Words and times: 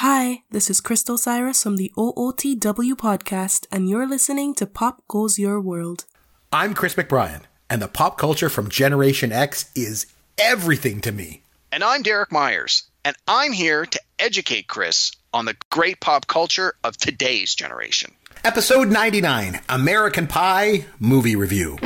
Hi, 0.00 0.42
this 0.50 0.68
is 0.68 0.82
Crystal 0.82 1.16
Cyrus 1.16 1.62
from 1.62 1.78
the 1.78 1.90
OOTW 1.96 2.96
podcast, 2.96 3.66
and 3.72 3.88
you're 3.88 4.06
listening 4.06 4.54
to 4.56 4.66
Pop 4.66 5.02
Goes 5.08 5.38
Your 5.38 5.58
World. 5.58 6.04
I'm 6.52 6.74
Chris 6.74 6.96
McBrien, 6.96 7.44
and 7.70 7.80
the 7.80 7.88
pop 7.88 8.18
culture 8.18 8.50
from 8.50 8.68
Generation 8.68 9.32
X 9.32 9.70
is 9.74 10.04
everything 10.36 11.00
to 11.00 11.12
me. 11.12 11.44
And 11.72 11.82
I'm 11.82 12.02
Derek 12.02 12.30
Myers, 12.30 12.82
and 13.06 13.16
I'm 13.26 13.52
here 13.52 13.86
to 13.86 14.00
educate 14.18 14.68
Chris 14.68 15.12
on 15.32 15.46
the 15.46 15.56
great 15.70 15.98
pop 15.98 16.26
culture 16.26 16.74
of 16.84 16.98
today's 16.98 17.54
generation. 17.54 18.12
Episode 18.44 18.88
99 18.88 19.60
American 19.70 20.26
Pie 20.26 20.84
Movie 21.00 21.36
Review. 21.36 21.78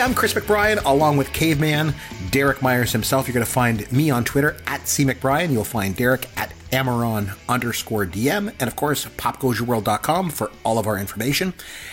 Hey, 0.00 0.06
I'm 0.06 0.14
Chris 0.14 0.32
McBrien, 0.32 0.82
along 0.86 1.18
with 1.18 1.30
Caveman 1.34 1.92
Derek 2.30 2.62
Myers 2.62 2.90
himself. 2.90 3.28
You're 3.28 3.34
going 3.34 3.44
to 3.44 3.52
find 3.52 3.92
me 3.92 4.08
on 4.08 4.24
Twitter 4.24 4.56
at 4.66 4.88
C 4.88 5.04
McBrien. 5.04 5.52
You'll 5.52 5.62
find 5.62 5.94
Derek 5.94 6.26
at 6.38 6.54
Amaron 6.72 7.36
underscore 7.50 8.06
DM. 8.06 8.50
And 8.58 8.62
of 8.62 8.76
course, 8.76 9.04
popgoesyourworld.com 9.04 10.30
for 10.30 10.50
all 10.64 10.78
of 10.78 10.86
our 10.86 10.96
information. 10.96 11.52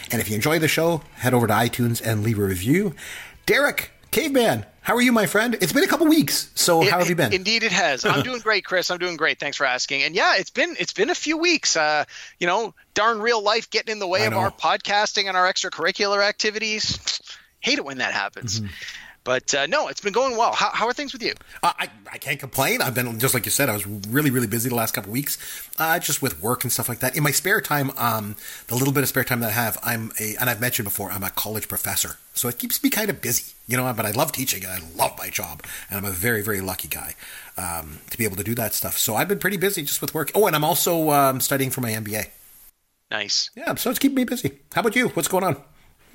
And 0.10 0.22
if 0.22 0.30
you 0.30 0.36
enjoy 0.36 0.58
the 0.58 0.70
show, 0.70 1.02
head 1.16 1.34
over 1.34 1.48
to 1.48 1.54
iTunes 1.54 2.02
and 2.02 2.24
leave 2.24 2.40
a 2.40 2.44
review. 2.44 2.96
Derek, 3.46 3.92
Caveman, 4.12 4.66
how 4.84 4.96
are 4.96 5.02
you, 5.02 5.12
my 5.12 5.26
friend? 5.26 5.58
It's 5.60 5.74
been 5.74 5.84
a 5.84 5.88
couple 5.88 6.08
weeks. 6.08 6.50
So 6.56 6.84
It- 6.84 6.90
how 6.90 7.00
have 7.00 7.10
you 7.10 7.16
been? 7.16 7.34
Indeed, 7.34 7.64
it 7.64 7.74
has. 7.74 8.06
I'm 8.06 8.24
doing 8.24 8.40
great, 8.40 8.64
Chris. 8.64 8.90
I'm 8.90 9.00
doing 9.00 9.18
great. 9.18 9.38
Thanks 9.38 9.58
for 9.58 9.66
asking. 9.66 10.04
And 10.04 10.16
yeah, 10.16 10.38
it's 10.38 10.50
been 10.50 10.78
it's 10.80 10.94
been 10.94 11.10
a 11.10 11.16
few 11.16 11.36
weeks. 11.38 11.76
Uh, 11.76 12.06
you 12.40 12.48
know, 12.48 12.74
darn 12.94 13.20
real 13.20 13.44
life 13.44 13.70
getting 13.70 13.92
in 13.92 14.00
the 14.00 14.08
way 14.08 14.22
I 14.22 14.28
of 14.28 14.32
know. 14.32 14.40
our 14.40 14.52
podcasting 14.52 15.26
and 15.28 15.36
our 15.36 15.52
extracurricular 15.52 16.24
activities. 16.24 17.20
Hate 17.60 17.78
it 17.78 17.86
when 17.86 17.98
that 17.98 18.14
happens. 18.14 18.60
Mm-hmm. 18.60 18.72
But 19.28 19.54
uh, 19.54 19.66
no, 19.66 19.90
it's 19.90 20.00
been 20.00 20.14
going 20.14 20.38
well. 20.38 20.54
How, 20.54 20.70
how 20.72 20.88
are 20.88 20.94
things 20.94 21.12
with 21.12 21.22
you? 21.22 21.34
Uh, 21.62 21.74
I, 21.78 21.90
I 22.14 22.18
can't 22.18 22.40
complain. 22.40 22.82
I've 22.82 22.96
been 22.96 23.20
just 23.20 23.34
like 23.34 23.44
you 23.44 23.52
said. 23.52 23.68
I 23.68 23.74
was 23.74 23.86
really 23.86 24.30
really 24.30 24.48
busy 24.48 24.70
the 24.70 24.76
last 24.76 24.94
couple 24.94 25.10
of 25.10 25.14
weeks, 25.14 25.38
uh, 25.78 26.00
just 26.00 26.22
with 26.22 26.42
work 26.42 26.64
and 26.64 26.72
stuff 26.72 26.88
like 26.88 27.00
that. 27.00 27.18
In 27.18 27.24
my 27.24 27.32
spare 27.32 27.60
time, 27.60 27.92
um, 27.98 28.38
the 28.68 28.76
little 28.76 28.94
bit 28.94 29.04
of 29.04 29.10
spare 29.10 29.26
time 29.26 29.42
that 29.42 29.48
I 29.48 29.52
have, 29.52 29.78
I'm 29.84 30.14
a 30.18 30.38
and 30.40 30.50
I've 30.50 30.62
mentioned 30.62 30.86
before, 30.86 31.12
I'm 31.12 31.24
a 31.24 31.30
college 31.30 31.68
professor, 31.68 32.16
so 32.36 32.48
it 32.48 32.58
keeps 32.58 32.82
me 32.82 32.90
kind 32.90 33.10
of 33.10 33.20
busy, 33.20 33.52
you 33.68 33.76
know. 33.76 33.92
But 33.92 34.06
I 34.06 34.12
love 34.12 34.32
teaching 34.32 34.64
and 34.64 34.72
I 34.72 34.80
love 34.96 35.18
my 35.18 35.30
job, 35.30 35.62
and 35.90 35.98
I'm 35.98 36.06
a 36.06 36.16
very 36.16 36.42
very 36.42 36.62
lucky 36.62 36.88
guy 36.88 37.16
um, 37.58 38.00
to 38.10 38.18
be 38.18 38.24
able 38.24 38.38
to 38.38 38.46
do 38.46 38.56
that 38.56 38.74
stuff. 38.74 38.98
So 38.98 39.18
I've 39.18 39.28
been 39.28 39.40
pretty 39.40 39.58
busy 39.58 39.82
just 39.82 40.00
with 40.00 40.14
work. 40.14 40.32
Oh, 40.36 40.48
and 40.48 40.56
I'm 40.56 40.64
also 40.64 41.10
um, 41.10 41.42
studying 41.42 41.70
for 41.70 41.82
my 41.82 41.92
MBA. 41.92 42.30
Nice. 43.12 43.50
Yeah, 43.58 43.76
so 43.76 43.90
it's 43.90 44.00
keeping 44.00 44.16
me 44.16 44.24
busy. 44.24 44.60
How 44.72 44.80
about 44.80 44.96
you? 44.96 45.10
What's 45.10 45.28
going 45.28 45.44
on? 45.44 45.62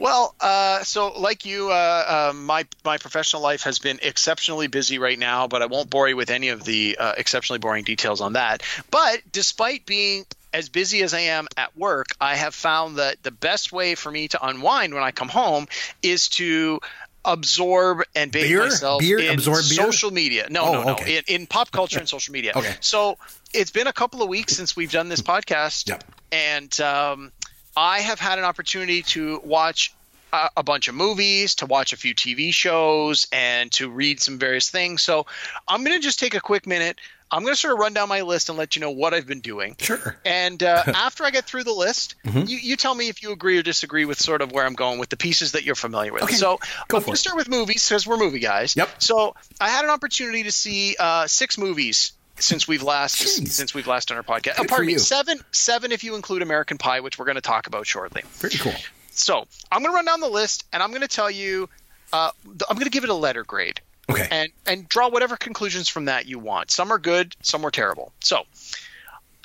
Well, 0.02 0.34
uh, 0.40 0.82
so 0.82 1.12
like 1.20 1.46
you, 1.46 1.70
uh, 1.70 1.72
uh, 1.74 2.32
my 2.34 2.66
my 2.84 2.98
professional 2.98 3.40
life 3.40 3.62
has 3.62 3.78
been 3.78 4.00
exceptionally 4.02 4.66
busy 4.66 4.98
right 4.98 5.16
now, 5.18 5.46
but 5.46 5.62
I 5.62 5.66
won't 5.66 5.90
bore 5.90 6.08
you 6.08 6.16
with 6.16 6.30
any 6.30 6.48
of 6.48 6.64
the 6.64 6.96
uh, 6.98 7.12
exceptionally 7.16 7.60
boring 7.60 7.84
details 7.84 8.20
on 8.20 8.32
that. 8.32 8.64
But 8.90 9.20
despite 9.30 9.86
being 9.86 10.24
as 10.52 10.68
busy 10.68 11.02
as 11.02 11.14
I 11.14 11.20
am 11.20 11.46
at 11.56 11.76
work, 11.78 12.08
I 12.20 12.34
have 12.34 12.52
found 12.52 12.96
that 12.96 13.22
the 13.22 13.30
best 13.30 13.70
way 13.72 13.94
for 13.94 14.10
me 14.10 14.26
to 14.28 14.44
unwind 14.44 14.92
when 14.92 15.04
I 15.04 15.12
come 15.12 15.28
home 15.28 15.68
is 16.02 16.28
to 16.30 16.80
absorb 17.24 18.02
and 18.16 18.32
bathe 18.32 18.48
Beer? 18.48 18.60
myself 18.64 19.00
Beer? 19.00 19.20
in 19.20 19.30
Absorb 19.34 19.58
beer? 19.68 19.84
social 19.84 20.10
media. 20.10 20.48
No, 20.50 20.64
Oh, 20.64 20.72
no, 20.72 20.82
no. 20.82 20.92
okay. 20.94 21.18
In, 21.18 21.24
in 21.28 21.46
pop 21.46 21.70
culture 21.70 22.00
and 22.00 22.08
social 22.08 22.32
media. 22.32 22.52
Okay. 22.56 22.74
So 22.80 23.16
it's 23.54 23.70
been 23.70 23.86
a 23.86 23.92
couple 23.92 24.20
of 24.22 24.28
weeks 24.28 24.56
since 24.56 24.74
we've 24.74 24.90
done 24.90 25.08
this 25.08 25.22
podcast 25.22 25.88
Yep. 25.88 26.02
and 26.32 26.80
um, 26.80 27.30
I 27.76 28.00
have 28.00 28.20
had 28.20 28.38
an 28.38 28.44
opportunity 28.44 29.02
to 29.02 29.40
watch 29.44 29.92
a, 30.32 30.50
a 30.58 30.62
bunch 30.62 30.88
of 30.88 30.94
movies, 30.94 31.56
to 31.56 31.66
watch 31.66 31.92
a 31.92 31.96
few 31.96 32.14
TV 32.14 32.52
shows, 32.52 33.26
and 33.32 33.70
to 33.72 33.88
read 33.88 34.20
some 34.20 34.38
various 34.38 34.70
things. 34.70 35.02
So 35.02 35.26
I'm 35.66 35.84
going 35.84 35.96
to 35.96 36.02
just 36.02 36.18
take 36.18 36.34
a 36.34 36.40
quick 36.40 36.66
minute. 36.66 36.98
I'm 37.34 37.44
going 37.44 37.54
to 37.54 37.58
sort 37.58 37.72
of 37.72 37.78
run 37.78 37.94
down 37.94 38.10
my 38.10 38.20
list 38.20 38.50
and 38.50 38.58
let 38.58 38.76
you 38.76 38.80
know 38.80 38.90
what 38.90 39.14
I've 39.14 39.26
been 39.26 39.40
doing. 39.40 39.74
Sure. 39.78 40.16
And 40.22 40.62
uh, 40.62 40.82
after 40.86 41.24
I 41.24 41.30
get 41.30 41.46
through 41.46 41.64
the 41.64 41.72
list, 41.72 42.14
Mm-hmm. 42.26 42.46
you, 42.46 42.58
you 42.58 42.76
tell 42.76 42.94
me 42.94 43.08
if 43.08 43.22
you 43.22 43.32
agree 43.32 43.58
or 43.58 43.62
disagree 43.62 44.04
with 44.04 44.18
sort 44.20 44.42
of 44.42 44.52
where 44.52 44.66
I'm 44.66 44.74
going 44.74 44.98
with 44.98 45.08
the 45.08 45.16
pieces 45.16 45.52
that 45.52 45.64
you're 45.64 45.74
familiar 45.74 46.12
with. 46.12 46.24
Okay, 46.24 46.34
So 46.34 46.58
go 46.88 46.98
I'm 46.98 47.02
going 47.04 47.14
to 47.14 47.18
start 47.18 47.36
with 47.38 47.48
movies 47.48 47.88
because 47.88 48.06
we're 48.06 48.18
movie 48.18 48.38
guys. 48.40 48.76
Yep. 48.76 49.02
So 49.02 49.34
I 49.60 49.70
had 49.70 49.84
an 49.84 49.90
opportunity 49.90 50.42
to 50.42 50.52
see 50.52 50.94
uh, 51.00 51.26
six 51.26 51.56
movies 51.56 52.12
since 52.38 52.66
we've 52.68 52.82
last 52.82 53.16
Jeez. 53.22 53.48
since 53.48 53.74
we've 53.74 53.86
last 53.86 54.08
done 54.08 54.16
our 54.18 54.22
podcast. 54.22 54.56
Good 54.56 54.60
Oh, 54.60 54.64
pardon 54.68 54.86
me, 54.86 54.92
you. 54.94 54.98
seven 54.98 55.38
seven 55.52 55.92
if 55.92 56.02
you 56.04 56.14
include 56.14 56.42
American 56.42 56.78
Pie, 56.78 57.00
which 57.00 57.18
we're 57.18 57.24
going 57.26 57.34
to 57.36 57.40
talk 57.40 57.66
about 57.66 57.86
shortly. 57.86 58.22
Pretty 58.40 58.58
cool. 58.58 58.74
So 59.10 59.46
I'm 59.70 59.82
going 59.82 59.92
to 59.92 59.96
run 59.96 60.04
down 60.06 60.20
the 60.20 60.28
list, 60.30 60.64
and 60.72 60.82
I'm 60.82 60.90
going 60.90 61.02
to 61.02 61.08
tell 61.08 61.30
you. 61.30 61.68
Uh, 62.12 62.30
I'm 62.68 62.76
going 62.76 62.84
to 62.84 62.90
give 62.90 63.04
it 63.04 63.10
a 63.10 63.14
letter 63.14 63.42
grade, 63.42 63.80
Okay. 64.10 64.28
and 64.30 64.50
and 64.66 64.88
draw 64.88 65.08
whatever 65.08 65.36
conclusions 65.36 65.88
from 65.88 66.04
that 66.06 66.26
you 66.26 66.38
want. 66.38 66.70
Some 66.70 66.90
are 66.92 66.98
good, 66.98 67.34
some 67.42 67.64
are 67.64 67.70
terrible. 67.70 68.12
So, 68.20 68.42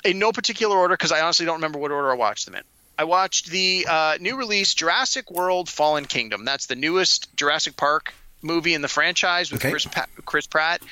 in 0.04 0.18
no 0.18 0.32
particular 0.32 0.76
order, 0.76 0.94
because 0.94 1.12
I 1.12 1.20
honestly 1.20 1.46
don't 1.46 1.56
remember 1.56 1.78
what 1.78 1.90
order 1.90 2.10
I 2.10 2.14
watched 2.14 2.44
them 2.46 2.54
in. 2.54 2.62
I 2.98 3.04
watched 3.04 3.46
the 3.50 3.86
uh, 3.88 4.18
new 4.20 4.36
release 4.36 4.74
Jurassic 4.74 5.30
World: 5.30 5.68
Fallen 5.68 6.04
Kingdom. 6.04 6.44
That's 6.44 6.66
the 6.66 6.76
newest 6.76 7.34
Jurassic 7.36 7.76
Park 7.76 8.12
movie 8.42 8.74
in 8.74 8.82
the 8.82 8.88
franchise 8.88 9.50
with 9.50 9.60
Okay. 9.62 9.70
Chris, 9.70 9.84
pa- 9.86 10.06
Chris 10.26 10.46
Pratt. 10.46 10.82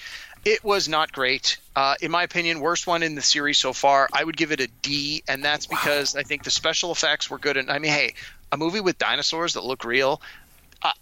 It 0.46 0.62
was 0.62 0.88
not 0.88 1.10
great. 1.10 1.58
Uh, 1.74 1.96
in 2.00 2.12
my 2.12 2.22
opinion, 2.22 2.60
worst 2.60 2.86
one 2.86 3.02
in 3.02 3.16
the 3.16 3.22
series 3.22 3.58
so 3.58 3.72
far. 3.72 4.08
I 4.12 4.22
would 4.22 4.36
give 4.36 4.52
it 4.52 4.60
a 4.60 4.68
D, 4.80 5.24
and 5.28 5.44
that's 5.44 5.66
because 5.66 6.14
I 6.14 6.22
think 6.22 6.44
the 6.44 6.52
special 6.52 6.92
effects 6.92 7.28
were 7.28 7.38
good. 7.38 7.56
And 7.56 7.68
I 7.68 7.80
mean, 7.80 7.90
hey, 7.90 8.14
a 8.52 8.56
movie 8.56 8.80
with 8.80 8.96
dinosaurs 8.96 9.54
that 9.54 9.64
look 9.64 9.84
real. 9.84 10.22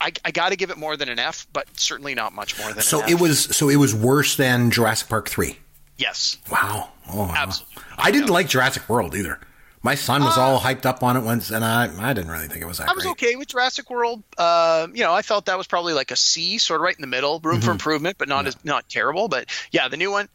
I, 0.01 0.13
I, 0.25 0.31
got 0.31 0.49
to 0.51 0.57
give 0.57 0.71
it 0.71 0.79
more 0.79 0.97
than 0.97 1.11
an 1.11 1.19
F, 1.19 1.47
but 1.53 1.67
certainly 1.79 2.15
not 2.15 2.33
much 2.33 2.59
more 2.59 2.73
than 2.73 2.83
So 2.83 3.01
an 3.01 3.05
F. 3.05 3.11
it 3.11 3.21
was 3.21 3.41
so 3.55 3.69
it 3.69 3.77
was 3.77 3.95
worse 3.95 4.37
than 4.37 4.71
Jurassic 4.71 5.11
Park 5.11 5.29
three. 5.29 5.59
yes. 5.99 6.39
Wow. 6.51 6.89
Oh. 7.13 7.31
Absolutely. 7.37 7.83
I 7.99 8.11
didn't 8.11 8.31
like 8.31 8.49
Jurassic 8.49 8.89
World 8.89 9.15
either. 9.15 9.39
My 9.85 9.95
son 9.95 10.25
was 10.25 10.37
all 10.39 10.59
hyped 10.59 10.87
up 10.87 11.03
on 11.03 11.17
it 11.17 11.21
once, 11.21 11.51
and 11.51 11.63
I, 11.65 11.91
I 12.01 12.13
didn't 12.15 12.31
really 12.31 12.49
think 12.49 12.63
it 12.63 12.67
was 12.67 12.79
that 12.79 12.89
Uh, 12.89 12.93
I 12.93 12.95
was 12.95 13.05
great. 13.05 13.13
okay 13.13 13.37
with 13.37 13.49
Jurassic 13.49 13.91
World. 13.91 14.23
Uh, 14.39 14.89
you 14.95 15.05
know, 15.05 15.13
I 15.13 15.21
felt 15.23 15.45
that 15.47 15.59
was 15.59 15.67
probably 15.67 15.93
like 15.93 16.11
a 16.11 16.17
C, 16.17 16.57
sort 16.59 16.81
of 16.81 16.85
right 16.85 16.97
in 16.97 17.03
the 17.03 17.07
middle, 17.07 17.39
room 17.41 17.57
Mm-hmm. 17.59 17.67
for 17.67 17.71
improvement, 17.73 18.17
but 18.19 18.27
not 18.29 18.47
as 18.47 18.57
not 18.65 18.89
terrible. 18.89 19.29
But 19.29 19.51
yeah, 19.71 19.89
the 19.89 19.99
new 19.99 20.11
one, 20.11 20.29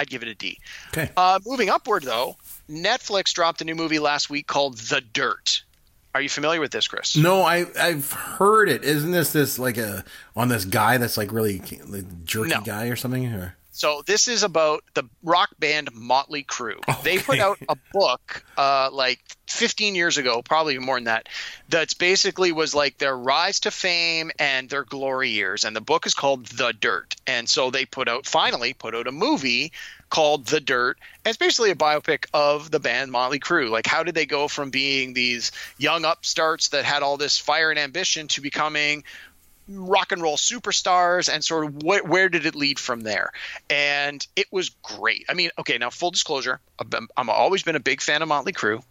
I'd 0.00 0.08
give 0.08 0.22
it 0.22 0.28
a 0.28 0.34
D. 0.34 0.58
Okay. 0.88 1.10
Uh, 1.16 1.38
moving 1.46 1.68
upward 1.68 2.02
though, 2.04 2.36
Netflix 2.68 3.32
dropped 3.34 3.60
a 3.60 3.64
new 3.64 3.74
movie 3.74 3.98
last 3.98 4.30
week 4.30 4.46
called 4.46 4.78
The 4.78 5.00
Dirt. 5.02 5.62
Are 6.14 6.20
you 6.20 6.28
familiar 6.30 6.60
with 6.60 6.70
this, 6.70 6.88
Chris? 6.88 7.14
no, 7.16 7.42
I 7.42 7.66
I've 7.78 8.10
heard 8.12 8.68
it. 8.70 8.84
Isn't 8.84 9.10
this 9.10 9.32
this 9.32 9.58
like 9.58 9.76
a 9.76 10.02
on 10.34 10.48
this 10.48 10.64
guy 10.64 10.96
that's 10.96 11.16
like 11.18 11.30
really 11.30 11.60
like, 11.86 12.24
jerky 12.24 12.50
No. 12.50 12.60
guy 12.62 12.86
or 12.86 12.96
something? 12.96 13.26
Or 13.34 13.56
So 13.74 14.02
this 14.06 14.28
is 14.28 14.44
about 14.44 14.84
the 14.94 15.02
rock 15.24 15.50
band 15.58 15.90
Motley 15.92 16.44
Crue. 16.44 16.78
They 17.02 17.18
put 17.18 17.40
out 17.40 17.58
a 17.68 17.76
book 17.92 18.44
uh, 18.56 18.90
like 18.92 19.18
15 19.48 19.96
years 19.96 20.16
ago, 20.16 20.42
probably 20.42 20.78
more 20.78 20.94
than 20.94 21.04
that. 21.04 21.28
That's 21.68 21.94
basically 21.94 22.52
was 22.52 22.72
like 22.72 22.98
their 22.98 23.16
rise 23.18 23.60
to 23.60 23.72
fame 23.72 24.30
and 24.38 24.70
their 24.70 24.84
glory 24.84 25.30
years. 25.30 25.64
And 25.64 25.74
the 25.74 25.80
book 25.80 26.06
is 26.06 26.14
called 26.14 26.46
The 26.46 26.72
Dirt. 26.72 27.16
And 27.26 27.48
so 27.48 27.72
they 27.72 27.84
put 27.84 28.08
out 28.08 28.26
finally 28.26 28.74
put 28.74 28.94
out 28.94 29.08
a 29.08 29.12
movie 29.12 29.72
called 30.08 30.46
The 30.46 30.60
Dirt. 30.60 30.96
And 31.24 31.30
it's 31.30 31.38
basically 31.38 31.72
a 31.72 31.74
biopic 31.74 32.26
of 32.32 32.70
the 32.70 32.78
band 32.78 33.10
Motley 33.10 33.40
Crue. 33.40 33.70
Like 33.70 33.88
how 33.88 34.04
did 34.04 34.14
they 34.14 34.26
go 34.26 34.46
from 34.46 34.70
being 34.70 35.14
these 35.14 35.50
young 35.78 36.04
upstarts 36.04 36.68
that 36.68 36.84
had 36.84 37.02
all 37.02 37.16
this 37.16 37.38
fire 37.38 37.70
and 37.70 37.78
ambition 37.80 38.28
to 38.28 38.40
becoming 38.40 39.02
rock 39.68 40.12
and 40.12 40.20
roll 40.22 40.36
superstars 40.36 41.32
and 41.32 41.44
sort 41.44 41.64
of 41.66 41.74
wh- 41.82 42.08
where 42.08 42.28
did 42.28 42.44
it 42.46 42.54
lead 42.54 42.78
from 42.78 43.00
there? 43.00 43.32
And 43.70 44.26
it 44.36 44.46
was 44.52 44.70
great. 44.82 45.24
I 45.28 45.34
mean 45.34 45.50
okay 45.58 45.78
now 45.78 45.90
full 45.90 46.10
disclosure 46.10 46.60
i've, 46.78 46.90
been, 46.90 47.06
I've 47.16 47.28
always 47.28 47.62
been 47.62 47.76
a 47.76 47.80
big 47.80 48.00
fan 48.02 48.22
of 48.22 48.28
motley 48.28 48.52
crue. 48.52 48.82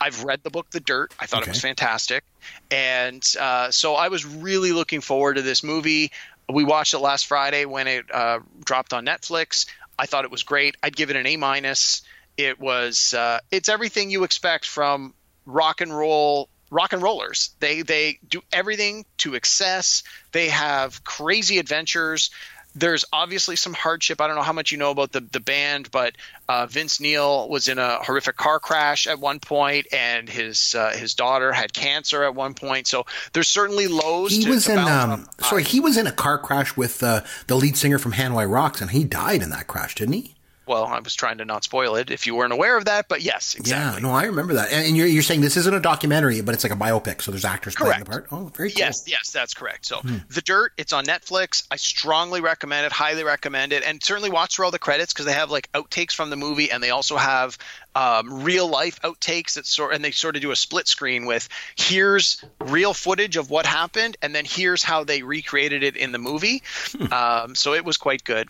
I've 0.00 0.22
read 0.24 0.42
the 0.44 0.50
book 0.50 0.70
the 0.70 0.80
dirt. 0.80 1.12
I 1.18 1.26
thought 1.26 1.42
Okay. 1.42 1.50
it 1.50 1.54
was 1.54 1.60
fantastic. 1.60 2.24
And 2.70 3.22
uh, 3.38 3.70
so 3.70 3.94
i 3.94 4.08
was 4.08 4.24
really 4.26 4.72
looking 4.72 5.00
forward 5.00 5.34
to 5.34 5.42
this 5.42 5.62
movie. 5.62 6.10
We 6.48 6.64
watched 6.64 6.94
it 6.94 6.98
last 6.98 7.26
friday 7.26 7.64
when 7.64 7.86
it 7.86 8.04
uh, 8.12 8.40
dropped 8.64 8.92
on 8.92 9.04
netflix. 9.06 9.66
I 9.98 10.06
thought 10.06 10.24
it 10.24 10.30
was 10.30 10.42
great. 10.44 10.76
I'd 10.82 10.96
give 10.96 11.10
it 11.10 11.16
an 11.16 11.26
a 11.26 11.36
minus. 11.36 12.02
It 12.36 12.60
was 12.60 13.14
uh, 13.14 13.40
it's 13.50 13.68
everything 13.68 14.10
you 14.10 14.22
expect 14.24 14.64
from 14.66 15.14
rock 15.44 15.80
and 15.80 15.96
roll 15.96 16.48
rock 16.70 16.92
and 16.92 17.02
rollers. 17.02 17.50
They 17.60 17.82
they 17.82 18.18
do 18.28 18.42
everything 18.52 19.04
to 19.18 19.34
excess. 19.34 20.02
They 20.32 20.48
have 20.48 21.04
crazy 21.04 21.58
adventures. 21.58 22.30
There's 22.74 23.04
obviously 23.12 23.56
some 23.56 23.72
hardship. 23.74 24.20
I 24.20 24.26
don't 24.26 24.36
know 24.36 24.42
how 24.42 24.52
much 24.52 24.70
you 24.70 24.78
know 24.78 24.90
about 24.90 25.10
the, 25.10 25.20
the 25.20 25.40
band, 25.40 25.90
but 25.90 26.14
uh, 26.48 26.66
Vince 26.66 27.00
Neil 27.00 27.48
was 27.48 27.66
in 27.66 27.78
a 27.78 27.96
horrific 27.96 28.36
car 28.36 28.60
crash 28.60 29.06
at 29.06 29.18
one 29.18 29.40
point, 29.40 29.86
and 29.92 30.28
his 30.28 30.74
uh, 30.74 30.90
his 30.90 31.14
daughter 31.14 31.52
had 31.52 31.72
cancer 31.72 32.22
at 32.22 32.34
one 32.34 32.54
point. 32.54 32.86
So 32.86 33.06
there's 33.32 33.48
certainly 33.48 33.88
lows. 33.88 34.30
he 34.30 34.44
to, 34.44 34.50
was 34.50 34.68
in 34.68 34.78
um 34.78 35.26
sorry 35.40 35.64
he 35.64 35.80
was 35.80 35.96
in 35.96 36.06
a 36.06 36.12
car 36.12 36.38
crash 36.38 36.76
with 36.76 37.02
uh, 37.02 37.22
the 37.46 37.56
lead 37.56 37.76
singer 37.76 37.98
from 37.98 38.12
Hanoi 38.12 38.48
Rocks, 38.48 38.80
and 38.80 38.90
he 38.90 39.04
died 39.04 39.42
in 39.42 39.50
that 39.50 39.66
crash, 39.66 39.94
didn't 39.94 40.14
he? 40.14 40.34
Well, 40.68 40.84
I 40.84 41.00
was 41.00 41.14
trying 41.14 41.38
to 41.38 41.44
not 41.44 41.64
spoil 41.64 41.96
it 41.96 42.10
if 42.10 42.26
you 42.26 42.34
weren't 42.34 42.52
aware 42.52 42.76
of 42.76 42.84
that, 42.84 43.08
but 43.08 43.22
yes, 43.22 43.54
exactly. 43.54 44.02
Yeah, 44.02 44.08
no, 44.08 44.14
I 44.14 44.24
remember 44.24 44.54
that. 44.54 44.72
And, 44.72 44.96
you're, 44.96 45.06
you're 45.06 45.22
saying 45.22 45.40
this 45.40 45.56
isn't 45.56 45.74
a 45.74 45.80
documentary, 45.80 46.40
but 46.40 46.54
it's 46.54 46.64
like 46.64 46.72
a 46.72 46.76
biopic, 46.76 47.22
so 47.22 47.30
there's 47.30 47.44
actors 47.44 47.74
Correct. 47.74 48.04
playing 48.04 48.04
the 48.04 48.10
part. 48.10 48.26
Oh, 48.30 48.50
very 48.54 48.70
cool. 48.70 48.78
Yes, 48.78 49.04
yes, 49.06 49.30
that's 49.30 49.54
correct. 49.54 49.86
So, 49.86 50.00
The 50.30 50.42
Dirt, 50.42 50.72
it's 50.76 50.92
on 50.92 51.04
Netflix. 51.04 51.66
I 51.70 51.76
strongly 51.76 52.40
recommend 52.40 52.86
it, 52.86 52.92
highly 52.92 53.24
recommend 53.24 53.72
it, 53.72 53.82
and 53.82 54.02
certainly 54.02 54.30
watch 54.30 54.56
through 54.56 54.66
all 54.66 54.70
the 54.70 54.78
credits 54.78 55.12
because 55.12 55.26
they 55.26 55.32
have 55.32 55.50
like 55.50 55.70
outtakes 55.72 56.12
from 56.12 56.30
the 56.30 56.36
movie, 56.36 56.70
and 56.70 56.82
they 56.82 56.90
also 56.90 57.16
have 57.16 57.58
um, 57.94 58.44
real 58.44 58.68
life 58.68 59.00
outtakes 59.02 59.54
that 59.54 59.66
sort, 59.66 59.94
and 59.94 60.04
they 60.04 60.10
sort 60.10 60.36
of 60.36 60.42
do 60.42 60.50
a 60.50 60.56
split 60.56 60.86
screen 60.86 61.26
with 61.26 61.48
here's 61.76 62.44
real 62.60 62.94
footage 62.94 63.36
of 63.36 63.50
what 63.50 63.66
happened, 63.66 64.16
and 64.22 64.34
then 64.34 64.44
here's 64.44 64.82
how 64.82 65.04
they 65.04 65.22
recreated 65.22 65.82
it 65.82 65.96
in 65.96 66.12
the 66.12 66.18
movie. 66.18 66.62
Um, 67.10 67.54
so 67.54 67.74
it 67.74 67.84
was 67.84 67.96
quite 67.96 68.22
good. 68.24 68.48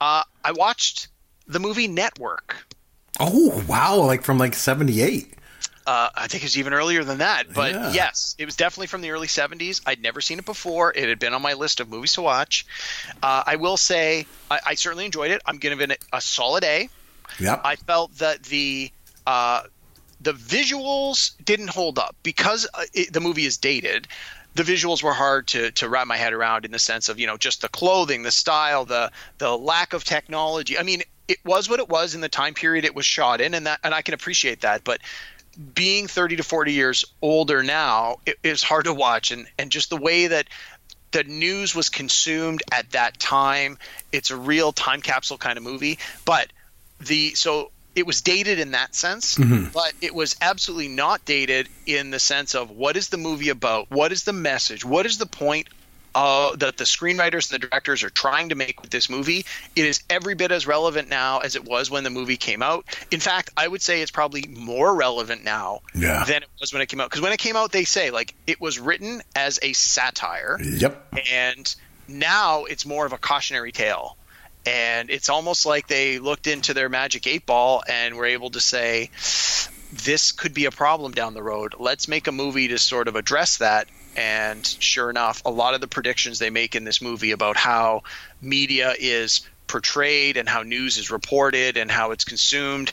Uh, 0.00 0.22
I 0.44 0.52
watched 0.52 1.08
the 1.46 1.60
movie 1.60 1.88
Network. 1.88 2.56
Oh, 3.20 3.62
wow, 3.68 3.96
like 3.96 4.22
from 4.22 4.38
like 4.38 4.54
78. 4.54 5.34
Uh, 5.84 6.08
I 6.14 6.28
think 6.28 6.44
it 6.44 6.46
was 6.46 6.56
even 6.58 6.72
earlier 6.72 7.02
than 7.02 7.18
that. 7.18 7.52
But 7.52 7.72
Yeah. 7.72 7.92
yes, 7.92 8.36
it 8.38 8.44
was 8.44 8.54
definitely 8.56 8.86
from 8.86 9.00
the 9.00 9.10
early 9.10 9.26
70s. 9.26 9.80
I'd 9.84 10.00
never 10.00 10.20
seen 10.20 10.38
it 10.38 10.44
before. 10.44 10.92
It 10.94 11.08
had 11.08 11.18
been 11.18 11.34
on 11.34 11.42
my 11.42 11.54
list 11.54 11.80
of 11.80 11.88
movies 11.88 12.12
to 12.14 12.22
watch. 12.22 12.64
Uh, 13.22 13.42
I 13.46 13.56
will 13.56 13.76
say 13.76 14.26
I, 14.50 14.60
I 14.66 14.74
certainly 14.74 15.04
enjoyed 15.04 15.30
it. 15.32 15.42
I'm 15.44 15.58
giving 15.58 15.90
it 15.90 16.04
a 16.12 16.20
solid 16.20 16.62
A. 16.64 16.88
Yep. 17.40 17.60
I 17.64 17.76
felt 17.76 18.16
that 18.18 18.44
the 18.44 18.90
uh, 19.26 19.62
the 20.20 20.32
visuals 20.34 21.32
didn't 21.44 21.70
hold 21.70 21.98
up 21.98 22.14
because 22.22 22.68
uh, 22.74 22.84
it, 22.94 23.12
the 23.12 23.20
movie 23.20 23.44
is 23.44 23.56
dated. 23.58 24.06
The 24.54 24.62
visuals 24.62 25.02
were 25.02 25.14
hard 25.14 25.48
to, 25.48 25.70
to 25.72 25.88
wrap 25.88 26.06
my 26.06 26.16
head 26.16 26.32
around 26.34 26.64
in 26.66 26.70
the 26.72 26.78
sense 26.78 27.08
of 27.08 27.18
you 27.18 27.26
know 27.26 27.36
just 27.36 27.62
the 27.62 27.68
clothing, 27.68 28.22
the 28.22 28.30
style, 28.30 28.84
the 28.84 29.10
the 29.38 29.56
lack 29.56 29.94
of 29.94 30.04
technology. 30.04 30.78
I 30.78 30.82
mean, 30.82 31.02
it 31.32 31.38
was 31.46 31.68
what 31.70 31.80
it 31.80 31.88
was 31.88 32.14
in 32.14 32.20
the 32.20 32.28
time 32.28 32.52
period 32.52 32.84
it 32.84 32.94
was 32.94 33.06
shot 33.06 33.40
in, 33.40 33.54
and 33.54 33.66
that 33.66 33.80
and 33.82 33.94
I 33.94 34.02
can 34.02 34.12
appreciate 34.12 34.60
that. 34.60 34.84
But 34.84 35.00
being 35.74 36.06
30 36.06 36.36
to 36.36 36.42
40 36.42 36.72
years 36.72 37.04
older 37.22 37.62
now, 37.62 38.16
it 38.26 38.36
is 38.42 38.62
hard 38.62 38.84
to 38.84 38.92
watch, 38.92 39.30
and 39.30 39.46
and 39.58 39.72
just 39.72 39.88
the 39.88 39.96
way 39.96 40.26
that 40.26 40.46
the 41.12 41.24
news 41.24 41.74
was 41.74 41.88
consumed 41.88 42.62
at 42.70 42.90
that 42.90 43.18
time, 43.18 43.78
it's 44.12 44.30
a 44.30 44.36
real 44.36 44.72
time 44.72 45.00
capsule 45.00 45.38
kind 45.38 45.56
of 45.56 45.64
movie. 45.64 45.98
But 46.26 46.52
the 47.00 47.34
so 47.34 47.70
it 47.94 48.06
was 48.06 48.20
dated 48.20 48.58
in 48.58 48.72
that 48.72 48.94
sense, 48.94 49.36
mm-hmm. 49.36 49.70
but 49.72 49.94
it 50.02 50.14
was 50.14 50.36
absolutely 50.42 50.88
not 50.88 51.24
dated 51.24 51.66
in 51.86 52.10
the 52.10 52.20
sense 52.20 52.54
of 52.54 52.70
what 52.70 52.98
is 52.98 53.08
the 53.08 53.16
movie 53.16 53.48
about? 53.48 53.90
What 53.90 54.12
is 54.12 54.24
the 54.24 54.34
message? 54.34 54.84
What 54.84 55.06
is 55.06 55.16
the 55.16 55.26
point 55.26 55.68
uh, 56.14 56.54
that 56.56 56.76
the 56.76 56.84
screenwriters 56.84 57.52
and 57.52 57.62
the 57.62 57.66
directors 57.68 58.02
are 58.02 58.10
trying 58.10 58.50
to 58.50 58.54
make 58.54 58.80
with 58.82 58.90
this 58.90 59.08
movie? 59.08 59.44
It 59.76 59.84
is 59.86 60.02
every 60.10 60.34
bit 60.34 60.52
as 60.52 60.66
relevant 60.66 61.08
now 61.08 61.38
as 61.40 61.56
it 61.56 61.64
was 61.64 61.90
when 61.90 62.04
the 62.04 62.10
movie 62.10 62.36
came 62.36 62.62
out. 62.62 62.84
In 63.10 63.20
fact, 63.20 63.50
I 63.56 63.66
would 63.68 63.82
say 63.82 64.02
it's 64.02 64.10
probably 64.10 64.46
more 64.48 64.94
relevant 64.94 65.44
now 65.44 65.80
Yeah. 65.94 66.24
than 66.24 66.42
it 66.42 66.48
was 66.60 66.72
when 66.72 66.82
it 66.82 66.86
came 66.88 67.00
out. 67.00 67.08
Because 67.10 67.22
when 67.22 67.32
it 67.32 67.38
came 67.38 67.56
out, 67.56 67.72
they 67.72 67.84
say 67.84 68.10
like 68.10 68.34
it 68.46 68.60
was 68.60 68.78
written 68.78 69.22
as 69.36 69.58
a 69.62 69.72
satire 69.72 70.58
Yep. 70.62 71.14
and 71.30 71.74
now 72.08 72.64
it's 72.64 72.84
more 72.84 73.06
of 73.06 73.12
a 73.12 73.18
cautionary 73.18 73.72
tale 73.72 74.16
and 74.66 75.10
it's 75.10 75.28
almost 75.28 75.66
like 75.66 75.86
they 75.88 76.18
looked 76.18 76.46
into 76.46 76.74
their 76.74 76.88
magic 76.88 77.26
eight 77.26 77.46
ball 77.46 77.82
and 77.88 78.14
were 78.16 78.26
able 78.26 78.50
to 78.50 78.60
say 78.60 79.10
this 79.92 80.32
could 80.32 80.54
be 80.54 80.64
a 80.64 80.70
problem 80.70 81.12
down 81.12 81.34
the 81.34 81.42
road. 81.42 81.74
Let's 81.78 82.08
make 82.08 82.26
a 82.26 82.32
movie 82.32 82.68
to 82.68 82.78
sort 82.78 83.08
of 83.08 83.16
address 83.16 83.58
that. 83.58 83.88
And 84.16 84.66
sure 84.66 85.08
enough 85.08 85.42
a 85.44 85.50
lot 85.50 85.74
of 85.74 85.80
the 85.80 85.88
predictions 85.88 86.38
they 86.38 86.50
make 86.50 86.74
in 86.74 86.84
this 86.84 87.00
movie 87.00 87.30
about 87.30 87.56
how 87.56 88.02
media 88.40 88.94
is 88.98 89.42
portrayed 89.66 90.36
and 90.36 90.48
how 90.48 90.62
news 90.62 90.98
is 90.98 91.10
reported 91.10 91.76
and 91.76 91.90
how 91.90 92.10
it's 92.10 92.24
consumed 92.24 92.92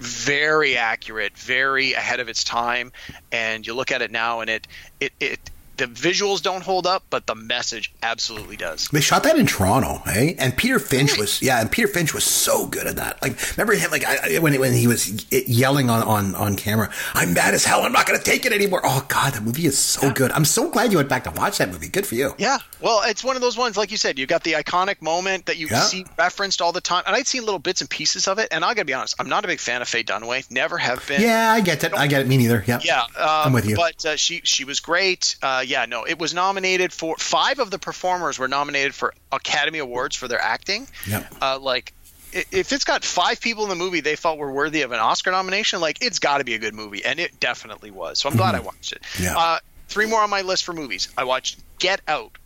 very 0.00 0.76
accurate 0.76 1.36
very 1.36 1.92
ahead 1.92 2.20
of 2.20 2.28
its 2.28 2.44
time. 2.44 2.92
And 3.32 3.66
you 3.66 3.74
look 3.74 3.90
at 3.90 4.02
it 4.02 4.10
now 4.10 4.40
and 4.40 4.48
it 4.48 4.66
it, 5.00 5.12
it 5.20 5.50
the 5.76 5.86
visuals 5.86 6.42
don't 6.42 6.62
hold 6.62 6.86
up, 6.86 7.04
but 7.10 7.26
the 7.26 7.34
message 7.34 7.92
absolutely 8.02 8.56
does. 8.56 8.88
They 8.88 9.00
shot 9.00 9.22
that 9.24 9.36
in 9.38 9.46
Toronto, 9.46 10.02
hey? 10.04 10.34
And 10.38 10.56
Peter 10.56 10.78
Finch 10.78 11.18
was, 11.18 11.42
yeah, 11.42 11.60
and 11.60 11.70
Peter 11.70 11.88
Finch 11.88 12.14
was 12.14 12.24
so 12.24 12.66
good 12.66 12.86
at 12.86 12.96
that. 12.96 13.20
Like, 13.22 13.38
remember 13.56 13.74
him, 13.74 13.90
like, 13.90 14.04
I, 14.04 14.38
when 14.38 14.58
when 14.60 14.72
he 14.72 14.86
was 14.86 15.26
yelling 15.32 15.90
on, 15.90 16.02
on, 16.02 16.34
on 16.34 16.56
camera, 16.56 16.90
I'm 17.14 17.34
mad 17.34 17.54
as 17.54 17.64
hell, 17.64 17.82
I'm 17.82 17.92
not 17.92 18.06
going 18.06 18.18
to 18.18 18.24
take 18.24 18.46
it 18.46 18.52
anymore. 18.52 18.80
Oh, 18.84 19.04
God, 19.08 19.34
that 19.34 19.42
movie 19.42 19.66
is 19.66 19.78
so 19.78 20.12
good. 20.12 20.30
I'm 20.32 20.44
so 20.44 20.70
glad 20.70 20.92
you 20.92 20.98
went 20.98 21.08
back 21.08 21.24
to 21.24 21.30
watch 21.30 21.58
that 21.58 21.70
movie. 21.70 21.88
Good 21.88 22.06
for 22.06 22.14
you. 22.14 22.34
Yeah, 22.38 22.58
well, 22.80 23.02
it's 23.04 23.24
one 23.24 23.36
of 23.36 23.42
those 23.42 23.56
ones, 23.56 23.76
like 23.76 23.90
you 23.90 23.96
said, 23.96 24.18
you 24.18 24.26
got 24.26 24.44
the 24.44 24.52
iconic 24.52 25.02
moment 25.02 25.46
that 25.46 25.56
you 25.56 25.68
Yeah. 25.70 25.80
see 25.80 26.04
referenced 26.18 26.60
all 26.62 26.72
the 26.72 26.80
time, 26.80 27.02
and 27.06 27.16
I'd 27.16 27.26
seen 27.26 27.44
little 27.44 27.58
bits 27.58 27.80
and 27.80 27.90
pieces 27.90 28.28
of 28.28 28.38
it. 28.38 28.48
And 28.50 28.64
I 28.64 28.68
got 28.74 28.82
to 28.82 28.84
be 28.84 28.94
honest, 28.94 29.16
I'm 29.18 29.28
not 29.28 29.44
a 29.44 29.48
big 29.48 29.60
fan 29.60 29.82
of 29.82 29.88
Faye 29.88 30.04
Dunaway, 30.04 30.50
never 30.50 30.78
have 30.78 31.06
been. 31.08 31.20
Yeah, 31.22 31.52
I 31.52 31.60
get 31.60 31.82
it. 31.84 31.92
I 31.94 32.06
get 32.06 32.20
it. 32.22 32.28
Me 32.28 32.36
neither. 32.36 32.62
Yeah. 32.66 32.80
Yeah, 32.84 33.02
um, 33.02 33.06
I'm 33.16 33.52
with 33.52 33.66
you. 33.66 33.76
But 33.76 34.04
uh, 34.04 34.16
she 34.16 34.40
she 34.44 34.64
was 34.64 34.80
great. 34.80 35.36
Uh, 35.42 35.63
yeah, 35.68 35.86
no, 35.86 36.04
it 36.04 36.18
was 36.18 36.34
nominated 36.34 36.92
for 36.92 37.16
five 37.16 37.58
of 37.58 37.70
the 37.70 37.78
performers 37.78 38.38
were 38.38 38.48
nominated 38.48 38.94
for 38.94 39.14
Academy 39.32 39.78
Awards 39.78 40.16
for 40.16 40.28
their 40.28 40.40
acting. 40.40 40.86
Yep. 41.08 41.34
Uh, 41.40 41.58
like 41.58 41.92
if 42.32 42.72
it's 42.72 42.84
got 42.84 43.04
five 43.04 43.40
people 43.40 43.62
in 43.62 43.68
the 43.68 43.76
movie 43.76 44.00
they 44.00 44.16
felt 44.16 44.38
were 44.38 44.50
worthy 44.50 44.82
of 44.82 44.90
an 44.92 44.98
Oscar 44.98 45.30
nomination, 45.30 45.80
like 45.80 45.98
it's 46.02 46.18
got 46.18 46.38
to 46.38 46.44
be 46.44 46.54
a 46.54 46.58
good 46.58 46.74
movie, 46.74 47.04
and 47.04 47.20
it 47.20 47.38
definitely 47.40 47.90
was. 47.90 48.18
So 48.20 48.28
I'm 48.28 48.36
glad 48.36 48.54
I 48.54 48.60
watched 48.60 48.92
it. 48.92 49.02
Yeah. 49.20 49.36
Uh, 49.36 49.58
three 49.88 50.06
more 50.06 50.20
on 50.20 50.30
my 50.30 50.42
list 50.42 50.64
for 50.64 50.72
movies. 50.72 51.08
I 51.16 51.24
watched 51.24 51.60
Get 51.78 52.00
Out. 52.08 52.36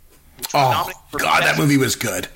Oh, 0.54 0.88
God, 1.12 1.42
that 1.42 1.58
movie 1.58 1.78
was 1.78 1.96
good. 1.96 2.28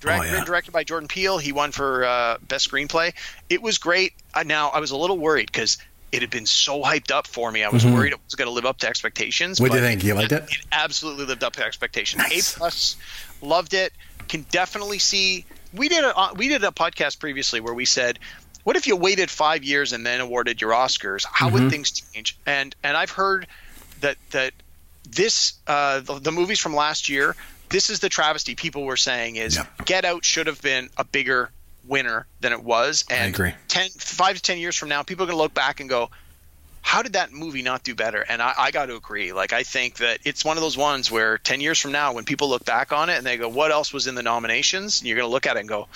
Direct, 0.00 0.22
Oh, 0.22 0.22
yeah. 0.24 0.44
directed 0.44 0.72
by 0.72 0.84
Jordan 0.84 1.08
Peele. 1.08 1.38
He 1.38 1.50
won 1.50 1.72
for 1.72 2.04
uh, 2.04 2.36
best 2.46 2.70
screenplay. 2.70 3.14
It 3.48 3.62
was 3.62 3.78
great. 3.78 4.12
Uh, 4.34 4.42
now 4.42 4.68
I 4.68 4.80
was 4.80 4.90
a 4.90 4.96
little 4.98 5.16
worried 5.16 5.46
because 5.50 5.78
it 6.12 6.22
had 6.22 6.30
been 6.30 6.46
so 6.46 6.82
hyped 6.82 7.10
up 7.10 7.26
for 7.26 7.50
me. 7.52 7.62
I 7.64 7.68
was 7.68 7.84
worried 7.84 8.12
it 8.12 8.18
was 8.24 8.34
going 8.34 8.46
to 8.48 8.52
live 8.52 8.64
up 8.66 8.78
to 8.78 8.88
expectations. 8.88 9.60
What 9.60 9.70
do 9.72 9.78
you 9.78 9.82
think? 9.84 10.02
You 10.04 10.14
liked 10.14 10.32
it? 10.32 10.44
It 10.44 10.66
absolutely 10.72 11.26
lived 11.26 11.44
up 11.44 11.54
to 11.54 11.64
expectations. 11.64 12.22
Nice. 12.22 12.54
A 12.56 12.58
plus, 12.58 12.96
loved 13.42 13.74
it. 13.74 13.92
Can 14.28 14.46
definitely 14.50 14.98
see. 14.98 15.44
We 15.72 15.88
did 15.88 16.04
a 16.04 16.30
we 16.34 16.48
did 16.48 16.64
a 16.64 16.68
podcast 16.70 17.18
previously 17.20 17.60
where 17.60 17.74
we 17.74 17.84
said, 17.84 18.18
"What 18.64 18.76
if 18.76 18.86
you 18.86 18.96
waited 18.96 19.30
five 19.30 19.64
years 19.64 19.92
and 19.92 20.04
then 20.04 20.20
awarded 20.20 20.60
your 20.60 20.70
Oscars? 20.72 21.24
How 21.30 21.46
Mm-hmm. 21.48 21.54
would 21.64 21.70
things 21.70 21.90
change?" 21.90 22.36
And 22.46 22.74
and 22.82 22.96
I've 22.96 23.10
heard 23.10 23.46
that 24.00 24.16
that 24.30 24.52
this 25.10 25.54
uh, 25.66 26.00
the, 26.00 26.14
the 26.18 26.32
movies 26.32 26.58
from 26.58 26.74
last 26.74 27.08
year. 27.08 27.36
This 27.70 27.90
is 27.90 28.00
the 28.00 28.08
travesty 28.08 28.54
people 28.54 28.84
were 28.84 28.96
saying 28.96 29.36
is 29.36 29.56
Yeah. 29.56 29.66
Get 29.84 30.06
Out 30.06 30.24
should 30.24 30.46
have 30.46 30.62
been 30.62 30.88
a 30.96 31.04
bigger 31.04 31.50
winner 31.88 32.26
than 32.40 32.52
it 32.52 32.62
was. 32.62 33.04
And 33.10 33.34
agree. 33.34 33.54
10, 33.68 33.90
five 33.90 34.36
to 34.36 34.42
ten 34.42 34.58
years 34.58 34.76
from 34.76 34.88
now, 34.88 35.02
people 35.02 35.24
are 35.24 35.26
going 35.26 35.38
to 35.38 35.42
look 35.42 35.54
back 35.54 35.80
and 35.80 35.88
go, 35.88 36.10
how 36.80 37.02
did 37.02 37.14
that 37.14 37.32
movie 37.32 37.62
not 37.62 37.82
do 37.82 37.94
better? 37.94 38.24
And 38.26 38.40
I, 38.40 38.54
I 38.56 38.70
got 38.70 38.86
to 38.86 38.96
agree. 38.96 39.32
Like, 39.32 39.52
I 39.52 39.62
think 39.62 39.96
that 39.96 40.20
it's 40.24 40.44
one 40.44 40.56
of 40.56 40.62
those 40.62 40.76
ones 40.76 41.10
where 41.10 41.36
10 41.38 41.60
years 41.60 41.78
from 41.78 41.92
now, 41.92 42.12
when 42.12 42.24
people 42.24 42.48
look 42.48 42.64
back 42.64 42.92
on 42.92 43.10
it 43.10 43.18
and 43.18 43.26
they 43.26 43.36
go, 43.36 43.48
what 43.48 43.70
else 43.70 43.92
was 43.92 44.06
in 44.06 44.14
the 44.14 44.22
nominations? 44.22 45.00
And 45.00 45.08
you're 45.08 45.16
going 45.16 45.28
to 45.28 45.32
look 45.32 45.46
at 45.46 45.56
it 45.56 45.60
and 45.60 45.68
go, 45.68 45.88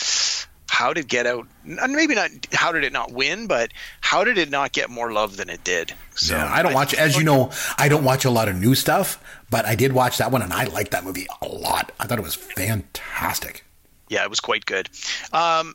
how 0.68 0.92
did 0.92 1.06
Get 1.06 1.26
Out, 1.26 1.46
and 1.66 1.92
maybe 1.92 2.14
not, 2.14 2.30
how 2.52 2.72
did 2.72 2.82
it 2.82 2.92
not 2.92 3.12
win, 3.12 3.46
but 3.46 3.72
how 4.00 4.24
did 4.24 4.38
it 4.38 4.50
not 4.50 4.72
get 4.72 4.88
more 4.90 5.12
love 5.12 5.36
than 5.36 5.50
it 5.50 5.62
did? 5.62 5.92
So 6.14 6.34
yeah, 6.34 6.50
I 6.50 6.62
don't 6.62 6.72
watch, 6.74 6.94
as 6.94 7.16
you 7.16 7.24
know, 7.24 7.50
I 7.78 7.88
don't 7.88 8.04
watch 8.04 8.24
a 8.24 8.30
lot 8.30 8.48
of 8.48 8.56
new 8.58 8.74
stuff, 8.74 9.22
but 9.50 9.64
I 9.66 9.74
did 9.74 9.92
watch 9.92 10.16
that 10.18 10.32
one 10.32 10.42
and 10.42 10.52
I 10.52 10.64
liked 10.64 10.90
that 10.92 11.04
movie 11.04 11.26
a 11.42 11.46
lot. 11.46 11.92
I 12.00 12.06
thought 12.06 12.18
it 12.18 12.22
was 12.22 12.34
fantastic. 12.34 13.64
yeah, 14.08 14.24
it 14.24 14.30
was 14.30 14.40
quite 14.40 14.66
good. 14.66 14.88
Um, 15.32 15.74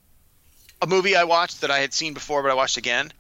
a 0.82 0.88
movie 0.88 1.16
I 1.16 1.24
watched 1.24 1.62
that 1.62 1.72
I 1.72 1.80
had 1.80 1.94
seen 1.94 2.14
before, 2.14 2.42
but 2.44 2.52
I 2.52 2.54
watched 2.54 2.78
again, 2.78 3.12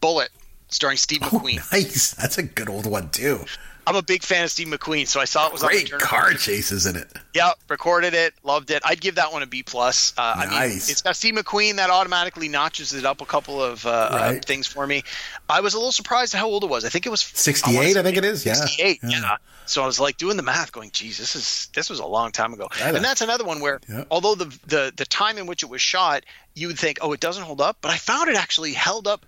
Bullitt, 0.00 0.30
starring 0.68 0.96
Steve 0.96 1.20
Oh, 1.22 1.26
McQueen. 1.28 1.56
nice. 1.72 2.12
That's 2.12 2.38
a 2.38 2.42
good 2.42 2.68
old 2.68 2.86
one, 2.86 3.10
too. 3.10 3.44
I'm 3.88 3.94
a 3.94 4.02
big 4.02 4.24
fan 4.24 4.42
of 4.42 4.50
Steve 4.50 4.66
McQueen, 4.66 5.06
so 5.06 5.20
I 5.20 5.26
saw 5.26 5.46
it 5.46 5.52
was 5.52 5.62
on 5.62 5.68
Great 5.68 5.86
turn- 5.86 6.00
car 6.00 6.32
chases 6.32 6.86
in 6.86 6.96
it. 6.96 7.06
Yeah, 7.34 7.52
recorded 7.68 8.14
it, 8.14 8.34
loved 8.42 8.72
it. 8.72 8.82
I'd 8.84 9.00
give 9.00 9.14
that 9.14 9.32
one 9.32 9.44
a 9.44 9.46
B 9.46 9.62
plus. 9.62 10.12
Uh, 10.18 10.34
I 10.38 10.46
mean, 10.46 10.54
Nice. 10.58 10.90
it's 10.90 11.02
got 11.02 11.14
Steve 11.14 11.34
McQueen 11.34 11.76
that 11.76 11.88
automatically 11.88 12.48
notches 12.48 12.92
it 12.92 13.04
up 13.04 13.20
a 13.20 13.26
couple 13.26 13.62
of 13.62 13.86
uh, 13.86 13.90
uh, 13.90 14.16
Right. 14.32 14.44
things 14.44 14.66
for 14.66 14.84
me. 14.88 15.04
I 15.48 15.60
was 15.60 15.74
a 15.74 15.76
little 15.78 15.92
surprised 15.92 16.34
at 16.34 16.38
how 16.38 16.48
old 16.48 16.64
it 16.64 16.66
was. 16.70 16.84
I 16.84 16.88
think 16.88 17.06
it 17.06 17.10
was 17.10 17.20
68, 17.20 17.76
wanna 17.76 18.00
I 18.00 18.02
think 18.02 18.16
it 18.16 18.24
is. 18.24 18.44
Yeah. 18.44 18.54
68. 18.54 18.98
Yeah. 19.04 19.08
Yeah. 19.20 19.36
So 19.66 19.82
I 19.82 19.86
was 19.86 19.98
like 20.00 20.16
doing 20.16 20.36
the 20.36 20.42
math, 20.42 20.72
going, 20.72 20.90
"Geez, 20.92 21.18
this 21.18 21.34
is 21.36 21.68
this 21.74 21.90
was 21.90 21.98
a 21.98 22.06
long 22.06 22.30
time 22.32 22.52
ago." 22.54 22.68
And 22.80 23.04
that's 23.04 23.20
another 23.20 23.44
one 23.44 23.60
where, 23.60 23.80
Yeah. 23.88 24.04
although 24.10 24.34
the, 24.34 24.46
the 24.66 24.92
the 24.96 25.04
time 25.06 25.38
in 25.38 25.46
which 25.46 25.62
it 25.62 25.66
was 25.68 25.82
shot, 25.82 26.24
you 26.54 26.68
would 26.68 26.78
think, 26.78 26.98
"Oh, 27.00 27.12
it 27.12 27.20
doesn't 27.20 27.42
hold 27.44 27.60
up," 27.60 27.78
but 27.80 27.90
I 27.90 27.96
found 27.96 28.28
it 28.28 28.36
actually 28.36 28.72
held 28.72 29.06
up, 29.08 29.26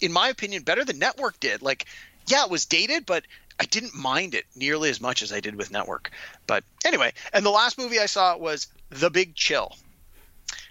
in 0.00 0.12
my 0.12 0.28
opinion, 0.28 0.62
better 0.62 0.84
than 0.84 0.98
Network 0.98 1.40
did. 1.40 1.62
Like, 1.62 1.86
yeah, 2.26 2.44
it 2.44 2.50
was 2.50 2.66
dated, 2.66 3.06
but 3.06 3.24
I 3.60 3.64
didn't 3.64 3.94
mind 3.94 4.34
it 4.34 4.44
nearly 4.54 4.90
as 4.90 5.00
much 5.00 5.22
as 5.22 5.32
I 5.32 5.40
did 5.40 5.56
with 5.56 5.70
Network. 5.70 6.10
But 6.46 6.64
anyway, 6.84 7.12
and 7.32 7.44
the 7.44 7.50
last 7.50 7.78
movie 7.78 7.98
I 7.98 8.06
saw 8.06 8.36
was 8.36 8.66
The 8.90 9.10
Big 9.10 9.34
Chill. 9.34 9.74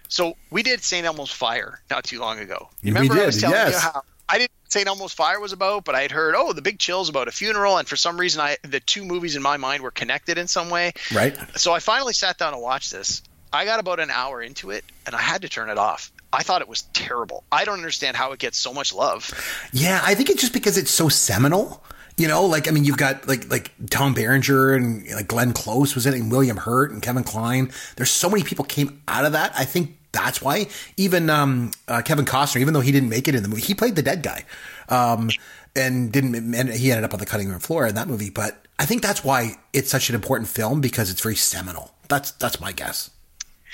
So 0.08 0.36
we 0.50 0.62
did 0.62 0.82
St. 0.82 1.04
Elmo's 1.04 1.30
Fire 1.30 1.80
not 1.90 2.04
too 2.04 2.18
long 2.18 2.38
ago. 2.38 2.70
You 2.82 2.94
We 2.94 3.00
remember 3.00 3.22
I 3.22 3.26
was 3.26 3.34
did, 3.34 3.40
telling 3.42 3.56
yes. 3.56 3.72
you 3.74 3.78
how 3.80 4.02
I 4.28 4.38
didn't 4.38 4.52
St. 4.68 4.86
Elmo's 4.86 5.12
Fire 5.12 5.40
was 5.40 5.52
about, 5.52 5.84
but 5.84 5.94
I 5.94 6.02
had 6.02 6.12
heard, 6.12 6.34
oh, 6.36 6.52
The 6.52 6.62
Big 6.62 6.78
Chill's 6.78 7.08
about 7.08 7.26
a 7.26 7.32
funeral, 7.32 7.78
and 7.78 7.88
for 7.88 7.96
some 7.96 8.18
reason, 8.18 8.40
I 8.40 8.58
the 8.62 8.80
two 8.80 9.04
movies 9.04 9.34
in 9.34 9.42
my 9.42 9.56
mind 9.56 9.82
were 9.82 9.90
connected 9.90 10.38
in 10.38 10.46
some 10.46 10.70
way. 10.70 10.92
Right? 11.12 11.36
So 11.58 11.72
I 11.72 11.80
finally 11.80 12.12
sat 12.12 12.38
down 12.38 12.52
and 12.52 12.62
watched 12.62 12.92
this. 12.92 13.22
I 13.52 13.64
got 13.64 13.80
about 13.80 13.98
an 13.98 14.10
hour 14.10 14.42
into 14.42 14.70
it, 14.70 14.84
and 15.06 15.14
I 15.14 15.20
had 15.20 15.42
to 15.42 15.48
turn 15.48 15.70
it 15.70 15.78
off. 15.78 16.12
I 16.32 16.42
thought 16.42 16.60
it 16.60 16.68
was 16.68 16.82
terrible. 16.92 17.44
I 17.50 17.64
don't 17.64 17.78
understand 17.78 18.16
how 18.16 18.32
it 18.32 18.38
gets 18.38 18.58
so 18.58 18.74
much 18.74 18.92
love. 18.92 19.32
Yeah, 19.72 20.00
I 20.04 20.14
think 20.14 20.28
it's 20.28 20.42
just 20.42 20.52
because 20.52 20.76
it's 20.76 20.90
so 20.90 21.08
seminal. 21.08 21.82
You 22.18 22.28
know, 22.28 22.44
like 22.44 22.68
I 22.68 22.72
mean, 22.72 22.84
you've 22.84 22.98
got 22.98 23.26
like 23.26 23.48
like 23.48 23.72
Tom 23.88 24.12
Berenger 24.12 24.74
and 24.74 25.08
like 25.12 25.28
Glenn 25.28 25.52
Close 25.52 25.94
was 25.94 26.04
in 26.04 26.12
it, 26.12 26.20
and 26.20 26.30
William 26.30 26.58
Hurt 26.58 26.90
and 26.90 27.00
Kevin 27.00 27.24
Kline. 27.24 27.70
There's 27.96 28.10
so 28.10 28.28
many 28.28 28.42
people 28.42 28.64
came 28.64 29.02
out 29.08 29.24
of 29.24 29.32
that. 29.32 29.52
I 29.56 29.64
think 29.64 29.97
that's 30.12 30.40
why 30.40 30.66
even 30.96 31.30
um, 31.30 31.70
uh, 31.86 32.02
Kevin 32.02 32.24
Costner, 32.24 32.60
even 32.60 32.74
though 32.74 32.80
he 32.80 32.92
didn't 32.92 33.08
make 33.08 33.28
it 33.28 33.34
in 33.34 33.42
the 33.42 33.48
movie, 33.48 33.62
he 33.62 33.74
played 33.74 33.94
the 33.96 34.02
dead 34.02 34.22
guy, 34.22 34.44
um, 34.88 35.30
and 35.76 36.10
didn't. 36.12 36.54
And 36.54 36.68
he 36.70 36.90
ended 36.90 37.04
up 37.04 37.12
on 37.12 37.20
the 37.20 37.26
cutting 37.26 37.48
room 37.48 37.60
floor 37.60 37.86
in 37.86 37.94
that 37.94 38.08
movie. 38.08 38.30
But 38.30 38.66
I 38.78 38.86
think 38.86 39.02
that's 39.02 39.22
why 39.22 39.56
it's 39.72 39.90
such 39.90 40.08
an 40.08 40.14
important 40.14 40.48
film 40.48 40.80
because 40.80 41.10
it's 41.10 41.20
very 41.20 41.36
seminal. 41.36 41.94
That's 42.08 42.30
that's 42.32 42.60
my 42.60 42.72
guess. 42.72 43.10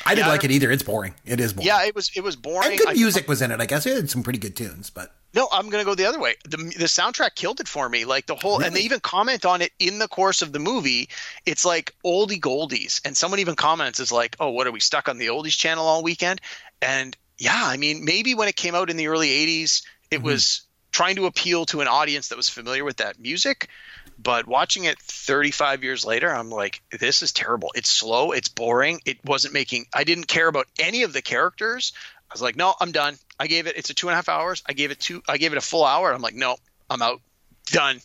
I 0.04 0.14
didn't 0.14 0.28
like 0.28 0.44
it 0.44 0.50
either. 0.50 0.70
It's 0.70 0.82
boring. 0.82 1.14
It 1.24 1.40
is 1.40 1.52
boring. 1.52 1.68
Yeah, 1.68 1.84
it 1.84 1.94
was 1.94 2.10
it 2.16 2.22
was 2.24 2.36
boring. 2.36 2.70
and 2.70 2.78
good 2.78 2.88
I- 2.88 2.94
music 2.94 3.28
was 3.28 3.40
in 3.40 3.50
it. 3.52 3.60
I 3.60 3.66
guess 3.66 3.86
it 3.86 3.94
had 3.94 4.10
some 4.10 4.22
pretty 4.22 4.38
good 4.40 4.56
tunes, 4.56 4.90
but 4.90 5.14
No, 5.34 5.48
I'm 5.50 5.68
gonna 5.68 5.84
go 5.84 5.94
the 5.94 6.06
other 6.06 6.20
way. 6.20 6.36
The 6.44 6.56
the 6.56 6.84
soundtrack 6.86 7.34
killed 7.34 7.60
it 7.60 7.68
for 7.68 7.88
me. 7.88 8.04
Like 8.04 8.26
the 8.26 8.36
whole, 8.36 8.60
and 8.62 8.74
they 8.74 8.80
even 8.82 9.00
comment 9.00 9.44
on 9.44 9.62
it 9.62 9.72
in 9.78 9.98
the 9.98 10.08
course 10.08 10.42
of 10.42 10.52
the 10.52 10.58
movie. 10.58 11.08
It's 11.44 11.64
like 11.64 11.92
oldie 12.04 12.40
goldies, 12.40 13.00
and 13.04 13.16
someone 13.16 13.40
even 13.40 13.56
comments 13.56 13.98
is 14.00 14.12
like, 14.12 14.36
"Oh, 14.38 14.50
what 14.50 14.66
are 14.66 14.72
we 14.72 14.80
stuck 14.80 15.08
on 15.08 15.18
the 15.18 15.26
oldies 15.28 15.56
channel 15.56 15.86
all 15.86 16.02
weekend?" 16.02 16.40
And 16.80 17.16
yeah, 17.38 17.60
I 17.64 17.76
mean, 17.76 18.04
maybe 18.04 18.34
when 18.34 18.48
it 18.48 18.56
came 18.56 18.74
out 18.74 18.90
in 18.90 18.96
the 18.96 19.08
early 19.08 19.28
'80s, 19.28 19.82
it 20.10 20.18
Mm-hmm. 20.18 20.26
was 20.26 20.62
trying 20.92 21.16
to 21.16 21.26
appeal 21.26 21.66
to 21.66 21.80
an 21.80 21.88
audience 21.88 22.28
that 22.28 22.36
was 22.36 22.48
familiar 22.48 22.84
with 22.84 22.98
that 22.98 23.18
music. 23.18 23.68
But 24.16 24.46
watching 24.46 24.84
it 24.84 24.96
35 25.00 25.82
years 25.82 26.04
later, 26.04 26.32
I'm 26.32 26.50
like, 26.50 26.80
this 27.00 27.22
is 27.22 27.32
terrible. 27.32 27.72
It's 27.74 27.90
slow. 27.90 28.30
It's 28.30 28.46
boring. 28.48 29.00
It 29.04 29.18
wasn't 29.24 29.54
making. 29.54 29.86
I 29.92 30.04
didn't 30.04 30.28
care 30.28 30.46
about 30.46 30.68
any 30.78 31.02
of 31.02 31.12
the 31.12 31.20
characters. 31.20 31.92
I 32.30 32.32
was 32.32 32.42
like, 32.42 32.54
no, 32.54 32.74
I'm 32.80 32.92
done. 32.92 33.16
I 33.38 33.46
gave 33.46 33.66
it. 33.66 33.76
It's 33.76 33.90
a 33.90 33.94
two 33.94 34.08
and 34.08 34.12
a 34.12 34.16
half 34.16 34.28
hours. 34.28 34.62
I 34.66 34.72
gave 34.72 34.90
it 34.90 35.00
two. 35.00 35.22
I 35.28 35.38
gave 35.38 35.52
it 35.52 35.58
a 35.58 35.62
full 35.62 35.84
hour. 35.84 36.12
I'm 36.12 36.22
like, 36.22 36.34
no, 36.34 36.56
I'm 36.88 37.02
out. 37.02 37.20
Done. 37.66 38.00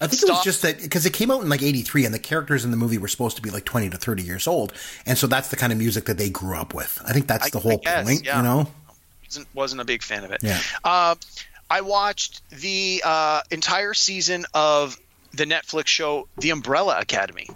I 0.00 0.08
think 0.08 0.22
it 0.22 0.28
was 0.28 0.42
just 0.42 0.62
that 0.62 0.82
because 0.82 1.06
it 1.06 1.12
came 1.12 1.30
out 1.30 1.42
in 1.42 1.48
like 1.48 1.62
83 1.62 2.04
and 2.04 2.12
the 2.12 2.18
characters 2.18 2.64
in 2.64 2.70
the 2.70 2.76
movie 2.76 2.98
were 2.98 3.08
supposed 3.08 3.36
to 3.36 3.42
be 3.42 3.50
like 3.50 3.64
20 3.64 3.90
to 3.90 3.96
30 3.96 4.22
years 4.22 4.46
old. 4.46 4.72
And 5.06 5.16
so 5.16 5.26
that's 5.26 5.48
the 5.48 5.56
kind 5.56 5.72
of 5.72 5.78
music 5.78 6.06
that 6.06 6.18
they 6.18 6.30
grew 6.30 6.56
up 6.56 6.74
with. 6.74 7.00
I 7.06 7.12
think 7.12 7.28
that's 7.28 7.50
the 7.50 7.58
I 7.58 7.62
whole 7.62 7.78
guess, 7.78 8.04
point, 8.04 8.24
yeah. 8.24 8.38
you 8.38 8.42
know? 8.42 8.66
Wasn't 9.24 9.46
wasn't 9.54 9.80
a 9.80 9.84
big 9.84 10.02
fan 10.02 10.24
of 10.24 10.32
it. 10.32 10.42
Yeah. 10.42 10.60
Uh, 10.82 11.14
I 11.70 11.80
watched 11.82 12.42
the 12.50 13.02
uh, 13.04 13.42
entire 13.50 13.94
season 13.94 14.46
of 14.52 14.98
the 15.32 15.44
Netflix 15.44 15.86
show 15.86 16.28
The 16.38 16.50
Umbrella 16.50 16.98
Academy. 17.00 17.48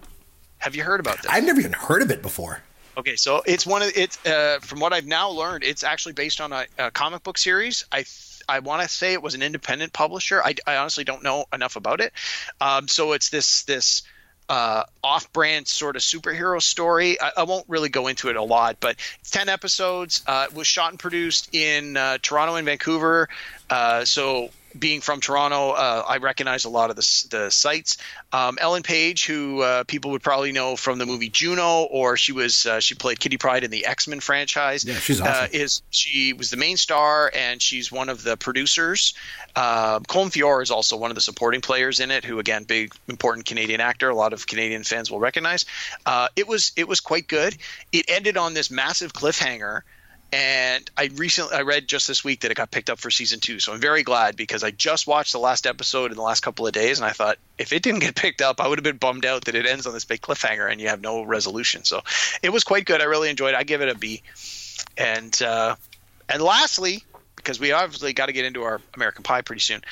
Have 0.58 0.75
you 0.75 0.82
heard 0.82 1.00
about 1.00 1.23
this? 1.23 1.30
I've 1.30 1.44
never 1.44 1.61
even 1.61 1.73
heard 1.73 2.02
of 2.02 2.11
it 2.11 2.23
before. 2.23 2.62
Okay, 2.98 3.14
so 3.14 3.42
it's 3.46 3.64
one 3.64 3.82
of 3.82 3.92
it's 3.94 4.18
uh, 4.26 4.58
from 4.60 4.80
what 4.80 4.92
I've 4.92 5.06
now 5.06 5.30
learned, 5.30 5.62
it's 5.62 5.84
actually 5.84 6.14
based 6.14 6.40
on 6.40 6.52
a, 6.52 6.66
a 6.78 6.90
comic 6.90 7.22
book 7.22 7.38
series. 7.38 7.84
I 7.92 7.98
th- 7.98 8.42
I 8.48 8.58
want 8.58 8.82
to 8.82 8.88
say 8.88 9.12
it 9.12 9.22
was 9.22 9.34
an 9.34 9.42
independent 9.42 9.92
publisher. 9.92 10.42
I, 10.42 10.56
I 10.66 10.78
honestly 10.78 11.04
don't 11.04 11.22
know 11.22 11.44
enough 11.52 11.76
about 11.76 12.00
it. 12.00 12.12
Um, 12.60 12.88
so 12.88 13.12
it's 13.12 13.30
this 13.30 13.62
this 13.64 14.02
uh, 14.48 14.82
off-brand 15.04 15.68
sort 15.68 15.94
of 15.94 16.02
superhero 16.02 16.60
story. 16.60 17.20
I, 17.20 17.30
I 17.36 17.42
won't 17.44 17.66
really 17.68 17.88
go 17.88 18.08
into 18.08 18.30
it 18.30 18.36
a 18.36 18.42
lot, 18.42 18.78
but 18.80 18.96
it's 19.20 19.30
ten 19.30 19.48
episodes. 19.48 20.24
Uh, 20.26 20.46
it 20.50 20.56
was 20.56 20.66
shot 20.66 20.90
and 20.90 20.98
produced 20.98 21.54
in 21.54 21.96
uh, 21.96 22.18
Toronto 22.20 22.56
and 22.56 22.66
Vancouver. 22.66 23.28
Uh, 23.70 24.04
so 24.06 24.50
being 24.76 25.00
from 25.00 25.20
Toronto, 25.20 25.70
uh, 25.70 26.04
I 26.08 26.16
recognize 26.18 26.64
a 26.64 26.68
lot 26.68 26.90
of 26.90 26.96
the, 26.96 27.26
the 27.30 27.50
sites. 27.50 27.96
Um, 28.32 28.58
Ellen 28.60 28.82
Page, 28.82 29.26
who 29.26 29.62
uh, 29.62 29.84
people 29.84 30.10
would 30.10 30.22
probably 30.22 30.52
know 30.52 30.76
from 30.76 30.98
the 30.98 31.06
movie 31.06 31.28
Juno, 31.28 31.84
or 31.84 32.16
she 32.16 32.32
was 32.32 32.66
uh, 32.66 32.80
she 32.80 32.94
played 32.94 33.20
Kitty 33.20 33.38
Pryde 33.38 33.64
in 33.64 33.70
the 33.70 33.87
X 33.87 34.08
Men 34.08 34.20
franchise. 34.20 34.84
Yeah, 34.84 34.94
she's 34.94 35.20
Uh, 35.20 35.25
awesome. 35.26 35.50
is 35.52 35.82
she 35.90 36.32
was 36.32 36.50
the 36.50 36.56
main 36.56 36.76
star, 36.76 37.30
and 37.34 37.62
she's 37.62 37.92
one 37.92 38.08
of 38.08 38.22
the 38.22 38.37
producers. 38.37 39.14
Uh, 39.56 40.00
Colm 40.00 40.30
Feore 40.30 40.62
is 40.62 40.70
also 40.70 40.96
one 40.96 41.10
of 41.10 41.14
the 41.14 41.20
supporting 41.20 41.60
players 41.60 42.00
in 42.00 42.10
it, 42.10 42.25
who 42.25 42.38
again, 42.38 42.64
big 42.64 42.92
important 43.08 43.46
Canadian 43.46 43.80
actor. 43.80 44.08
A 44.10 44.14
lot 44.14 44.32
of 44.32 44.46
Canadian 44.46 44.84
fans 44.84 45.10
will 45.10 45.20
recognize. 45.20 45.64
Uh, 46.06 46.28
it 46.37 46.46
was 46.46 46.72
it 46.76 46.87
was 46.88 47.00
quite 47.00 47.26
good. 47.28 47.56
It 47.92 48.04
ended 48.08 48.37
on 48.37 48.54
this 48.54 48.70
massive 48.70 49.12
cliffhanger. 49.12 49.82
And 50.30 50.90
I 50.97 51.08
recently 51.14 51.54
I 51.54 51.62
read 51.62 51.88
just 51.88 52.06
this 52.06 52.23
week 52.23 52.40
that 52.40 52.50
it 52.50 52.54
got 52.54 52.70
picked 52.70 52.90
up 52.90 52.99
for 52.99 53.11
season 53.11 53.40
two, 53.40 53.61
so 53.61 53.73
I'm 53.73 53.80
very 53.80 54.02
glad 54.02 54.37
because 54.37 54.62
I 54.62 54.70
just 54.70 55.06
watched 55.06 55.32
the 55.32 55.38
last 55.38 55.66
episode 55.66 56.11
in 56.11 56.18
the 56.18 56.23
last 56.23 56.40
couple 56.40 56.66
of 56.66 56.75
days, 56.75 56.99
and 56.99 57.06
I 57.06 57.12
thought 57.12 57.38
if 57.56 57.73
it 57.73 57.82
didn't 57.82 58.00
get 58.00 58.14
picked 58.16 58.42
up, 58.42 58.61
I 58.61 58.68
would 58.68 58.78
have 58.78 58.85
been 58.85 58.99
bummed 58.99 59.25
out 59.25 59.47
that 59.47 59.54
it 59.54 59.64
ends 59.64 59.87
on 59.87 59.94
this 59.94 60.04
big 60.04 60.20
cliffhanger 60.20 60.70
and 60.70 60.80
you 60.80 60.88
have 60.88 61.00
no 61.00 61.23
resolution. 61.23 61.85
So 61.85 62.02
it 62.42 62.50
was 62.50 62.62
quite 62.62 62.85
good. 62.85 63.00
I 63.00 63.04
really 63.04 63.30
enjoyed 63.30 63.54
it. 63.54 63.56
I 63.56 63.64
give 63.64 63.80
it 63.80 63.88
a 63.88 63.94
B. 63.94 64.23
And 64.99 65.40
uh, 65.40 65.76
and 66.28 66.42
lastly, 66.42 67.04
because 67.37 67.58
we 67.58 67.73
obviously 67.73 68.12
got 68.12 68.26
to 68.26 68.32
get 68.32 68.44
into 68.44 68.64
our 68.64 68.82
American 68.94 69.23
Pie 69.23 69.40
pretty 69.40 69.61
soon, 69.61 69.82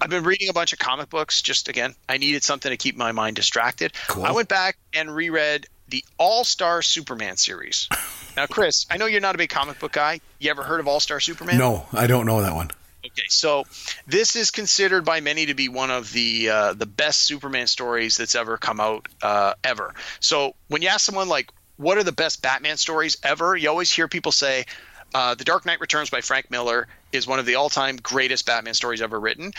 I've 0.00 0.08
been 0.08 0.24
reading 0.24 0.48
a 0.48 0.54
bunch 0.54 0.72
of 0.72 0.78
comic 0.78 1.10
books. 1.10 1.42
Just 1.42 1.68
again, 1.68 1.94
I 2.08 2.16
needed 2.16 2.42
something 2.42 2.70
to 2.70 2.78
keep 2.78 2.96
my 2.96 3.12
mind 3.12 3.36
distracted. 3.36 3.92
Cool. 4.08 4.24
I 4.24 4.32
went 4.32 4.48
back 4.48 4.78
and 4.94 5.14
reread 5.14 5.66
the 5.92 6.04
All 6.18 6.42
Star 6.42 6.82
Superman 6.82 7.36
series. 7.36 7.88
Now, 8.34 8.46
Chris, 8.46 8.86
I 8.90 8.96
know 8.96 9.04
you're 9.06 9.20
not 9.20 9.34
a 9.34 9.38
big 9.38 9.50
comic 9.50 9.78
book 9.78 9.92
guy. 9.92 10.20
You 10.40 10.50
ever 10.50 10.62
heard 10.62 10.80
of 10.80 10.88
All 10.88 11.00
Star 11.00 11.20
Superman? 11.20 11.58
No, 11.58 11.86
I 11.92 12.08
don't 12.08 12.26
know 12.26 12.40
that 12.40 12.54
one. 12.54 12.70
Okay, 13.04 13.26
so 13.28 13.64
this 14.06 14.34
is 14.34 14.50
considered 14.50 15.04
by 15.04 15.20
many 15.20 15.46
to 15.46 15.54
be 15.54 15.68
one 15.68 15.90
of 15.90 16.12
the 16.12 16.48
uh, 16.48 16.72
the 16.72 16.86
best 16.86 17.20
Superman 17.20 17.66
stories 17.66 18.16
that's 18.16 18.34
ever 18.34 18.56
come 18.56 18.80
out 18.80 19.06
uh, 19.20 19.54
ever. 19.62 19.94
So 20.20 20.54
when 20.68 20.82
you 20.82 20.88
ask 20.88 21.04
someone 21.04 21.28
like, 21.28 21.50
"What 21.76 21.98
are 21.98 22.04
the 22.04 22.12
best 22.12 22.40
Batman 22.40 22.78
stories 22.78 23.18
ever?" 23.22 23.54
you 23.54 23.68
always 23.68 23.90
hear 23.90 24.08
people 24.08 24.32
say, 24.32 24.64
uh, 25.14 25.34
"The 25.34 25.44
Dark 25.44 25.66
Knight 25.66 25.80
Returns" 25.80 26.10
by 26.10 26.22
Frank 26.22 26.50
Miller 26.50 26.88
is 27.10 27.26
one 27.26 27.38
of 27.38 27.44
the 27.44 27.56
all-time 27.56 27.96
greatest 27.96 28.46
Batman 28.46 28.72
stories 28.72 29.02
ever 29.02 29.20
written. 29.20 29.52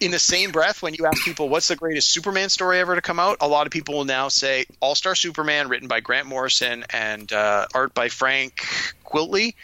In 0.00 0.10
the 0.10 0.18
same 0.18 0.50
breath, 0.50 0.82
when 0.82 0.94
you 0.94 1.06
ask 1.06 1.24
people 1.24 1.48
what's 1.48 1.68
the 1.68 1.76
greatest 1.76 2.10
Superman 2.10 2.48
story 2.48 2.80
ever 2.80 2.94
to 2.94 3.00
come 3.00 3.20
out, 3.20 3.38
a 3.40 3.48
lot 3.48 3.66
of 3.66 3.72
people 3.72 3.94
will 3.94 4.04
now 4.04 4.28
say 4.28 4.66
All 4.80 4.94
Star 4.94 5.14
Superman, 5.14 5.68
written 5.68 5.88
by 5.88 6.00
Grant 6.00 6.26
Morrison 6.26 6.84
and 6.90 7.32
uh, 7.32 7.66
art 7.74 7.94
by 7.94 8.08
Frank 8.08 8.66
Quitely. 9.04 9.54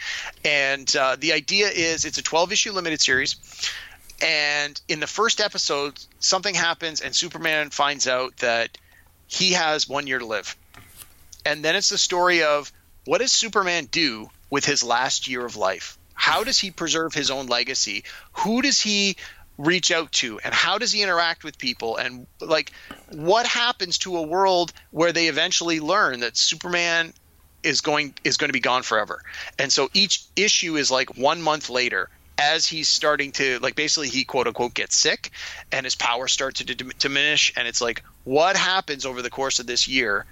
And 0.45 0.95
uh, 0.97 1.17
the 1.19 1.33
idea 1.33 1.69
is 1.69 2.05
it's 2.05 2.19
a 2.19 2.23
12 2.23 2.53
issue 2.53 2.73
limited 2.73 3.01
series. 3.01 3.37
And 4.23 4.81
in 4.89 5.01
the 5.01 5.07
first 5.07 5.41
episode, 5.41 5.99
something 6.19 6.55
happens, 6.55 7.01
and 7.01 7.15
Superman 7.17 7.71
finds 7.71 8.07
out 8.07 8.37
that 8.39 8.77
he 9.27 9.53
has 9.53 9.89
one 9.89 10.07
year 10.07 10.19
to 10.19 10.27
live. 10.27 10.57
And 11.45 11.65
then 11.65 11.75
it's 11.75 11.89
the 11.89 11.99
story 11.99 12.43
of 12.43 12.71
what 13.07 13.19
does 13.19 13.33
Superman 13.33 13.87
do 13.91 14.29
with 14.51 14.65
his 14.65 14.85
last 14.85 15.27
year 15.29 15.45
of 15.45 15.57
life? 15.57 15.97
How 16.15 16.45
does 16.45 16.59
he 16.59 16.71
preserve 16.71 17.15
his 17.15 17.31
own 17.31 17.47
legacy? 17.47 18.05
Who 18.33 18.61
does 18.61 18.79
he 18.79 19.17
reach 19.65 19.91
out 19.91 20.13
to? 20.13 20.41
And 20.41 20.55
how 20.55 20.79
does 20.79 20.93
he 20.93 21.03
interact 21.03 21.45
with 21.45 21.59
people? 21.59 21.97
And 21.97 22.27
like, 22.41 22.73
what 23.11 23.47
happens 23.47 23.99
to 23.99 24.17
a 24.17 24.23
world 24.23 24.73
where 24.91 25.13
they 25.13 25.29
eventually 25.29 25.81
learn 25.81 26.21
that 26.21 26.37
Superman 26.37 27.13
is 27.63 27.83
going 27.83 28.15
is 28.25 28.37
going 28.37 28.49
to 28.49 28.55
be 28.55 28.61
gone 28.61 28.83
forever? 28.83 29.23
And 29.59 29.73
so 29.73 29.89
each 29.93 30.25
issue 30.37 30.77
is 30.77 30.91
like 30.91 31.17
one 31.17 31.43
month 31.43 31.71
later 31.71 32.09
as 32.39 32.67
he's 32.67 32.89
starting 32.89 33.33
to 33.33 33.59
like 33.59 33.75
basically 33.75 34.09
he 34.09 34.25
quote 34.25 34.47
unquote 34.47 34.73
gets 34.73 34.97
sick 34.97 35.31
and 35.71 35.85
his 35.85 35.95
power 35.95 36.27
starts 36.27 36.63
to 36.63 36.75
dim- 36.75 36.93
diminish 36.99 37.53
and 37.55 37.69
it's 37.69 37.83
like 37.83 38.03
what 38.25 38.57
happens 38.57 39.05
over 39.05 39.21
the 39.21 39.29
course 39.29 39.59
of 39.59 39.67
this 39.67 39.87
year 39.87 40.25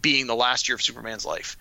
being 0.00 0.26
the 0.26 0.34
last 0.34 0.68
year 0.68 0.74
of 0.74 0.82
Superman's 0.82 1.24
life, 1.24 1.56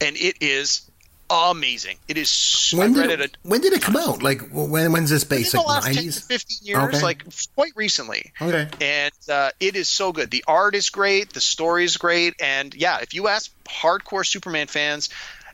and 0.00 0.16
it 0.16 0.36
is 0.40 0.90
amazing. 1.30 1.96
It 2.08 2.16
is. 2.18 2.28
s- 2.28 2.72
When 2.76 2.92
did, 2.92 3.10
it. 3.10 3.20
it, 3.20 3.36
when 3.42 3.60
did 3.60 3.72
it 3.72 3.82
come 3.82 3.96
out? 3.96 4.22
Like, 4.22 4.42
when, 4.50 4.92
when's 4.92 5.10
this 5.10 5.22
in 5.24 5.28
based? 5.28 5.52
the 5.52 5.58
Like, 5.58 5.66
last 5.84 5.94
10 5.94 6.04
to 6.04 6.20
15 6.20 6.58
years, 6.62 6.78
Okay. 6.94 7.02
like 7.02 7.24
quite 7.54 7.72
recently. 7.76 8.32
Okay. 8.40 8.68
And 8.80 9.12
uh, 9.30 9.50
it 9.60 9.76
is 9.76 9.88
so 9.88 10.12
good. 10.12 10.30
The 10.30 10.44
art 10.46 10.74
is 10.74 10.90
great. 10.90 11.32
The 11.32 11.40
story 11.40 11.84
is 11.84 11.96
great. 11.96 12.34
And 12.40 12.74
yeah, 12.74 12.98
if 13.00 13.14
you 13.14 13.28
ask 13.28 13.50
hardcore 13.64 14.26
Superman 14.26 14.66
fans, 14.68 15.08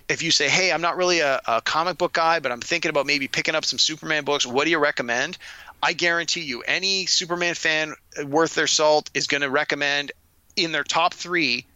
if 0.09 0.23
you 0.23 0.31
say, 0.31 0.49
hey, 0.49 0.71
I'm 0.71 0.83
not 0.83 0.97
really 0.97 1.21
a, 1.21 1.41
a 1.47 1.63
comic 1.63 1.97
book 1.99 2.13
guy, 2.13 2.39
but 2.41 2.53
I'm 2.53 2.61
thinking 2.61 2.91
about 2.91 3.07
maybe 3.07 3.27
picking 3.27 3.55
up 3.55 3.65
some 3.65 3.79
Superman 3.79 4.25
books, 4.25 4.47
what 4.47 4.65
do 4.65 4.71
you 4.71 4.79
recommend? 4.79 5.39
I 5.83 5.93
guarantee 5.93 6.43
you, 6.43 6.61
any 6.63 7.07
Superman 7.07 7.55
fan 7.55 7.95
worth 8.27 8.55
their 8.55 8.67
salt 8.67 9.11
is 9.15 9.27
going 9.27 9.41
to 9.43 9.51
recommend 9.51 10.13
in 10.57 10.73
their 10.73 10.85
top 10.85 11.15
three 11.15 11.67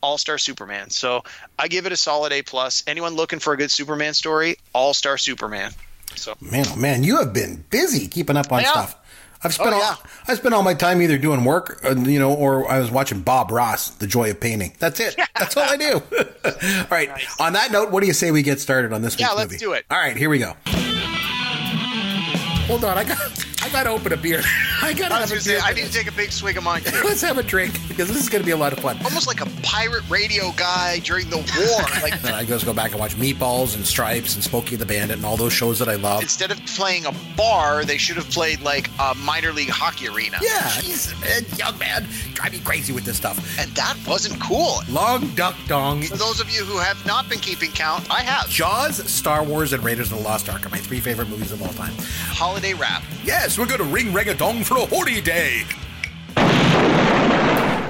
All 0.00 0.18
Star 0.18 0.38
Superman. 0.38 0.90
So 0.90 1.24
I 1.58 1.68
give 1.68 1.86
it 1.86 1.92
a 1.92 1.96
solid 1.96 2.32
A 2.32 2.42
plus. 2.42 2.82
Anyone 2.86 3.14
looking 3.14 3.38
for 3.38 3.52
a 3.52 3.56
good 3.56 3.70
Superman 3.70 4.14
story, 4.14 4.56
All 4.72 4.94
Star 4.94 5.18
Superman. 5.18 5.72
So 6.16 6.34
Man, 6.40 6.64
oh 6.68 6.76
man, 6.76 7.04
you 7.04 7.18
have 7.18 7.32
been 7.32 7.64
busy 7.70 8.08
keeping 8.08 8.36
up 8.36 8.50
on 8.52 8.62
Yeah. 8.62 8.70
stuff. 8.72 8.96
I've 9.44 9.54
spent 9.54 9.70
Oh, 9.72 9.80
all. 9.80 10.02
I 10.26 10.34
spent 10.34 10.52
all 10.52 10.64
my 10.64 10.74
time 10.74 11.00
either 11.00 11.16
doing 11.16 11.44
work, 11.44 11.80
uh, 11.84 11.94
you 11.94 12.18
know, 12.18 12.32
or 12.34 12.68
I 12.68 12.80
was 12.80 12.90
watching 12.90 13.20
Bob 13.20 13.52
Ross, 13.52 13.88
The 13.90 14.08
Joy 14.08 14.30
of 14.30 14.40
Painting. 14.40 14.74
That's 14.80 14.98
it. 14.98 15.14
That's 15.38 15.56
all 15.56 15.62
I 15.62 15.76
do. 15.76 15.92
all 16.44 16.86
right. 16.90 17.08
On 17.38 17.52
that 17.52 17.70
note, 17.70 17.92
what 17.92 18.00
do 18.00 18.08
you 18.08 18.12
say 18.14 18.32
we 18.32 18.42
get 18.42 18.58
started 18.58 18.92
on 18.92 19.00
this 19.02 19.16
Yeah, 19.20 19.30
let's 19.30 19.52
movie? 19.52 19.58
do 19.58 19.74
it. 19.74 19.84
All 19.90 19.98
right, 19.98 20.16
here 20.16 20.28
we 20.28 20.38
go. 20.40 20.54
Hold 22.66 22.84
on, 22.84 22.98
I 22.98 23.04
got 23.04 23.18
I 23.60 23.68
got 23.70 23.84
to 23.84 23.90
open 23.90 24.12
a 24.12 24.16
beer. 24.16 24.40
I 24.82 24.92
got 24.92 25.08
to 25.08 25.14
I 25.14 25.18
have 25.20 25.28
a 25.28 25.32
gonna 25.32 25.40
say, 25.40 25.54
beer. 25.54 25.60
I 25.64 25.72
need 25.72 25.84
to 25.86 25.92
take 25.92 26.06
a 26.06 26.12
big 26.12 26.30
swig 26.30 26.56
of 26.56 26.62
mine. 26.64 26.82
Let's 27.04 27.20
have 27.22 27.38
a 27.38 27.42
drink. 27.42 27.74
because 27.88 28.08
this 28.08 28.16
is 28.18 28.28
going 28.28 28.40
to 28.42 28.46
be 28.46 28.52
a 28.52 28.56
lot 28.56 28.72
of 28.72 28.78
fun. 28.78 28.96
Almost 29.04 29.26
like 29.26 29.40
a 29.40 29.46
pirate 29.62 30.08
radio 30.08 30.52
guy 30.56 31.00
during 31.00 31.28
the 31.28 31.36
war. 31.38 31.44
Like 32.02 32.20
Then 32.22 32.34
I 32.34 32.44
just 32.44 32.64
go 32.64 32.72
back 32.72 32.92
and 32.92 33.00
watch 33.00 33.16
Meatballs 33.16 33.74
and 33.74 33.84
Stripes 33.84 34.36
and 34.36 34.44
Smokey 34.44 34.76
the 34.76 34.86
Bandit 34.86 35.16
and 35.16 35.26
all 35.26 35.36
those 35.36 35.52
shows 35.52 35.80
that 35.80 35.88
I 35.88 35.96
love. 35.96 36.22
instead 36.22 36.52
of 36.52 36.64
playing 36.66 37.06
a 37.06 37.12
bar, 37.36 37.84
they 37.84 37.98
should 37.98 38.16
have 38.16 38.30
played 38.30 38.60
like 38.60 38.88
a 39.00 39.14
minor 39.16 39.52
league 39.52 39.68
hockey 39.70 40.06
arena. 40.08 40.38
Yeah, 40.40 40.68
he's 40.70 41.12
a 41.24 41.56
young 41.56 41.76
man, 41.78 42.06
drive 42.34 42.52
me 42.52 42.60
crazy 42.60 42.92
with 42.92 43.04
this 43.04 43.16
stuff. 43.16 43.58
And 43.58 43.68
that 43.72 43.96
wasn't 44.06 44.40
cool. 44.40 44.80
Long 44.88 45.26
Duck 45.34 45.56
Dong, 45.66 46.02
For 46.02 46.16
those 46.16 46.40
of 46.40 46.48
you 46.50 46.64
who 46.64 46.78
have 46.78 47.04
not 47.04 47.28
been 47.28 47.40
keeping 47.40 47.72
count, 47.72 48.08
I 48.10 48.20
have. 48.22 48.48
Jaws, 48.48 48.96
Star 49.10 49.42
Wars, 49.42 49.72
and 49.72 49.82
Raiders 49.82 50.12
of 50.12 50.18
the 50.18 50.24
Lost 50.24 50.48
Ark 50.48 50.64
are 50.64 50.68
my 50.70 50.78
three 50.78 51.00
favorite 51.00 51.28
movies 51.28 51.50
of 51.50 51.60
all 51.62 51.72
time. 51.72 51.92
Holiday 52.28 52.74
rap. 52.74 53.02
Yes, 53.24 53.47
we're 53.56 53.66
going 53.66 53.78
to 53.78 53.84
ring 53.84 54.12
rang 54.12 54.28
a 54.28 54.34
dong 54.34 54.64
for 54.64 54.76
a 54.76 54.84
holy 54.86 55.20
day. 55.20 55.62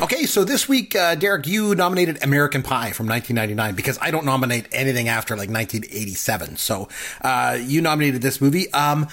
Okay, 0.03 0.27
so 0.27 0.45
this 0.45 0.69
week, 0.69 0.95
uh, 0.95 1.17
Derek, 1.17 1.47
you 1.47 1.75
nominated 1.75 2.23
American 2.23 2.63
Pie 2.63 2.93
from 2.93 3.09
1999 3.09 3.75
because 3.75 3.99
I 4.01 4.13
don't 4.13 4.25
nominate 4.25 4.69
anything 4.71 5.09
after 5.09 5.35
like 5.35 5.51
1987. 5.51 6.57
So 6.57 6.89
uh, 7.23 7.59
you 7.61 7.81
nominated 7.81 8.23
this 8.23 8.41
movie. 8.41 8.73
Um, 8.73 9.09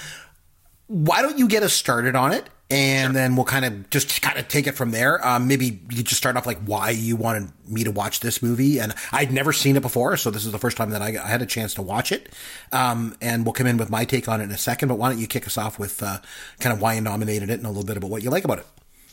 why 0.86 1.22
don't 1.22 1.38
you 1.38 1.48
get 1.48 1.64
us 1.64 1.72
started 1.72 2.14
on 2.14 2.32
it? 2.32 2.48
And 2.68 3.14
then 3.14 3.36
we'll 3.36 3.44
kind 3.44 3.64
of 3.64 3.90
just 3.90 4.20
kind 4.22 4.38
of 4.38 4.48
take 4.48 4.66
it 4.66 4.72
from 4.72 4.90
there. 4.90 5.24
Um, 5.24 5.46
maybe 5.46 5.80
you 5.88 6.02
just 6.02 6.16
start 6.16 6.36
off 6.36 6.46
like 6.46 6.58
why 6.64 6.90
you 6.90 7.14
wanted 7.14 7.52
me 7.68 7.84
to 7.84 7.92
watch 7.92 8.20
this 8.20 8.42
movie. 8.42 8.80
And 8.80 8.92
I'd 9.12 9.32
never 9.32 9.52
seen 9.52 9.76
it 9.76 9.82
before. 9.82 10.16
So 10.16 10.30
this 10.30 10.44
is 10.44 10.50
the 10.50 10.58
first 10.58 10.76
time 10.76 10.90
that 10.90 11.00
I, 11.00 11.16
I 11.22 11.28
had 11.28 11.42
a 11.42 11.46
chance 11.46 11.74
to 11.74 11.82
watch 11.82 12.10
it. 12.10 12.28
Um, 12.72 13.16
and 13.20 13.44
we'll 13.44 13.52
come 13.52 13.68
in 13.68 13.76
with 13.76 13.88
my 13.88 14.04
take 14.04 14.28
on 14.28 14.40
it 14.40 14.44
in 14.44 14.50
a 14.50 14.58
second. 14.58 14.88
But 14.88 14.98
why 14.98 15.10
don't 15.10 15.20
you 15.20 15.28
kick 15.28 15.46
us 15.46 15.56
off 15.56 15.78
with 15.78 16.02
uh, 16.02 16.18
kind 16.58 16.72
of 16.72 16.80
why 16.80 16.94
you 16.94 17.00
nominated 17.00 17.50
it 17.50 17.54
and 17.54 17.66
a 17.66 17.68
little 17.68 17.84
bit 17.84 17.96
about 17.96 18.10
what 18.10 18.24
you 18.24 18.30
like 18.30 18.44
about 18.44 18.58
it? 18.58 18.66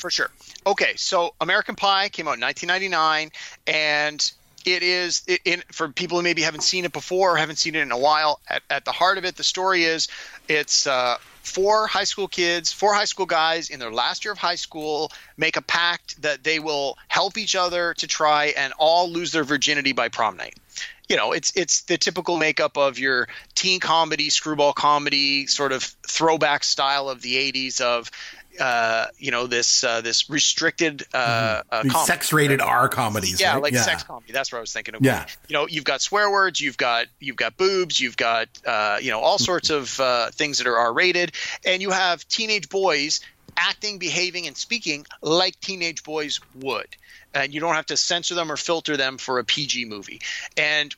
For 0.04 0.10
sure. 0.10 0.32
Okay, 0.66 0.94
so 0.98 1.34
American 1.40 1.76
Pie 1.76 2.10
came 2.10 2.28
out 2.28 2.36
in 2.36 2.42
1999, 2.42 3.32
and 3.68 4.32
it 4.66 4.84
is 4.84 5.24
it, 5.28 5.42
in 5.46 5.64
for 5.72 5.90
people 5.90 6.18
who 6.18 6.24
maybe 6.24 6.42
haven't 6.42 6.64
seen 6.64 6.86
it 6.86 6.92
before 6.92 7.34
or 7.34 7.38
haven't 7.38 7.58
seen 7.58 7.76
it 7.76 7.82
in 7.82 7.92
a 7.92 7.98
while. 7.98 8.40
At, 8.50 8.64
at 8.70 8.86
the 8.86 8.92
heart 8.92 9.18
of 9.18 9.26
it, 9.26 9.36
the 9.36 9.44
story 9.44 9.84
is 9.84 10.08
it's 10.50 10.88
uh, 10.88 11.18
four 11.44 11.88
high 11.88 12.06
school 12.06 12.28
kids, 12.28 12.72
four 12.72 12.94
high 12.94 13.06
school 13.06 13.26
guys 13.26 13.70
in 13.70 13.80
their 13.80 13.92
last 13.92 14.26
year 14.26 14.32
of 14.32 14.40
high 14.40 14.56
school 14.56 15.12
make 15.38 15.58
a 15.58 15.62
pact 15.62 16.22
that 16.22 16.44
they 16.44 16.60
will 16.60 16.98
help 17.08 17.38
each 17.38 17.56
other 17.56 17.94
to 17.96 18.08
try 18.08 18.54
and 18.58 18.74
all 18.78 19.10
lose 19.10 19.32
their 19.32 19.44
virginity 19.44 19.92
by 19.92 20.10
prom 20.10 20.38
night. 20.38 20.56
You 21.10 21.18
know, 21.18 21.34
it's 21.34 21.52
it's 21.56 21.82
the 21.82 21.98
typical 21.98 22.38
makeup 22.38 22.78
of 22.78 22.98
your 22.98 23.28
teen 23.56 23.82
comedy, 23.82 24.30
screwball 24.30 24.74
comedy, 24.74 25.48
sort 25.48 25.74
of 25.74 25.84
throwback 25.84 26.64
style 26.64 27.10
of 27.10 27.22
the 27.22 27.36
'80s 27.52 27.82
of, 27.82 28.10
uh, 28.60 29.08
you 29.18 29.32
know, 29.32 29.48
this 29.48 29.84
uh, 29.84 30.02
this 30.02 30.30
restricted 30.30 31.04
uh, 31.14 31.64
uh. 31.72 32.06
Sex 32.06 32.32
rated 32.34 32.62
R 32.62 32.90
comedies. 32.90 33.40
Yeah, 33.40 33.54
right? 33.54 33.64
like 33.64 33.76
sex 33.76 34.04
comedy. 34.04 34.34
That's 34.34 34.52
what 34.52 34.60
I 34.60 34.62
was 34.62 34.74
thinking 34.74 34.96
of. 34.96 35.02
Yeah. 35.04 35.26
You 35.48 35.54
know, 35.54 35.68
you've 35.68 35.84
got 35.84 36.02
swear 36.02 36.32
words, 36.32 36.60
you've 36.60 36.78
got 36.78 37.08
you've 37.20 37.36
got 37.36 37.58
boobs, 37.58 38.00
you've 38.00 38.18
got 38.18 38.48
uh, 38.66 39.00
you 39.02 39.12
know 39.12 39.20
all 39.20 39.38
sorts 39.38 39.70
of 39.70 40.00
uh, 40.00 40.30
things 40.32 40.60
that 40.60 40.68
are 40.68 40.78
R 40.78 40.94
rated, 40.94 41.34
and 41.66 41.82
you 41.82 41.92
have 41.92 42.28
teenage 42.28 42.70
boys 42.70 43.22
acting, 43.56 44.00
behaving, 44.00 44.48
and 44.48 44.58
speaking 44.58 45.06
like 45.22 45.60
teenage 45.60 46.04
boys 46.04 46.40
would, 46.56 46.96
and 47.34 47.54
you 47.54 47.60
don't 47.60 47.76
have 47.76 47.86
to 47.88 47.98
censor 47.98 48.36
them 48.36 48.52
or 48.52 48.58
filter 48.58 48.98
them 48.98 49.18
for 49.18 49.40
a 49.40 49.44
PG 49.44 49.86
movie. 49.86 50.22
And 50.58 50.96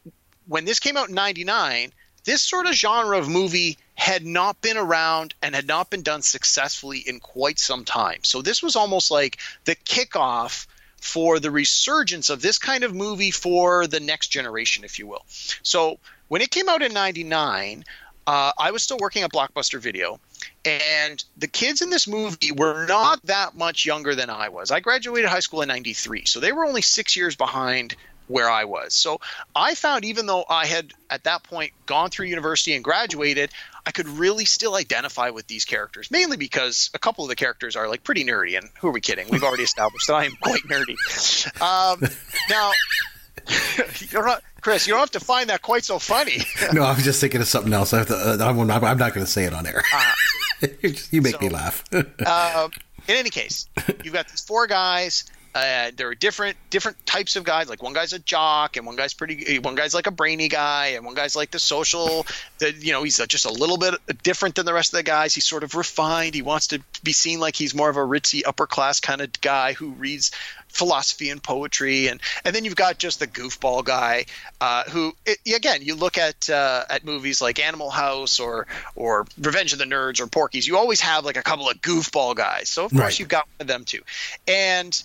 when 0.48 0.66
this 0.66 0.80
came 0.80 0.98
out 0.98 1.10
in 1.10 1.16
'99, 1.16 1.94
this 2.26 2.42
sort 2.42 2.66
of 2.66 2.74
genre 2.74 3.18
of 3.18 3.30
movie 3.30 3.78
had 3.96 4.26
not 4.26 4.62
been 4.62 4.78
around 4.78 5.34
and 5.42 5.56
had 5.56 5.68
not 5.68 5.90
been 5.90 6.04
done 6.04 6.22
successfully 6.22 7.00
in 7.00 7.20
quite 7.20 7.58
some 7.58 7.86
time. 7.86 8.20
So 8.24 8.42
this 8.42 8.62
was 8.62 8.76
almost 8.76 9.10
like 9.10 9.38
the 9.64 9.76
kickoff 9.76 10.68
for 11.00 11.40
the 11.40 11.52
resurgence 11.52 12.30
of 12.30 12.42
this 12.42 12.58
kind 12.58 12.84
of 12.84 12.94
movie 12.94 13.32
for 13.32 13.88
the 13.88 14.00
next 14.00 14.28
generation, 14.28 14.84
if 14.84 15.00
you 15.00 15.08
will. 15.08 15.24
So 15.64 16.00
when 16.28 16.42
it 16.42 16.52
came 16.52 16.68
out 16.68 16.82
in 16.82 16.94
'99, 16.94 17.86
uh, 18.28 18.52
I 18.58 18.72
was 18.72 18.84
still 18.84 18.98
working 18.98 19.24
at 19.24 19.32
Blockbuster 19.32 19.80
Video, 19.80 20.20
and 20.66 21.24
the 21.38 21.48
kids 21.48 21.82
in 21.82 21.90
this 21.90 22.08
movie 22.08 22.52
were 22.52 22.86
not 22.88 23.22
that 23.26 23.56
much 23.56 23.86
younger 23.86 24.16
than 24.16 24.30
I 24.30 24.50
was. 24.50 24.72
I 24.72 24.80
graduated 24.80 25.30
high 25.30 25.42
school 25.42 25.62
in 25.62 25.68
'93, 25.68 26.26
so 26.26 26.40
they 26.40 26.52
were 26.52 26.66
only 26.66 26.82
six 26.82 27.16
years 27.16 27.36
behind 27.36 27.96
where 28.28 28.50
I 28.50 28.66
was. 28.66 28.94
So 28.96 29.22
I 29.56 29.76
found 29.76 30.06
even 30.06 30.26
though 30.26 30.46
I 30.50 30.66
had 30.66 30.94
at 31.10 31.26
that 31.26 31.44
point 31.44 31.74
gone 31.86 32.10
through 32.10 32.26
university 32.26 32.74
and 32.74 32.84
graduated, 32.84 33.52
I 33.88 33.92
could 33.92 34.08
really 34.08 34.46
still 34.46 34.76
identify 34.76 35.30
with 35.30 35.48
these 35.48 35.64
characters, 35.66 36.10
mainly 36.10 36.38
because 36.38 36.90
a 36.94 37.00
couple 37.00 37.24
of 37.24 37.30
the 37.30 37.36
characters 37.36 37.76
are 37.76 37.88
like 37.88 38.04
pretty 38.04 38.24
nerdy. 38.26 38.58
And 38.58 38.70
who 38.80 38.88
are 38.88 38.92
we 38.92 39.02
kidding? 39.02 39.28
We've 39.30 39.44
already 39.44 39.64
established 39.64 40.08
that 40.08 40.16
I 40.16 40.26
am 40.26 40.36
quite 40.42 40.62
nerdy. 40.64 40.96
Um, 41.62 42.02
now, 42.50 42.72
you're 44.12 44.26
not, 44.26 44.44
Chris, 44.62 44.88
you 44.88 44.94
don't 44.94 45.00
have 45.02 45.12
to 45.12 45.20
find 45.20 45.50
that 45.50 45.62
quite 45.62 45.84
so 45.84 46.00
funny. 46.00 46.40
no, 46.74 46.84
I 46.84 46.94
was 46.94 47.04
just 47.04 47.22
thinking 47.22 47.42
of 47.42 47.48
something 47.48 47.74
else. 47.74 47.94
I 47.94 48.00
have 48.00 48.08
to, 48.08 48.16
uh, 48.16 48.38
I'm, 48.42 48.60
I'm 48.60 48.98
not 48.98 49.14
going 49.14 49.26
to 49.26 49.32
say 49.32 49.44
it 49.46 49.54
on 49.54 49.68
air. 49.68 49.84
you 51.12 51.22
make 51.22 51.36
So- 51.36 51.40
me 51.42 51.50
laugh. 51.50 51.84
um, 51.94 52.72
in 53.08 53.16
any 53.16 53.30
case, 53.30 53.68
you've 54.04 54.14
got 54.14 54.28
these 54.30 54.42
four 54.42 54.66
guys. 54.68 55.26
Uh, 55.56 55.90
there 55.96 56.10
are 56.10 56.16
different 56.16 56.58
different 56.70 57.04
types 57.06 57.38
of 57.38 57.46
guys. 57.46 57.70
Like 57.70 57.82
one 57.82 57.94
guy's 57.94 58.12
a 58.12 58.20
jock, 58.20 58.76
and 58.76 58.86
one 58.86 58.98
guy's 58.98 59.14
pretty. 59.14 59.58
One 59.60 59.74
guy's 59.76 59.94
like 59.94 60.06
a 60.06 60.12
brainy 60.12 60.50
guy, 60.50 60.88
and 60.88 61.06
one 61.06 61.16
guy's 61.16 61.34
like 61.34 61.50
the 61.52 61.60
social. 61.60 62.28
The 62.60 62.74
you 62.74 62.92
know 62.92 63.04
he's 63.04 63.18
just 63.28 63.46
a 63.46 63.52
little 63.52 63.78
bit 63.78 63.96
different 64.22 64.56
than 64.56 64.66
the 64.66 64.74
rest 64.74 64.94
of 64.94 64.98
the 64.98 65.04
guys. 65.04 65.34
He's 65.34 65.46
sort 65.46 65.64
of 65.64 65.74
refined. 65.74 66.36
He 66.36 66.42
wants 66.42 66.68
to 66.68 66.82
be 67.04 67.14
seen 67.14 67.40
like 67.40 67.56
he's 67.56 67.74
more 67.74 67.90
of 67.90 67.96
a 67.96 68.02
ritzy 68.02 68.42
upper 68.46 68.68
class 68.68 69.00
kind 69.00 69.22
of 69.22 69.32
guy 69.40 69.72
who 69.72 69.92
reads 69.92 70.32
philosophy 70.68 71.30
and 71.30 71.42
poetry, 71.42 72.08
and 72.08 72.20
and 72.44 72.54
then 72.54 72.66
you've 72.66 72.76
got 72.76 72.98
just 72.98 73.20
the 73.20 73.28
goofball 73.28 73.86
guy 73.86 74.26
uh, 74.60 74.84
who 74.90 75.14
it, 75.26 75.38
again 75.56 75.82
you 75.84 75.96
look 75.96 76.18
at 76.18 76.50
uh, 76.50 76.84
at 76.90 77.06
movies 77.06 77.42
like 77.42 77.60
Animal 77.60 77.90
House 77.90 78.42
or 78.42 78.68
or 78.94 79.26
Revenge 79.40 79.72
of 79.72 79.80
the 79.80 79.86
Nerds 79.86 80.20
or 80.20 80.28
Porky's. 80.28 80.68
You 80.68 80.76
always 80.78 81.00
have 81.00 81.24
like 81.24 81.38
a 81.38 81.44
couple 81.44 81.70
of 81.70 81.78
goofball 81.78 82.36
guys. 82.36 82.68
So 82.68 82.84
of 82.84 82.92
course 82.92 83.02
Right. 83.02 83.20
you've 83.20 83.30
got 83.30 83.46
one 83.48 83.62
of 83.62 83.68
them 83.68 83.86
too, 83.86 84.02
and 84.50 85.02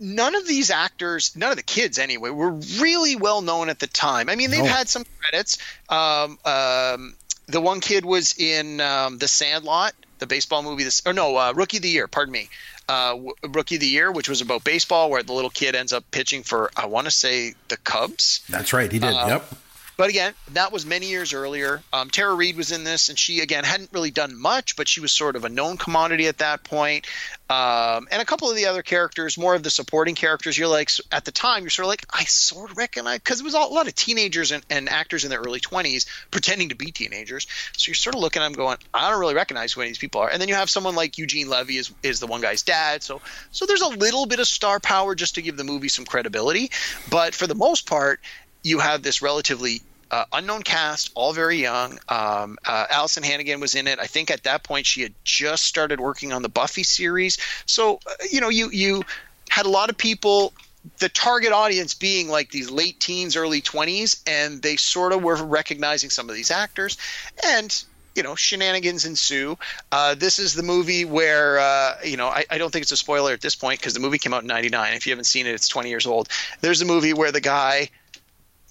none 0.00 0.34
of 0.34 0.46
these 0.48 0.70
actors, 0.70 1.36
none 1.36 1.50
of 1.50 1.56
the 1.56 1.62
kids 1.62 1.98
anyway, 1.98 2.30
were 2.30 2.50
really 2.80 3.14
well 3.16 3.42
known 3.42 3.68
at 3.68 3.78
the 3.78 3.86
time. 3.86 4.28
I 4.28 4.34
mean, 4.36 4.50
they've 4.50 4.64
No. 4.64 4.70
had 4.70 4.88
some 4.88 5.04
credits. 5.20 5.58
Um, 5.88 6.38
um, 6.44 7.14
the 7.46 7.60
one 7.60 7.80
kid 7.80 8.04
was 8.04 8.38
in 8.38 8.80
um, 8.80 9.18
The 9.18 9.28
Sandlot, 9.28 9.92
the 10.18 10.26
baseball 10.26 10.62
movie. 10.62 10.84
This 10.84 11.02
or 11.06 11.12
no, 11.12 11.36
uh, 11.36 11.52
Rookie 11.54 11.76
of 11.78 11.82
the 11.82 11.88
Year. 11.90 12.08
Pardon 12.08 12.32
me. 12.32 12.48
Uh, 12.88 13.10
w- 13.12 13.32
Rookie 13.44 13.76
of 13.76 13.80
the 13.82 13.86
Year, 13.86 14.10
which 14.10 14.28
was 14.28 14.40
about 14.40 14.64
baseball, 14.64 15.10
where 15.10 15.22
the 15.22 15.32
little 15.32 15.50
kid 15.50 15.76
ends 15.76 15.92
up 15.92 16.10
pitching 16.10 16.42
for, 16.42 16.70
I 16.76 16.86
want 16.86 17.06
to 17.06 17.10
say, 17.12 17.54
the 17.68 17.76
Cubs. 17.76 18.40
That's 18.48 18.72
right. 18.72 18.90
He 18.90 18.98
did. 18.98 19.14
Uh, 19.14 19.26
yep. 19.28 19.54
But 20.00 20.08
again, 20.08 20.32
that 20.52 20.72
was 20.72 20.86
many 20.86 21.10
years 21.10 21.34
earlier. 21.34 21.82
Um, 21.92 22.08
Tara 22.08 22.34
Reid 22.34 22.56
was 22.56 22.72
in 22.72 22.84
this, 22.84 23.10
and 23.10 23.18
she 23.18 23.40
again 23.40 23.64
hadn't 23.64 23.92
really 23.92 24.10
done 24.10 24.34
much, 24.34 24.74
but 24.74 24.88
she 24.88 24.98
was 24.98 25.12
sort 25.12 25.36
of 25.36 25.44
a 25.44 25.50
known 25.50 25.76
commodity 25.76 26.26
at 26.26 26.38
that 26.38 26.64
point. 26.64 27.06
Um, 27.50 28.08
and 28.10 28.22
a 28.22 28.24
couple 28.24 28.48
of 28.48 28.56
the 28.56 28.64
other 28.64 28.80
characters, 28.80 29.36
more 29.36 29.54
of 29.54 29.62
the 29.62 29.68
supporting 29.68 30.14
characters, 30.14 30.56
you're 30.56 30.68
like 30.68 30.88
at 31.12 31.26
the 31.26 31.32
time, 31.32 31.64
you're 31.64 31.70
sort 31.70 31.84
of 31.84 31.88
like 31.90 32.06
I 32.14 32.24
sort 32.24 32.70
of 32.70 32.78
recognize 32.78 33.18
because 33.18 33.40
it 33.40 33.44
was 33.44 33.52
a 33.52 33.58
lot 33.58 33.88
of 33.88 33.94
teenagers 33.94 34.52
and, 34.52 34.64
and 34.70 34.88
actors 34.88 35.24
in 35.24 35.30
their 35.30 35.40
early 35.40 35.60
20s 35.60 36.06
pretending 36.30 36.70
to 36.70 36.76
be 36.76 36.92
teenagers. 36.92 37.46
So 37.76 37.90
you're 37.90 37.94
sort 37.94 38.14
of 38.14 38.22
looking 38.22 38.40
at 38.40 38.46
them 38.46 38.54
going, 38.54 38.78
I 38.94 39.10
don't 39.10 39.20
really 39.20 39.34
recognize 39.34 39.74
who 39.74 39.82
any 39.82 39.88
of 39.88 39.90
these 39.90 39.98
people 39.98 40.22
are. 40.22 40.30
And 40.30 40.40
then 40.40 40.48
you 40.48 40.54
have 40.54 40.70
someone 40.70 40.94
like 40.94 41.18
Eugene 41.18 41.50
Levy 41.50 41.76
is 41.76 41.92
is 42.02 42.20
the 42.20 42.26
one 42.26 42.40
guy's 42.40 42.62
dad. 42.62 43.02
So 43.02 43.20
so 43.50 43.66
there's 43.66 43.82
a 43.82 43.88
little 43.88 44.24
bit 44.24 44.38
of 44.38 44.46
star 44.46 44.80
power 44.80 45.14
just 45.14 45.34
to 45.34 45.42
give 45.42 45.58
the 45.58 45.64
movie 45.64 45.88
some 45.88 46.06
credibility, 46.06 46.70
but 47.10 47.34
for 47.34 47.46
the 47.46 47.54
most 47.54 47.86
part, 47.86 48.20
you 48.62 48.78
have 48.78 49.02
this 49.02 49.22
relatively 49.22 49.82
uh, 50.10 50.24
unknown 50.32 50.62
cast, 50.62 51.10
all 51.14 51.32
very 51.32 51.58
young. 51.58 51.98
Um, 52.08 52.58
uh, 52.66 52.86
Alyson 52.90 53.22
Hannigan 53.22 53.60
was 53.60 53.74
in 53.74 53.86
it. 53.86 53.98
I 53.98 54.06
think 54.06 54.30
at 54.30 54.42
that 54.42 54.62
point 54.64 54.86
she 54.86 55.02
had 55.02 55.14
just 55.24 55.64
started 55.64 56.00
working 56.00 56.32
on 56.32 56.42
the 56.42 56.48
Buffy 56.48 56.82
series. 56.82 57.38
So 57.66 58.00
uh, 58.06 58.10
you 58.30 58.40
know, 58.40 58.48
you 58.48 58.70
you 58.70 59.02
had 59.48 59.66
a 59.66 59.70
lot 59.70 59.90
of 59.90 59.96
people. 59.96 60.52
The 60.98 61.10
target 61.10 61.52
audience 61.52 61.92
being 61.92 62.28
like 62.28 62.50
these 62.50 62.70
late 62.70 62.98
teens, 62.98 63.36
early 63.36 63.60
twenties, 63.60 64.22
and 64.26 64.62
they 64.62 64.76
sort 64.76 65.12
of 65.12 65.22
were 65.22 65.36
recognizing 65.36 66.10
some 66.10 66.28
of 66.28 66.34
these 66.34 66.50
actors, 66.50 66.96
and 67.44 67.84
you 68.16 68.22
know 68.22 68.34
shenanigans 68.34 69.04
ensue. 69.04 69.58
Uh, 69.92 70.14
this 70.14 70.38
is 70.38 70.54
the 70.54 70.62
movie 70.62 71.04
where 71.04 71.58
uh, 71.58 71.96
you 72.02 72.16
know 72.16 72.28
I, 72.28 72.46
I 72.50 72.58
don't 72.58 72.72
think 72.72 72.82
it's 72.82 72.92
a 72.92 72.96
spoiler 72.96 73.32
at 73.32 73.42
this 73.42 73.54
point 73.54 73.78
because 73.78 73.94
the 73.94 74.00
movie 74.00 74.18
came 74.18 74.32
out 74.32 74.42
in 74.42 74.48
'99. 74.48 74.94
If 74.94 75.06
you 75.06 75.12
haven't 75.12 75.26
seen 75.26 75.46
it, 75.46 75.54
it's 75.54 75.68
20 75.68 75.90
years 75.90 76.06
old. 76.06 76.28
There's 76.62 76.80
a 76.80 76.86
movie 76.86 77.12
where 77.12 77.30
the 77.30 77.42
guy 77.42 77.90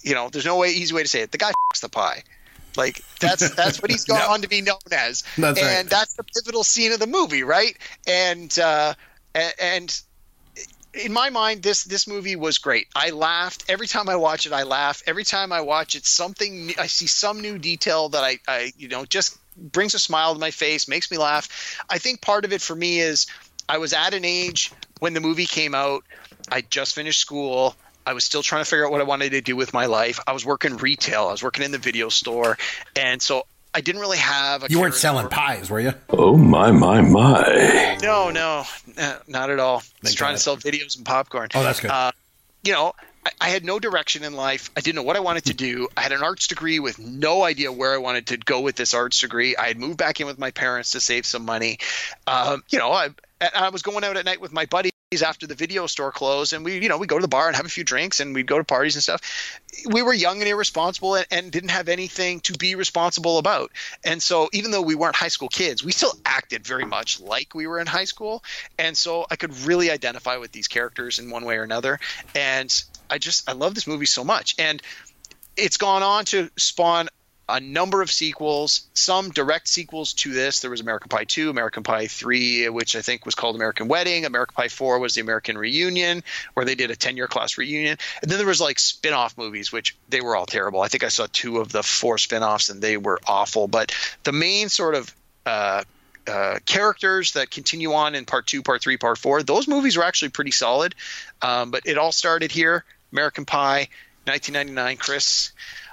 you 0.02 0.14
know, 0.14 0.30
there's 0.30 0.46
no 0.46 0.58
way 0.58 0.70
easy 0.70 0.94
way 0.94 1.04
to 1.04 1.10
say 1.10 1.22
it. 1.22 1.32
The 1.32 1.38
guy 1.38 1.52
fucks 1.52 1.82
the 1.82 1.90
pie. 1.90 2.24
Like 2.78 3.02
that's 3.20 3.50
that's 3.56 3.82
what 3.82 3.92
he's 3.92 4.06
gone 4.06 4.22
on 4.22 4.42
to 4.42 4.48
be 4.48 4.62
known 4.62 4.78
as. 4.92 5.24
That's 5.38 5.62
right. 5.62 5.70
and 5.70 5.90
that's 5.90 6.14
the 6.14 6.24
pivotal 6.24 6.64
scene 6.64 6.92
of 6.92 7.00
the 7.00 7.08
movie, 7.08 7.44
right? 7.44 7.78
And 8.08 8.58
uh, 8.60 8.94
and 9.60 10.02
in 10.94 11.14
my 11.14 11.30
mind, 11.30 11.64
this 11.64 11.84
this 11.84 12.08
movie 12.08 12.36
was 12.36 12.58
great. 12.58 12.88
I 12.96 13.10
laughed 13.10 13.66
every 13.68 13.88
time 13.88 14.08
I 14.10 14.16
watch 14.16 14.46
it. 14.46 14.54
I 14.54 14.64
laugh 14.64 15.04
every 15.08 15.24
time 15.24 15.52
I 15.52 15.62
watch 15.62 15.96
it. 15.96 16.06
Something 16.06 16.74
I 16.78 16.88
see 16.88 17.08
some 17.08 17.42
new 17.42 17.58
detail 17.58 18.10
that 18.10 18.24
I, 18.24 18.40
I 18.48 18.72
you 18.78 18.88
know 18.88 19.06
just 19.06 19.38
brings 19.58 19.94
a 19.94 20.00
smile 20.00 20.34
to 20.34 20.40
my 20.40 20.52
face, 20.52 20.88
makes 20.88 21.12
me 21.12 21.18
laugh. 21.18 21.80
I 21.90 21.98
think 21.98 22.22
part 22.22 22.46
of 22.46 22.54
it 22.54 22.62
for 22.62 22.76
me 22.76 23.00
is 23.00 23.28
I 23.68 23.78
was 23.80 23.94
at 23.94 24.14
an 24.14 24.26
age 24.26 24.72
when 25.00 25.14
the 25.14 25.22
movie 25.22 25.46
came 25.46 25.76
out 25.76 26.04
I 26.52 26.62
just 26.62 26.96
finished 26.96 27.20
school. 27.20 27.76
I 28.10 28.14
was 28.14 28.26
still 28.26 28.42
trying 28.42 28.64
to 28.64 28.66
figure 28.68 28.88
out 28.88 28.92
what 28.92 29.02
I 29.02 29.04
wanted 29.04 29.34
to 29.34 29.42
do 29.42 29.56
with 29.56 29.72
my 29.72 29.86
life. 29.86 30.20
I 30.26 30.32
was 30.32 30.44
working 30.44 30.78
retail. 30.78 31.28
I 31.28 31.32
was 31.32 31.44
working 31.44 31.64
in 31.64 31.70
the 31.70 31.78
video 31.78 32.10
store, 32.10 32.58
and 32.96 33.22
so 33.22 33.44
I 33.72 33.82
didn't 33.82 34.02
really 34.02 34.18
have. 34.18 34.66
you 34.68 34.80
weren't 34.80 34.96
selling 34.96 35.28
pies, 35.28 35.70
were 35.70 35.80
you? 35.80 35.94
Oh 36.10 36.36
my 36.36 36.72
my 36.72 37.02
my! 37.02 38.00
No, 38.02 38.32
no, 38.32 38.64
not 39.28 39.52
at 39.52 39.60
all. 39.60 39.78
I 39.78 39.84
was 40.02 40.16
trying 40.16 40.34
to 40.34 40.40
sell 40.40 40.58
videos 40.58 40.98
and 40.98 41.06
popcorn. 41.06 41.50
Oh, 41.54 41.62
that's 41.62 41.82
good. 41.82 41.92
Uh, 41.92 42.12
you 42.64 42.74
know, 42.74 42.94
I, 43.24 43.30
I 43.40 43.50
had 43.50 43.64
no 43.64 43.78
direction 43.78 44.24
in 44.24 44.34
life. 44.34 44.72
I 44.76 44.82
didn't 44.82 44.96
know 44.96 45.04
what 45.04 45.16
I 45.16 45.20
wanted 45.20 45.46
to 45.46 45.54
do. 45.70 45.88
I 45.96 46.02
had 46.02 46.12
an 46.12 46.24
arts 46.24 46.48
degree 46.48 46.80
with 46.80 46.98
no 46.98 47.44
idea 47.44 47.72
where 47.72 47.94
I 47.94 47.98
wanted 48.00 48.26
to 48.28 48.38
go 48.38 48.62
with 48.62 48.76
this 48.76 48.96
arts 48.96 49.20
degree. 49.20 49.56
I 49.56 49.68
had 49.68 49.78
moved 49.78 50.00
back 50.00 50.20
in 50.20 50.26
with 50.26 50.40
my 50.40 50.50
parents 50.50 50.94
to 50.94 51.00
save 51.00 51.28
some 51.28 51.46
money. 51.46 51.78
Um, 52.26 52.64
you 52.70 52.80
know, 52.80 52.92
I, 52.92 53.10
I 53.42 53.70
was 53.70 53.82
going 53.82 54.04
out 54.04 54.18
at 54.18 54.26
night 54.26 54.42
with 54.42 54.52
my 54.52 54.66
buddies 54.66 54.92
after 55.26 55.48
the 55.48 55.56
video 55.56 55.88
store 55.88 56.12
closed 56.12 56.54
and 56.54 56.64
we 56.64 56.78
you 56.78 56.88
know 56.88 56.98
we 56.98 57.08
go 57.08 57.18
to 57.18 57.22
the 57.22 57.28
bar 57.28 57.48
and 57.48 57.56
have 57.56 57.66
a 57.66 57.70
few 57.70 57.84
drinks 57.84 58.20
and 58.20 58.36
we'd 58.36 58.46
go 58.46 58.58
to 58.58 58.64
parties 58.64 58.96
and 58.96 59.02
stuff. 59.02 59.22
We 59.88 60.04
were 60.04 60.14
young 60.14 60.40
and 60.40 60.48
irresponsible 60.48 61.16
and, 61.16 61.26
and, 61.32 61.52
didn't 61.52 61.72
have 61.72 61.90
anything 61.90 62.42
to 62.42 62.54
be 62.54 62.76
responsible 62.76 63.40
about. 63.40 63.72
And 64.04 64.22
so 64.22 64.50
even 64.54 64.70
though 64.70 64.84
we 64.84 64.94
weren't 64.94 65.16
high 65.16 65.30
school 65.30 65.50
kids 65.50 65.84
we 65.84 65.92
still 65.92 66.14
acted 66.26 66.66
very 66.66 66.86
much 66.86 67.20
like 67.20 67.56
we 67.56 67.66
were 67.66 67.80
in 67.80 67.88
high 67.88 68.06
school. 68.06 68.44
And 68.78 68.96
so 68.96 69.26
i 69.32 69.36
could 69.36 69.58
really 69.62 69.90
identify 69.90 70.38
with 70.38 70.52
these 70.52 70.68
characters 70.68 71.18
in 71.18 71.32
one 71.32 71.46
way 71.46 71.58
or 71.58 71.64
another. 71.64 72.00
And 72.36 72.72
i 73.10 73.18
just 73.18 73.50
i 73.50 73.54
love 73.54 73.74
this 73.74 73.88
movie 73.88 74.06
so 74.06 74.24
much. 74.24 74.56
And 74.60 74.82
it's 75.58 75.78
gone 75.78 76.04
on 76.04 76.26
to 76.26 76.50
spawn 76.56 77.10
a 77.50 77.60
number 77.60 78.02
of 78.02 78.12
sequels, 78.12 78.88
some 78.94 79.32
direct 79.32 79.68
sequels 79.68 80.14
to 80.14 80.32
this. 80.32 80.60
There 80.60 80.72
was 80.72 80.82
American 80.82 81.10
Pie 81.10 81.26
2, 81.26 81.50
American 81.50 81.84
Pie 81.84 82.08
3, 82.08 82.70
which 82.70 82.96
I 82.96 83.02
think 83.02 83.26
was 83.26 83.36
called 83.36 83.56
American 83.56 83.88
Wedding. 83.88 84.26
American 84.26 84.56
Pie 84.56 84.68
4 84.68 85.00
was 85.00 85.16
the 85.16 85.22
American 85.22 85.58
Reunion, 85.58 86.24
where 86.54 86.66
they 86.66 86.76
did 86.76 86.92
a 86.92 86.96
10 86.96 87.18
year 87.18 87.28
class 87.28 87.58
reunion. 87.58 87.98
And 88.22 88.30
then 88.30 88.38
there 88.38 88.48
was 88.48 88.62
like 88.62 88.80
spin 88.80 89.14
off 89.14 89.38
movies, 89.38 89.72
which 89.72 89.96
they 90.10 90.22
were 90.22 90.36
all 90.36 90.46
terrible. 90.46 90.82
I 90.82 90.88
think 90.88 91.04
I 91.04 91.10
saw 91.10 91.28
two 91.32 91.58
of 91.58 91.72
the 91.72 91.84
four 91.84 92.18
spin 92.18 92.44
offs 92.44 92.70
and 92.70 92.82
they 92.82 92.98
were 92.98 93.20
awful. 93.28 93.68
But 93.68 93.96
the 94.24 94.32
main 94.32 94.70
sort 94.70 94.96
of 94.96 95.16
uh, 95.46 95.84
uh, 96.28 96.60
characters 96.66 97.34
that 97.34 97.50
continue 97.50 97.94
on 97.94 98.16
in 98.16 98.26
part 98.26 98.46
two, 98.46 98.62
part 98.62 98.82
three, 98.82 98.98
part 98.98 99.18
four, 99.18 99.42
those 99.42 99.68
movies 99.68 99.98
were 99.98 100.04
actually 100.04 100.30
pretty 100.30 100.52
solid. 100.52 100.96
Um, 101.42 101.72
but 101.72 101.84
it 101.86 101.98
all 101.98 102.12
started 102.12 102.52
here 102.52 102.86
American 103.12 103.46
Pie, 103.46 103.90
1999. 104.26 104.98
Chris, 104.98 105.52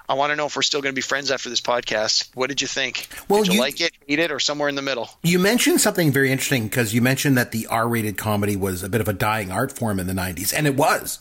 I 0.08 0.14
want 0.14 0.30
to 0.30 0.36
know 0.36 0.46
if 0.46 0.56
we're 0.56 0.62
still 0.62 0.82
going 0.82 0.92
to 0.92 0.96
be 0.96 1.02
friends 1.02 1.30
after 1.30 1.48
this 1.48 1.60
podcast. 1.60 2.28
What 2.34 2.48
did 2.48 2.60
you 2.60 2.68
think? 2.68 3.08
Well, 3.28 3.42
did 3.42 3.48
you, 3.48 3.54
you 3.54 3.60
like 3.60 3.80
it, 3.80 3.92
hate 4.06 4.18
it, 4.18 4.30
or 4.30 4.40
somewhere 4.40 4.68
in 4.68 4.74
the 4.74 4.82
middle? 4.82 5.10
You 5.22 5.38
mentioned 5.38 5.80
something 5.80 6.12
very 6.12 6.30
interesting 6.30 6.64
because 6.64 6.94
you 6.94 7.02
mentioned 7.02 7.36
that 7.38 7.52
the 7.52 7.66
R-rated 7.66 8.16
comedy 8.16 8.56
was 8.56 8.82
a 8.82 8.88
bit 8.88 9.00
of 9.00 9.08
a 9.08 9.12
dying 9.12 9.50
art 9.50 9.72
form 9.72 9.98
in 9.98 10.06
the 10.06 10.12
'90s, 10.12 10.52
and 10.56 10.66
it 10.66 10.76
was. 10.76 11.18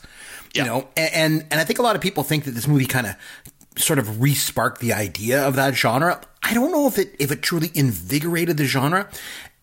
You 0.54 0.64
know, 0.64 0.88
and 0.96 1.44
and 1.50 1.60
I 1.60 1.64
think 1.64 1.78
a 1.78 1.82
lot 1.82 1.96
of 1.96 2.02
people 2.02 2.22
think 2.22 2.44
that 2.44 2.52
this 2.52 2.66
movie 2.66 2.86
kind 2.86 3.06
of 3.06 3.16
sort 3.76 3.98
of 3.98 4.22
re-sparked 4.22 4.80
the 4.80 4.94
idea 4.94 5.46
of 5.46 5.56
that 5.56 5.74
genre. 5.74 6.20
I 6.42 6.54
don't 6.54 6.72
know 6.72 6.86
if 6.86 6.98
it 6.98 7.14
if 7.18 7.30
it 7.30 7.42
truly 7.42 7.70
invigorated 7.74 8.56
the 8.56 8.64
genre, 8.64 9.08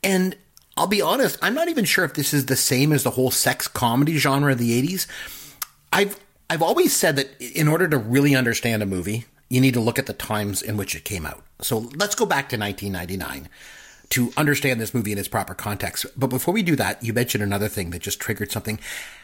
and 0.04 0.36
I'll 0.78 0.88
be 0.88 1.02
honest, 1.02 1.40
I'm 1.42 1.56
not 1.56 1.68
even 1.68 1.86
sure 1.86 2.06
if 2.06 2.14
this 2.14 2.34
is 2.34 2.46
the 2.46 2.56
same 2.56 2.94
as 2.94 3.04
the 3.04 3.12
whole 3.12 3.32
sex 3.32 3.68
comedy 3.68 4.18
genre 4.18 4.52
of 4.52 4.60
the 4.60 4.80
'80s. 4.82 5.08
I've 5.92 6.20
I've 6.50 6.62
always 6.62 6.96
said 6.96 7.16
that 7.16 7.40
in 7.42 7.68
order 7.68 7.88
to 7.88 7.98
really 7.98 8.36
understand 8.36 8.84
a 8.84 8.86
movie, 8.86 9.26
you 9.50 9.62
need 9.62 9.74
to 9.74 9.80
look 9.80 10.00
at 10.00 10.06
the 10.06 10.14
times 10.14 10.62
in 10.62 10.78
which 10.78 10.96
it 10.96 11.06
came 11.06 11.26
out. 11.26 11.44
So 11.62 11.90
let's 11.96 12.16
go 12.16 12.26
back 12.26 12.50
to 12.50 12.58
1999 12.58 13.50
to 14.10 14.32
understand 14.38 14.80
this 14.80 14.94
movie 14.94 15.12
in 15.12 15.18
its 15.18 15.28
proper 15.28 15.56
context. 15.56 16.06
But 16.16 16.28
before 16.28 16.54
we 16.54 16.62
do 16.62 16.76
that, 16.76 17.04
you 17.04 17.14
mentioned 17.14 17.44
another 17.44 17.68
thing 17.68 17.90
that 17.90 18.02
just 18.02 18.20
triggered 18.20 18.52
something. 18.52 18.80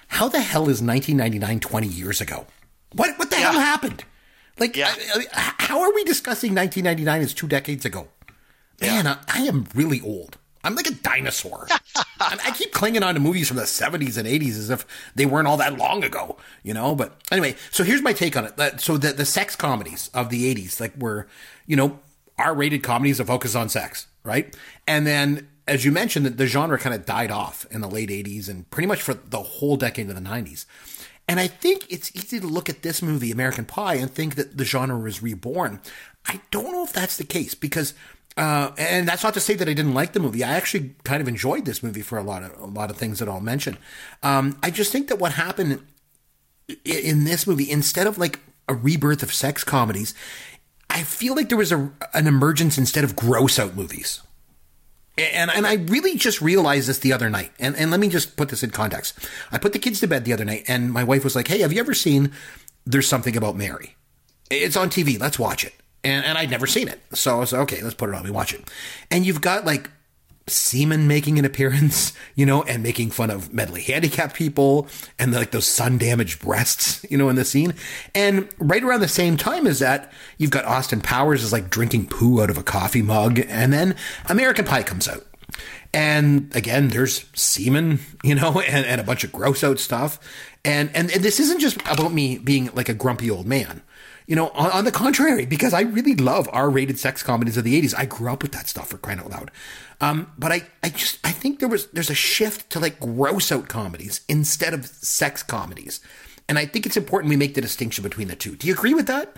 How 0.07 0.27
the 0.27 0.41
hell 0.41 0.63
is 0.63 0.81
1999 0.81 1.59
20 1.59 1.87
years 1.87 2.21
ago? 2.21 2.47
What 2.93 3.19
what 3.19 3.29
the 3.29 3.37
yeah. 3.37 3.51
hell 3.51 3.59
happened? 3.59 4.03
Like, 4.57 4.75
yeah. 4.75 4.91
I, 4.97 5.25
I, 5.31 5.53
how 5.59 5.81
are 5.81 5.93
we 5.93 6.03
discussing 6.03 6.55
1999 6.55 7.21
as 7.21 7.33
two 7.35 7.47
decades 7.47 7.85
ago? 7.85 8.07
Man, 8.81 9.05
yeah. 9.05 9.17
I, 9.27 9.41
I 9.41 9.43
am 9.43 9.67
really 9.75 10.01
old. 10.01 10.38
I'm 10.63 10.75
like 10.75 10.87
a 10.87 10.93
dinosaur. 10.93 11.67
I 12.19 12.51
keep 12.55 12.71
clinging 12.73 13.03
on 13.03 13.13
to 13.13 13.19
movies 13.19 13.47
from 13.47 13.57
the 13.57 13.63
70s 13.63 14.17
and 14.17 14.27
80s 14.27 14.57
as 14.57 14.69
if 14.69 14.85
they 15.15 15.25
weren't 15.25 15.47
all 15.47 15.57
that 15.57 15.77
long 15.77 16.03
ago, 16.03 16.37
you 16.63 16.73
know? 16.73 16.95
But 16.95 17.15
anyway, 17.31 17.55
so 17.71 17.83
here's 17.83 18.01
my 18.01 18.13
take 18.13 18.35
on 18.35 18.45
it. 18.45 18.81
So 18.81 18.97
the, 18.97 19.13
the 19.13 19.25
sex 19.25 19.55
comedies 19.55 20.09
of 20.13 20.29
the 20.29 20.53
80s, 20.53 20.79
like 20.79 20.95
were, 20.97 21.27
you 21.65 21.75
know, 21.75 21.99
R 22.37 22.53
rated 22.53 22.83
comedies 22.83 23.17
that 23.19 23.27
focus 23.27 23.55
on 23.55 23.69
sex, 23.69 24.07
right? 24.23 24.55
And 24.87 25.07
then, 25.07 25.47
as 25.67 25.85
you 25.85 25.91
mentioned, 25.91 26.25
the, 26.25 26.31
the 26.31 26.47
genre 26.47 26.77
kind 26.77 26.95
of 26.95 27.05
died 27.05 27.31
off 27.31 27.65
in 27.71 27.81
the 27.81 27.89
late 27.89 28.09
80s 28.09 28.49
and 28.49 28.69
pretty 28.69 28.87
much 28.87 29.01
for 29.01 29.13
the 29.13 29.41
whole 29.41 29.77
decade 29.77 30.09
of 30.09 30.15
the 30.15 30.21
90s. 30.21 30.65
And 31.27 31.39
I 31.39 31.47
think 31.47 31.85
it's 31.89 32.13
easy 32.15 32.39
to 32.39 32.47
look 32.47 32.69
at 32.69 32.81
this 32.81 33.03
movie, 33.03 33.31
American 33.31 33.63
Pie, 33.63 33.95
and 33.95 34.09
think 34.09 34.35
that 34.35 34.57
the 34.57 34.65
genre 34.65 34.97
was 34.97 35.21
reborn. 35.21 35.79
I 36.25 36.41
don't 36.49 36.71
know 36.71 36.83
if 36.83 36.91
that's 36.91 37.17
the 37.17 37.23
case 37.23 37.53
because 37.53 37.93
uh, 38.37 38.71
and 38.77 39.07
that's 39.07 39.23
not 39.23 39.33
to 39.33 39.39
say 39.39 39.53
that 39.55 39.67
I 39.67 39.73
didn't 39.73 39.93
like 39.93 40.13
the 40.13 40.19
movie. 40.19 40.43
I 40.43 40.51
actually 40.51 40.95
kind 41.03 41.21
of 41.21 41.27
enjoyed 41.27 41.65
this 41.65 41.83
movie 41.83 42.01
for 42.01 42.17
a 42.17 42.23
lot 42.23 42.43
of 42.43 42.57
a 42.59 42.65
lot 42.65 42.89
of 42.89 42.97
things 42.97 43.19
that 43.19 43.27
I'll 43.27 43.41
mention. 43.41 43.77
Um, 44.23 44.57
I 44.63 44.71
just 44.71 44.91
think 44.91 45.07
that 45.09 45.19
what 45.19 45.33
happened 45.33 45.85
in 46.85 47.23
this 47.25 47.47
movie, 47.47 47.69
instead 47.69 48.07
of 48.07 48.17
like 48.17 48.39
a 48.67 48.75
rebirth 48.75 49.23
of 49.23 49.33
sex 49.33 49.63
comedies, 49.63 50.13
I 50.89 51.03
feel 51.03 51.35
like 51.35 51.49
there 51.49 51.57
was 51.57 51.71
a, 51.71 51.91
an 52.13 52.27
emergence 52.27 52.77
instead 52.77 53.03
of 53.03 53.15
gross 53.15 53.59
out 53.59 53.75
movies. 53.75 54.21
And, 55.17 55.51
and 55.51 55.67
I 55.67 55.73
really 55.73 56.15
just 56.15 56.41
realized 56.41 56.87
this 56.87 56.99
the 56.99 57.11
other 57.11 57.29
night. 57.29 57.51
And, 57.59 57.75
and 57.75 57.91
let 57.91 57.99
me 57.99 58.07
just 58.07 58.37
put 58.37 58.47
this 58.47 58.63
in 58.63 58.69
context. 58.69 59.19
I 59.51 59.57
put 59.57 59.73
the 59.73 59.79
kids 59.79 59.99
to 59.99 60.07
bed 60.07 60.23
the 60.23 60.31
other 60.31 60.45
night, 60.45 60.63
and 60.69 60.93
my 60.93 61.03
wife 61.03 61.25
was 61.25 61.35
like, 61.35 61.49
Hey, 61.49 61.59
have 61.59 61.73
you 61.73 61.79
ever 61.81 61.93
seen 61.93 62.31
There's 62.85 63.07
Something 63.07 63.35
About 63.35 63.57
Mary? 63.57 63.97
It's 64.49 64.77
on 64.77 64.89
TV. 64.89 65.19
Let's 65.19 65.37
watch 65.37 65.65
it 65.65 65.73
and 66.03 66.25
and 66.25 66.37
I'd 66.37 66.49
never 66.49 66.67
seen 66.67 66.87
it. 66.87 67.01
So 67.13 67.35
I 67.35 67.39
was 67.39 67.53
like, 67.53 67.61
okay, 67.63 67.81
let's 67.81 67.95
put 67.95 68.09
it 68.09 68.15
on. 68.15 68.23
We 68.23 68.31
watch 68.31 68.53
it, 68.53 68.69
and 69.11 69.25
you've 69.25 69.41
got 69.41 69.65
like 69.65 69.89
semen 70.49 71.07
making 71.07 71.39
an 71.39 71.45
appearance, 71.45 72.13
you 72.35 72.45
know, 72.45 72.63
and 72.63 72.83
making 72.83 73.11
fun 73.11 73.29
of 73.29 73.53
mentally 73.53 73.81
handicapped 73.81 74.35
people 74.35 74.87
and 75.17 75.31
like 75.31 75.51
those 75.51 75.67
sun 75.67 75.97
damaged 75.97 76.41
breasts, 76.41 77.05
you 77.09 77.17
know, 77.17 77.29
in 77.29 77.35
the 77.35 77.45
scene. 77.45 77.73
And 78.13 78.49
right 78.57 78.83
around 78.83 79.01
the 79.01 79.07
same 79.07 79.37
time 79.37 79.67
as 79.67 79.79
that, 79.79 80.11
you've 80.37 80.51
got 80.51 80.65
Austin 80.65 81.01
Powers 81.01 81.43
is 81.43 81.53
like 81.53 81.69
drinking 81.69 82.07
poo 82.07 82.41
out 82.41 82.49
of 82.49 82.57
a 82.57 82.63
coffee 82.63 83.01
mug, 83.01 83.39
and 83.47 83.71
then 83.71 83.95
American 84.27 84.65
Pie 84.65 84.83
comes 84.83 85.07
out. 85.07 85.25
And 85.91 86.55
again, 86.55 86.89
there's 86.89 87.25
semen, 87.33 87.99
you 88.23 88.35
know, 88.35 88.59
and, 88.59 88.85
and 88.85 89.01
a 89.01 89.03
bunch 89.03 89.23
of 89.23 89.31
gross 89.31 89.63
out 89.63 89.79
stuff. 89.79 90.19
And, 90.65 90.91
and 90.93 91.09
and 91.11 91.23
this 91.23 91.39
isn't 91.39 91.59
just 91.59 91.77
about 91.81 92.11
me 92.11 92.37
being 92.37 92.69
like 92.73 92.89
a 92.89 92.93
grumpy 92.93 93.31
old 93.31 93.47
man. 93.47 93.81
You 94.29 94.35
know, 94.35 94.49
on, 94.49 94.69
on 94.71 94.85
the 94.85 94.91
contrary, 94.91 95.47
because 95.47 95.73
I 95.73 95.81
really 95.81 96.13
love 96.13 96.47
R-rated 96.53 96.99
sex 96.99 97.23
comedies 97.23 97.57
of 97.57 97.63
the 97.63 97.81
'80s. 97.81 97.95
I 97.97 98.05
grew 98.05 98.31
up 98.31 98.43
with 98.43 98.51
that 98.51 98.69
stuff 98.69 98.89
for 98.89 98.99
crying 98.99 99.19
out 99.19 99.31
loud. 99.31 99.49
Um, 99.99 100.31
but 100.37 100.51
I, 100.51 100.67
I 100.83 100.89
just, 100.89 101.17
I 101.25 101.31
think 101.31 101.59
there 101.59 101.67
was, 101.67 101.87
there's 101.87 102.11
a 102.11 102.15
shift 102.15 102.69
to 102.69 102.79
like 102.79 102.99
gross 102.99 103.51
out 103.51 103.67
comedies 103.67 104.21
instead 104.29 104.75
of 104.75 104.85
sex 104.85 105.41
comedies, 105.41 105.99
and 106.47 106.59
I 106.59 106.67
think 106.67 106.85
it's 106.85 106.95
important 106.95 107.31
we 107.31 107.37
make 107.37 107.55
the 107.55 107.61
distinction 107.61 108.03
between 108.03 108.27
the 108.27 108.35
two. 108.35 108.55
Do 108.55 108.67
you 108.67 108.73
agree 108.73 108.93
with 108.93 109.07
that? 109.07 109.37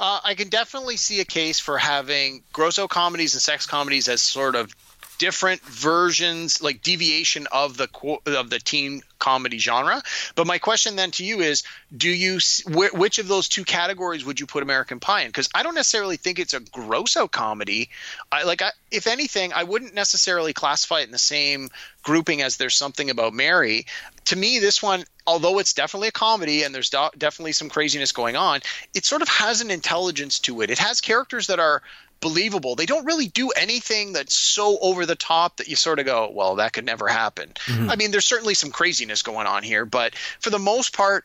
Uh, 0.00 0.20
I 0.24 0.34
can 0.34 0.48
definitely 0.48 0.96
see 0.96 1.20
a 1.20 1.24
case 1.24 1.60
for 1.60 1.78
having 1.78 2.42
gross 2.52 2.78
out 2.78 2.90
comedies 2.90 3.34
and 3.34 3.42
sex 3.42 3.66
comedies 3.66 4.08
as 4.08 4.20
sort 4.20 4.56
of 4.56 4.74
different 5.18 5.60
versions, 5.62 6.62
like 6.62 6.82
deviation 6.82 7.46
of 7.52 7.76
the 7.76 7.88
of 8.26 8.50
the 8.50 8.58
teen 8.58 9.02
comedy 9.18 9.58
genre. 9.58 10.00
But 10.34 10.46
my 10.46 10.58
question 10.58 10.96
then 10.96 11.10
to 11.12 11.24
you 11.24 11.40
is, 11.40 11.64
do 11.94 12.08
you 12.08 12.38
wh- 12.66 12.94
which 12.94 13.18
of 13.18 13.28
those 13.28 13.48
two 13.48 13.64
categories 13.64 14.24
would 14.24 14.40
you 14.40 14.46
put 14.46 14.62
American 14.62 15.00
Pie 15.00 15.22
in? 15.22 15.28
Because 15.28 15.48
I 15.54 15.62
don't 15.62 15.74
necessarily 15.74 16.16
think 16.16 16.38
it's 16.38 16.54
a 16.54 16.60
grosso 16.60 17.26
comedy. 17.28 17.90
I 18.30 18.44
like, 18.44 18.62
I, 18.62 18.70
if 18.90 19.06
anything, 19.06 19.52
I 19.52 19.64
wouldn't 19.64 19.94
necessarily 19.94 20.52
classify 20.52 21.00
it 21.00 21.06
in 21.06 21.12
the 21.12 21.18
same 21.18 21.68
grouping 22.02 22.42
as 22.42 22.56
There's 22.56 22.76
Something 22.76 23.10
About 23.10 23.34
Mary. 23.34 23.86
To 24.26 24.36
me, 24.36 24.60
this 24.60 24.82
one, 24.82 25.04
although 25.26 25.58
it's 25.58 25.72
definitely 25.72 26.08
a 26.08 26.12
comedy 26.12 26.62
and 26.62 26.74
there's 26.74 26.90
do- 26.90 27.10
definitely 27.18 27.52
some 27.52 27.68
craziness 27.68 28.12
going 28.12 28.36
on, 28.36 28.60
it 28.94 29.04
sort 29.04 29.22
of 29.22 29.28
has 29.28 29.60
an 29.60 29.70
intelligence 29.70 30.38
to 30.40 30.60
it. 30.62 30.70
It 30.70 30.78
has 30.78 31.00
characters 31.00 31.48
that 31.48 31.58
are 31.58 31.82
believable. 32.20 32.74
They 32.74 32.86
don't 32.86 33.04
really 33.04 33.28
do 33.28 33.50
anything 33.50 34.12
that's 34.12 34.34
so 34.34 34.78
over 34.80 35.06
the 35.06 35.14
top 35.14 35.58
that 35.58 35.68
you 35.68 35.76
sort 35.76 35.98
of 35.98 36.06
go, 36.06 36.30
well, 36.32 36.56
that 36.56 36.72
could 36.72 36.84
never 36.84 37.08
happen. 37.08 37.52
Mm-hmm. 37.66 37.90
I 37.90 37.96
mean, 37.96 38.10
there's 38.10 38.26
certainly 38.26 38.54
some 38.54 38.70
craziness 38.70 39.22
going 39.22 39.46
on 39.46 39.62
here, 39.62 39.84
but 39.84 40.14
for 40.40 40.50
the 40.50 40.58
most 40.58 40.96
part, 40.96 41.24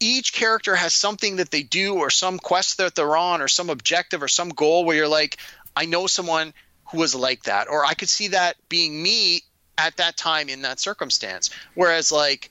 each 0.00 0.32
character 0.32 0.76
has 0.76 0.92
something 0.92 1.36
that 1.36 1.50
they 1.50 1.62
do 1.62 1.96
or 1.96 2.10
some 2.10 2.38
quest 2.38 2.78
that 2.78 2.94
they're 2.94 3.16
on 3.16 3.42
or 3.42 3.48
some 3.48 3.70
objective 3.70 4.22
or 4.22 4.28
some 4.28 4.50
goal 4.50 4.84
where 4.84 4.96
you're 4.96 5.08
like, 5.08 5.38
I 5.74 5.86
know 5.86 6.06
someone 6.06 6.52
who 6.90 6.98
was 6.98 7.14
like 7.14 7.44
that, 7.44 7.68
or 7.68 7.84
I 7.84 7.94
could 7.94 8.08
see 8.08 8.28
that 8.28 8.56
being 8.68 9.02
me 9.02 9.42
at 9.76 9.96
that 9.96 10.16
time 10.16 10.48
in 10.48 10.62
that 10.62 10.80
circumstance. 10.80 11.50
Whereas, 11.74 12.10
like, 12.12 12.50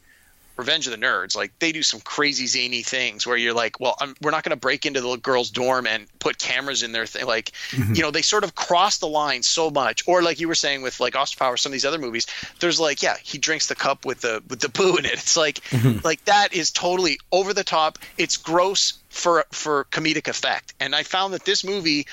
Revenge 0.57 0.87
of 0.87 0.91
the 0.91 0.97
Nerds, 0.97 1.35
like 1.35 1.57
they 1.59 1.71
do 1.71 1.83
some 1.83 1.99
crazy 1.99 2.47
zany 2.47 2.81
things 2.81 3.27
where 3.27 3.37
you're 3.37 3.53
like, 3.53 3.79
well, 3.79 3.95
I'm, 3.99 4.15
we're 4.21 4.31
not 4.31 4.43
going 4.43 4.51
to 4.51 4.59
break 4.59 4.85
into 4.85 5.01
the 5.01 5.17
girl's 5.17 5.51
dorm 5.51 5.85
and 5.85 6.07
put 6.19 6.39
cameras 6.39 6.83
in 6.83 6.91
their 6.91 7.05
thing. 7.05 7.25
Like, 7.25 7.51
mm-hmm. 7.69 7.93
you 7.93 8.01
know, 8.01 8.11
they 8.11 8.21
sort 8.23 8.43
of 8.43 8.55
cross 8.55 8.97
the 8.97 9.07
line 9.07 9.43
so 9.43 9.69
much. 9.69 10.07
Or 10.07 10.21
like 10.21 10.39
you 10.39 10.47
were 10.47 10.55
saying 10.55 10.81
with 10.81 10.99
like 10.99 11.15
Austin 11.15 11.39
Power, 11.39 11.57
some 11.57 11.69
of 11.69 11.73
these 11.73 11.85
other 11.85 11.99
movies, 11.99 12.25
there's 12.59 12.79
like, 12.79 13.03
yeah, 13.03 13.17
he 13.23 13.37
drinks 13.37 13.67
the 13.67 13.75
cup 13.75 14.05
with 14.05 14.21
the 14.21 14.43
with 14.49 14.59
the 14.59 14.69
poo 14.69 14.97
in 14.97 15.05
it. 15.05 15.13
It's 15.13 15.37
like, 15.37 15.59
mm-hmm. 15.69 15.99
like 16.03 16.23
that 16.25 16.53
is 16.53 16.71
totally 16.71 17.19
over 17.31 17.53
the 17.53 17.63
top. 17.63 17.99
It's 18.17 18.37
gross 18.37 18.93
for 19.09 19.45
for 19.51 19.85
comedic 19.85 20.27
effect. 20.27 20.73
And 20.79 20.95
I 20.95 21.03
found 21.03 21.33
that 21.33 21.45
this 21.45 21.63
movie 21.63 22.07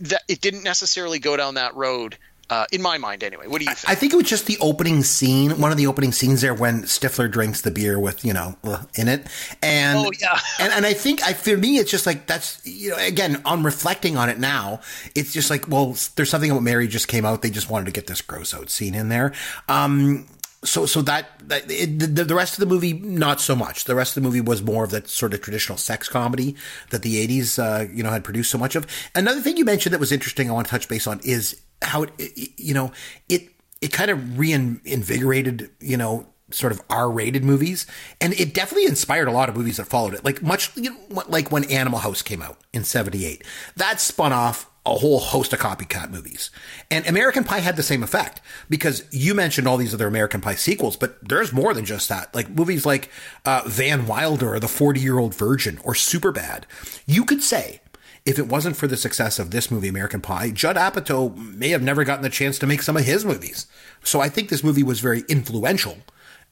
that 0.00 0.22
it 0.28 0.40
didn't 0.40 0.62
necessarily 0.62 1.18
go 1.18 1.36
down 1.36 1.54
that 1.54 1.74
road 1.74 2.16
uh, 2.50 2.66
in 2.72 2.80
my 2.82 2.98
mind, 2.98 3.22
anyway. 3.22 3.46
What 3.46 3.58
do 3.58 3.66
you 3.66 3.74
think? 3.74 3.90
I 3.90 3.94
think 3.94 4.12
it 4.12 4.16
was 4.16 4.28
just 4.28 4.46
the 4.46 4.56
opening 4.60 5.02
scene, 5.02 5.60
one 5.60 5.70
of 5.70 5.76
the 5.76 5.86
opening 5.86 6.12
scenes 6.12 6.40
there 6.40 6.54
when 6.54 6.82
Stifler 6.82 7.30
drinks 7.30 7.60
the 7.60 7.70
beer 7.70 7.98
with 7.98 8.24
you 8.24 8.32
know 8.32 8.56
in 8.94 9.08
it, 9.08 9.26
and 9.62 9.98
oh 9.98 10.10
yeah, 10.20 10.38
and, 10.60 10.72
and 10.72 10.86
I 10.86 10.92
think 10.92 11.22
I 11.22 11.32
for 11.32 11.56
me 11.56 11.78
it's 11.78 11.90
just 11.90 12.06
like 12.06 12.26
that's 12.26 12.64
you 12.66 12.90
know 12.90 12.96
again 12.96 13.42
on 13.44 13.62
reflecting 13.62 14.16
on 14.16 14.28
it 14.28 14.38
now, 14.38 14.80
it's 15.14 15.32
just 15.32 15.50
like 15.50 15.68
well 15.68 15.96
there's 16.16 16.30
something 16.30 16.50
about 16.50 16.62
Mary 16.62 16.88
just 16.88 17.08
came 17.08 17.24
out, 17.24 17.42
they 17.42 17.50
just 17.50 17.70
wanted 17.70 17.86
to 17.86 17.92
get 17.92 18.06
this 18.06 18.22
gross 18.22 18.54
out 18.54 18.70
scene 18.70 18.94
in 18.94 19.08
there. 19.08 19.32
Um, 19.68 20.26
so 20.64 20.86
so 20.86 21.02
that, 21.02 21.30
that 21.48 21.70
it, 21.70 21.98
the, 21.98 22.24
the 22.24 22.34
rest 22.34 22.54
of 22.54 22.60
the 22.60 22.66
movie 22.66 22.92
not 22.92 23.40
so 23.40 23.54
much. 23.54 23.84
The 23.84 23.94
rest 23.94 24.16
of 24.16 24.22
the 24.22 24.28
movie 24.28 24.40
was 24.40 24.62
more 24.62 24.84
of 24.84 24.90
that 24.90 25.08
sort 25.08 25.34
of 25.34 25.40
traditional 25.40 25.78
sex 25.78 26.08
comedy 26.08 26.56
that 26.90 27.02
the 27.02 27.26
80s 27.26 27.58
uh, 27.58 27.90
you 27.92 28.02
know 28.02 28.10
had 28.10 28.24
produced 28.24 28.50
so 28.50 28.58
much 28.58 28.74
of. 28.74 28.86
Another 29.14 29.40
thing 29.40 29.56
you 29.56 29.64
mentioned 29.64 29.92
that 29.92 30.00
was 30.00 30.12
interesting 30.12 30.50
i 30.50 30.52
want 30.52 30.66
to 30.66 30.70
touch 30.70 30.88
base 30.88 31.06
on 31.06 31.20
is 31.22 31.60
how 31.82 32.02
it, 32.02 32.12
it 32.18 32.50
you 32.56 32.74
know 32.74 32.92
it 33.28 33.48
it 33.80 33.92
kind 33.92 34.10
of 34.10 34.38
reinvigorated 34.38 35.70
you 35.80 35.96
know 35.96 36.26
sort 36.50 36.72
of 36.72 36.80
R-rated 36.88 37.44
movies, 37.44 37.86
and 38.20 38.32
it 38.34 38.54
definitely 38.54 38.86
inspired 38.86 39.28
a 39.28 39.32
lot 39.32 39.48
of 39.48 39.56
movies 39.56 39.76
that 39.76 39.84
followed 39.84 40.14
it. 40.14 40.24
Like 40.24 40.42
much 40.42 40.76
you 40.76 40.90
know, 40.90 41.22
like 41.28 41.52
when 41.52 41.64
Animal 41.64 41.98
House 42.00 42.22
came 42.22 42.42
out 42.42 42.58
in 42.72 42.84
'78, 42.84 43.44
that 43.76 44.00
spun 44.00 44.32
off 44.32 44.70
a 44.88 44.98
whole 44.98 45.20
host 45.20 45.52
of 45.52 45.58
copycat 45.58 46.10
movies. 46.10 46.50
And 46.90 47.06
American 47.06 47.44
Pie 47.44 47.60
had 47.60 47.76
the 47.76 47.82
same 47.82 48.02
effect 48.02 48.40
because 48.68 49.04
you 49.10 49.34
mentioned 49.34 49.68
all 49.68 49.76
these 49.76 49.94
other 49.94 50.06
American 50.06 50.40
Pie 50.40 50.54
sequels, 50.54 50.96
but 50.96 51.16
there's 51.26 51.52
more 51.52 51.74
than 51.74 51.84
just 51.84 52.08
that. 52.08 52.34
Like 52.34 52.48
movies 52.48 52.86
like 52.86 53.10
uh, 53.44 53.62
Van 53.66 54.06
Wilder 54.06 54.54
or 54.54 54.60
The 54.60 54.68
40 54.68 55.00
Year 55.00 55.18
Old 55.18 55.34
Virgin 55.34 55.78
or 55.84 55.94
Superbad. 55.94 56.64
You 57.06 57.24
could 57.24 57.42
say, 57.42 57.80
if 58.24 58.38
it 58.38 58.46
wasn't 58.48 58.76
for 58.76 58.86
the 58.86 58.96
success 58.96 59.38
of 59.38 59.50
this 59.50 59.70
movie, 59.70 59.88
American 59.88 60.20
Pie, 60.20 60.50
Judd 60.50 60.76
Apatow 60.76 61.34
may 61.36 61.70
have 61.70 61.82
never 61.82 62.04
gotten 62.04 62.22
the 62.22 62.28
chance 62.28 62.58
to 62.58 62.66
make 62.66 62.82
some 62.82 62.96
of 62.96 63.04
his 63.04 63.24
movies. 63.24 63.66
So 64.02 64.20
I 64.20 64.28
think 64.28 64.48
this 64.48 64.62
movie 64.62 64.82
was 64.82 65.00
very 65.00 65.24
influential, 65.28 65.98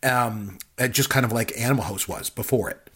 um, 0.02 0.58
just 0.90 1.10
kind 1.10 1.26
of 1.26 1.32
like 1.32 1.58
Animal 1.58 1.84
House 1.84 2.08
was 2.08 2.30
before 2.30 2.70
it. 2.70 2.90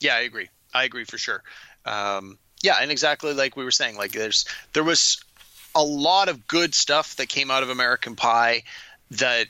Yeah, 0.00 0.16
I 0.16 0.20
agree. 0.20 0.48
I 0.74 0.84
agree 0.84 1.04
for 1.04 1.18
sure. 1.18 1.42
Um, 1.84 2.38
yeah, 2.62 2.78
and 2.80 2.90
exactly 2.90 3.34
like 3.34 3.56
we 3.56 3.64
were 3.64 3.70
saying, 3.70 3.96
like 3.96 4.12
there's 4.12 4.46
there 4.72 4.84
was 4.84 5.22
a 5.74 5.82
lot 5.82 6.28
of 6.28 6.46
good 6.46 6.74
stuff 6.74 7.16
that 7.16 7.28
came 7.28 7.50
out 7.50 7.62
of 7.62 7.70
American 7.70 8.16
Pie 8.16 8.62
that 9.12 9.46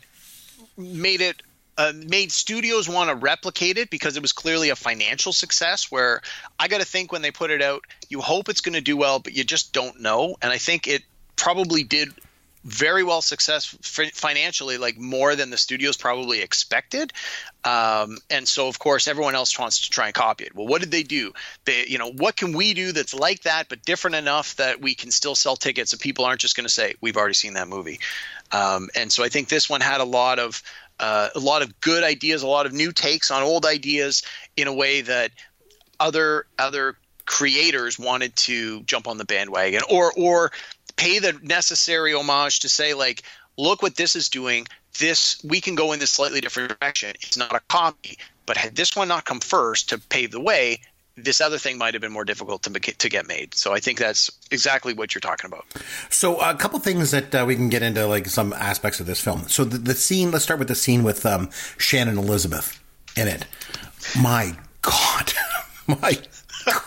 made 0.76 1.20
it 1.20 1.42
uh, 1.78 1.92
made 1.94 2.30
studios 2.30 2.88
want 2.88 3.08
to 3.10 3.16
replicate 3.16 3.78
it 3.78 3.90
because 3.90 4.16
it 4.16 4.22
was 4.22 4.32
clearly 4.32 4.70
a 4.70 4.76
financial 4.76 5.32
success. 5.32 5.90
Where 5.90 6.22
I 6.58 6.68
got 6.68 6.80
to 6.80 6.86
think 6.86 7.12
when 7.12 7.22
they 7.22 7.30
put 7.30 7.50
it 7.50 7.62
out, 7.62 7.84
you 8.08 8.20
hope 8.20 8.48
it's 8.48 8.60
going 8.60 8.74
to 8.74 8.80
do 8.80 8.96
well, 8.96 9.18
but 9.18 9.34
you 9.34 9.44
just 9.44 9.72
don't 9.72 10.00
know. 10.00 10.36
And 10.42 10.52
I 10.52 10.58
think 10.58 10.86
it 10.86 11.02
probably 11.36 11.82
did 11.82 12.08
very 12.64 13.02
well 13.02 13.22
successful 13.22 13.78
financially, 14.12 14.78
like 14.78 14.96
more 14.96 15.34
than 15.34 15.50
the 15.50 15.56
studios 15.56 15.96
probably 15.96 16.40
expected. 16.40 17.12
Um, 17.64 18.18
and 18.30 18.46
so, 18.46 18.68
of 18.68 18.78
course, 18.78 19.08
everyone 19.08 19.34
else 19.34 19.58
wants 19.58 19.80
to 19.82 19.90
try 19.90 20.06
and 20.06 20.14
copy 20.14 20.44
it. 20.44 20.54
Well, 20.54 20.66
what 20.66 20.80
did 20.80 20.90
they 20.90 21.02
do? 21.02 21.32
They, 21.64 21.86
you 21.86 21.98
know, 21.98 22.10
what 22.10 22.36
can 22.36 22.52
we 22.52 22.74
do 22.74 22.92
that's 22.92 23.14
like 23.14 23.42
that 23.42 23.68
but 23.68 23.82
different 23.82 24.16
enough 24.16 24.56
that 24.56 24.80
we 24.80 24.94
can 24.94 25.10
still 25.10 25.34
sell 25.34 25.56
tickets 25.56 25.92
and 25.92 26.00
people 26.00 26.24
aren't 26.24 26.40
just 26.40 26.56
going 26.56 26.66
to 26.66 26.72
say 26.72 26.94
we've 27.00 27.16
already 27.16 27.34
seen 27.34 27.54
that 27.54 27.68
movie. 27.68 27.98
Um, 28.52 28.90
and 28.94 29.10
so, 29.10 29.24
I 29.24 29.28
think 29.28 29.48
this 29.48 29.68
one 29.68 29.80
had 29.80 30.00
a 30.00 30.04
lot 30.04 30.38
of 30.38 30.62
uh, 31.00 31.30
a 31.34 31.40
lot 31.40 31.62
of 31.62 31.80
good 31.80 32.04
ideas, 32.04 32.42
a 32.42 32.46
lot 32.46 32.66
of 32.66 32.72
new 32.72 32.92
takes 32.92 33.30
on 33.30 33.42
old 33.42 33.66
ideas 33.66 34.22
in 34.56 34.68
a 34.68 34.72
way 34.72 35.00
that 35.00 35.32
other 35.98 36.46
other 36.58 36.96
creators 37.24 37.98
wanted 37.98 38.34
to 38.34 38.82
jump 38.82 39.06
on 39.06 39.18
the 39.18 39.24
bandwagon 39.24 39.82
or 39.88 40.12
or 40.16 40.52
pay 40.96 41.18
the 41.18 41.38
necessary 41.42 42.14
homage 42.14 42.60
to 42.60 42.68
say 42.68 42.94
like 42.94 43.22
look 43.56 43.82
what 43.82 43.96
this 43.96 44.16
is 44.16 44.28
doing 44.28 44.66
this 44.98 45.42
we 45.44 45.60
can 45.60 45.74
go 45.74 45.92
in 45.92 45.98
this 45.98 46.10
slightly 46.10 46.40
different 46.40 46.78
direction 46.78 47.10
it's 47.20 47.36
not 47.36 47.54
a 47.54 47.60
copy 47.68 48.18
but 48.46 48.56
had 48.56 48.74
this 48.74 48.94
one 48.96 49.08
not 49.08 49.24
come 49.24 49.40
first 49.40 49.90
to 49.90 49.98
pave 49.98 50.30
the 50.30 50.40
way 50.40 50.80
this 51.16 51.40
other 51.40 51.58
thing 51.58 51.78
might 51.78 51.94
have 51.94 52.00
been 52.00 52.12
more 52.12 52.24
difficult 52.24 52.62
to 52.62 52.70
to 52.70 53.08
get 53.08 53.26
made. 53.26 53.54
So 53.54 53.72
I 53.72 53.80
think 53.80 53.98
that's 53.98 54.30
exactly 54.50 54.94
what 54.94 55.14
you're 55.14 55.20
talking 55.20 55.48
about. 55.48 55.64
So 56.08 56.40
a 56.40 56.54
couple 56.54 56.78
things 56.78 57.10
that 57.10 57.34
uh, 57.34 57.44
we 57.46 57.54
can 57.54 57.68
get 57.68 57.82
into, 57.82 58.06
like 58.06 58.26
some 58.26 58.52
aspects 58.52 59.00
of 59.00 59.06
this 59.06 59.20
film. 59.20 59.48
So 59.48 59.64
the, 59.64 59.78
the 59.78 59.94
scene. 59.94 60.30
Let's 60.30 60.44
start 60.44 60.58
with 60.58 60.68
the 60.68 60.74
scene 60.74 61.02
with 61.02 61.26
um, 61.26 61.50
Shannon 61.76 62.18
Elizabeth 62.18 62.82
in 63.16 63.28
it. 63.28 63.46
My 64.20 64.56
God, 64.80 65.32
my 65.86 66.18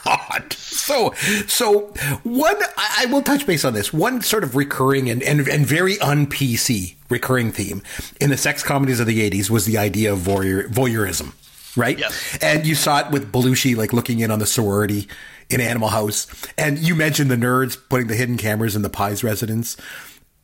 God. 0.04 0.56
So, 0.86 1.14
so 1.48 1.88
one, 2.22 2.56
I 2.78 3.08
will 3.10 3.24
touch 3.24 3.48
base 3.48 3.66
on 3.66 3.74
this. 3.74 3.92
One 3.92 4.22
sort 4.22 4.44
of 4.44 4.56
recurring 4.56 5.10
and, 5.10 5.24
and, 5.24 5.48
and 5.48 5.66
very 5.66 6.00
un 6.00 6.28
PC 6.28 6.96
recurring 7.10 7.52
theme 7.52 7.82
in 8.22 8.30
the 8.30 8.38
sex 8.38 8.62
comedies 8.62 9.00
of 9.00 9.08
the 9.08 9.28
80s 9.28 9.50
was 9.50 9.66
the 9.66 9.80
idea 9.80 10.14
of 10.14 10.20
voyeur, 10.20 10.68
voyeurism, 10.68 11.34
right? 11.76 11.98
Yes. 11.98 12.38
And 12.40 12.68
you 12.68 12.76
saw 12.76 13.00
it 13.00 13.12
with 13.12 13.32
Belushi, 13.32 13.76
like 13.76 13.94
looking 13.94 14.20
in 14.20 14.30
on 14.30 14.38
the 14.38 14.46
sorority 14.46 15.08
in 15.50 15.60
Animal 15.60 15.90
House. 15.90 16.28
And 16.56 16.78
you 16.78 16.94
mentioned 16.94 17.32
the 17.32 17.36
nerds 17.36 17.78
putting 17.90 18.06
the 18.06 18.16
hidden 18.16 18.38
cameras 18.38 18.76
in 18.76 18.84
the 18.84 18.90
Pies 18.90 19.24
residence. 19.24 19.78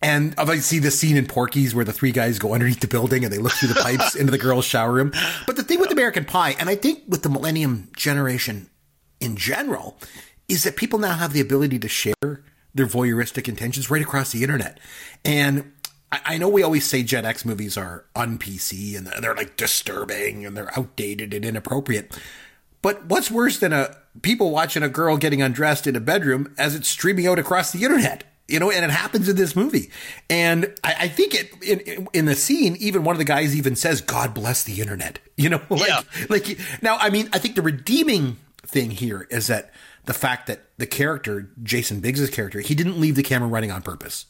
And 0.01 0.33
I 0.39 0.57
see 0.57 0.79
the 0.79 0.89
scene 0.89 1.17
in 1.17 1.27
Porky's 1.27 1.75
where 1.75 1.85
the 1.85 1.93
three 1.93 2.11
guys 2.11 2.39
go 2.39 2.55
underneath 2.55 2.79
the 2.79 2.87
building 2.87 3.23
and 3.23 3.31
they 3.31 3.37
look 3.37 3.53
through 3.53 3.69
the 3.69 3.79
pipes 3.79 4.15
into 4.19 4.31
the 4.31 4.39
girls' 4.39 4.65
shower 4.65 4.91
room. 4.91 5.13
But 5.45 5.55
the 5.55 5.63
thing 5.63 5.79
with 5.79 5.91
American 5.91 6.25
Pie, 6.25 6.55
and 6.57 6.67
I 6.67 6.73
think 6.73 7.03
with 7.07 7.21
the 7.21 7.29
Millennium 7.29 7.89
generation 7.95 8.71
in 9.19 9.35
general 9.35 9.99
is 10.51 10.63
that 10.63 10.75
people 10.75 10.99
now 10.99 11.13
have 11.13 11.31
the 11.31 11.39
ability 11.39 11.79
to 11.79 11.87
share 11.87 12.43
their 12.75 12.85
voyeuristic 12.85 13.47
intentions 13.47 13.89
right 13.89 14.01
across 14.01 14.31
the 14.31 14.43
internet. 14.43 14.79
And 15.23 15.71
I, 16.11 16.37
know 16.37 16.49
we 16.49 16.61
always 16.61 16.85
say 16.85 17.03
Gen 17.03 17.25
X 17.25 17.45
movies 17.45 17.77
are 17.77 18.03
un 18.17 18.37
PC 18.37 18.97
and 18.97 19.07
they're 19.07 19.35
like 19.35 19.55
disturbing 19.55 20.45
and 20.45 20.57
they're 20.57 20.77
outdated 20.77 21.33
and 21.33 21.45
inappropriate. 21.45 22.17
But 22.81 23.05
what's 23.05 23.31
worse 23.31 23.59
than 23.59 23.71
a 23.71 23.95
people 24.21 24.51
watching 24.51 24.83
a 24.83 24.89
girl 24.89 25.15
getting 25.15 25.41
undressed 25.41 25.87
in 25.87 25.95
a 25.95 26.01
bedroom 26.01 26.53
as 26.57 26.75
it's 26.75 26.89
streaming 26.89 27.27
out 27.27 27.39
across 27.39 27.71
the 27.71 27.83
internet? 27.83 28.25
You 28.49 28.59
know, 28.59 28.69
and 28.69 28.83
it 28.83 28.91
happens 28.91 29.29
in 29.29 29.37
this 29.37 29.55
movie. 29.55 29.89
And 30.29 30.73
I, 30.83 30.95
I 31.01 31.07
think 31.07 31.33
it 31.33 31.63
in, 31.63 32.07
in 32.11 32.25
the 32.25 32.35
scene, 32.35 32.75
even 32.79 33.05
one 33.05 33.15
of 33.15 33.19
the 33.19 33.25
guys 33.25 33.55
even 33.55 33.77
says, 33.77 34.01
"God 34.01 34.33
bless 34.33 34.63
the 34.63 34.81
internet." 34.81 35.19
You 35.37 35.49
know, 35.49 35.61
like 35.71 35.87
yeah. 35.87 36.01
like 36.29 36.59
now. 36.83 36.97
I 36.97 37.09
mean, 37.09 37.27
I 37.33 37.39
think 37.39 37.55
the 37.55 37.63
redeeming 37.63 38.37
thing 38.63 38.91
here 38.91 39.25
is 39.31 39.47
that 39.47 39.73
the 40.05 40.13
fact 40.13 40.47
that 40.47 40.61
the 40.77 40.87
character, 40.87 41.49
Jason 41.63 41.99
Biggs' 41.99 42.29
character, 42.29 42.59
he 42.59 42.75
didn't 42.75 42.99
leave 42.99 43.15
the 43.15 43.23
camera 43.23 43.47
running 43.47 43.71
on 43.71 43.81
purpose. 43.81 44.25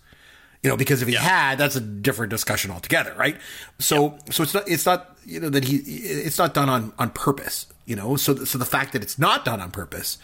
You 0.63 0.69
know, 0.69 0.77
because 0.77 1.01
if 1.01 1.07
he 1.07 1.15
yeah. 1.15 1.21
had, 1.21 1.57
that's 1.57 1.75
a 1.75 1.81
different 1.81 2.29
discussion 2.29 2.69
altogether, 2.69 3.15
right? 3.17 3.35
So, 3.79 4.11
yeah. 4.11 4.31
so 4.31 4.43
it's 4.43 4.53
not, 4.53 4.69
it's 4.69 4.85
not, 4.85 5.17
you 5.25 5.39
know, 5.39 5.49
that 5.49 5.63
he, 5.63 5.77
it's 5.77 6.37
not 6.37 6.53
done 6.53 6.69
on, 6.69 6.93
on 6.99 7.09
purpose, 7.09 7.65
you 7.85 7.95
know? 7.95 8.15
So, 8.15 8.35
so 8.45 8.59
the 8.59 8.65
fact 8.65 8.93
that 8.93 9.01
it's 9.01 9.17
not 9.17 9.43
done 9.43 9.59
on 9.59 9.71
purpose 9.71 10.19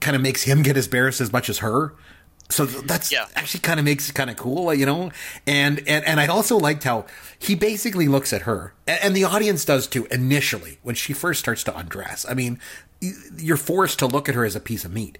kind 0.00 0.16
of 0.16 0.22
makes 0.22 0.42
him 0.42 0.62
get 0.62 0.76
as 0.76 0.86
embarrassed 0.86 1.20
as 1.20 1.32
much 1.32 1.48
as 1.48 1.58
her. 1.58 1.94
So 2.50 2.66
that's 2.66 3.12
yeah. 3.12 3.26
actually 3.36 3.60
kind 3.60 3.78
of 3.78 3.84
makes 3.84 4.08
it 4.08 4.14
kind 4.14 4.28
of 4.28 4.36
cool, 4.36 4.74
you 4.74 4.86
know? 4.86 5.12
And, 5.46 5.78
and, 5.86 6.04
and 6.04 6.18
I 6.18 6.26
also 6.26 6.58
liked 6.58 6.82
how 6.82 7.06
he 7.38 7.54
basically 7.54 8.08
looks 8.08 8.32
at 8.32 8.42
her 8.42 8.74
and, 8.88 8.98
and 9.02 9.16
the 9.16 9.22
audience 9.22 9.64
does 9.64 9.86
too 9.86 10.06
initially 10.10 10.78
when 10.82 10.96
she 10.96 11.12
first 11.12 11.40
starts 11.40 11.62
to 11.64 11.76
undress. 11.76 12.26
I 12.28 12.34
mean, 12.34 12.58
you're 13.36 13.56
forced 13.56 13.98
to 14.00 14.06
look 14.06 14.28
at 14.28 14.34
her 14.34 14.44
as 14.44 14.56
a 14.56 14.60
piece 14.60 14.84
of 14.84 14.92
meat. 14.92 15.18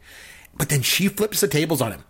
But 0.56 0.68
then 0.68 0.82
she 0.82 1.08
flips 1.08 1.40
the 1.40 1.48
tables 1.48 1.80
on 1.80 1.92
him. 1.92 2.04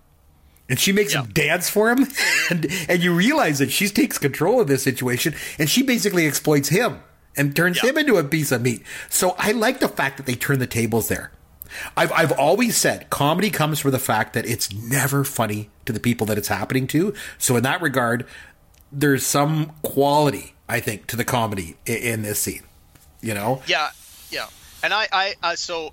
And 0.69 0.79
she 0.79 0.93
makes 0.93 1.13
him 1.13 1.27
dance 1.27 1.69
for 1.69 1.91
him. 1.91 2.07
And, 2.51 2.67
and 2.91 3.03
you 3.03 3.15
realize 3.15 3.59
that 3.61 3.71
she 3.71 3.89
takes 3.89 4.19
control 4.19 4.61
of 4.61 4.67
this 4.67 4.83
situation 4.83 5.35
and 5.59 5.71
she 5.71 5.83
basically 5.83 6.27
exploits 6.27 6.69
him 6.69 7.01
and 7.39 7.57
turns 7.57 7.81
him 7.81 7.97
into 7.97 8.19
a 8.19 8.25
piece 8.25 8.53
of 8.53 8.61
meat. 8.61 8.83
So 9.09 9.35
I 9.39 9.53
like 9.53 9.81
the 9.81 9.89
fact 9.89 10.19
that 10.19 10.27
they 10.27 10.35
turn 10.35 10.59
the 10.59 10.67
tables 10.67 11.09
there. 11.09 11.33
I've, 11.97 12.13
I've 12.13 12.33
always 12.33 12.77
said 12.77 13.09
comedy 13.09 13.49
comes 13.49 13.81
from 13.81 13.93
the 13.93 13.99
fact 13.99 14.35
that 14.35 14.47
it's 14.47 14.73
never 14.75 15.25
funny 15.25 15.71
to 15.87 15.93
the 15.93 16.01
people 16.01 16.27
that 16.27 16.37
it's 16.37 16.49
happening 16.49 16.87
to. 16.89 17.15
So 17.39 17.57
in 17.57 17.63
that 17.63 17.81
regard, 17.81 18.27
there's 18.93 19.25
some 19.25 19.73
quality, 19.83 20.55
I 20.69 20.81
think, 20.81 21.07
to 21.09 21.17
the 21.17 21.25
comedy 21.25 21.77
in, 21.87 21.97
in 21.97 22.23
this 22.23 22.41
scene. 22.41 22.63
You 23.23 23.33
know? 23.33 23.63
Yeah, 23.67 23.91
yeah. 24.31 24.49
And 24.85 24.95
I, 24.95 25.09
I, 25.13 25.35
I 25.43 25.57
so 25.57 25.91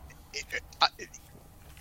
I, 0.82 0.88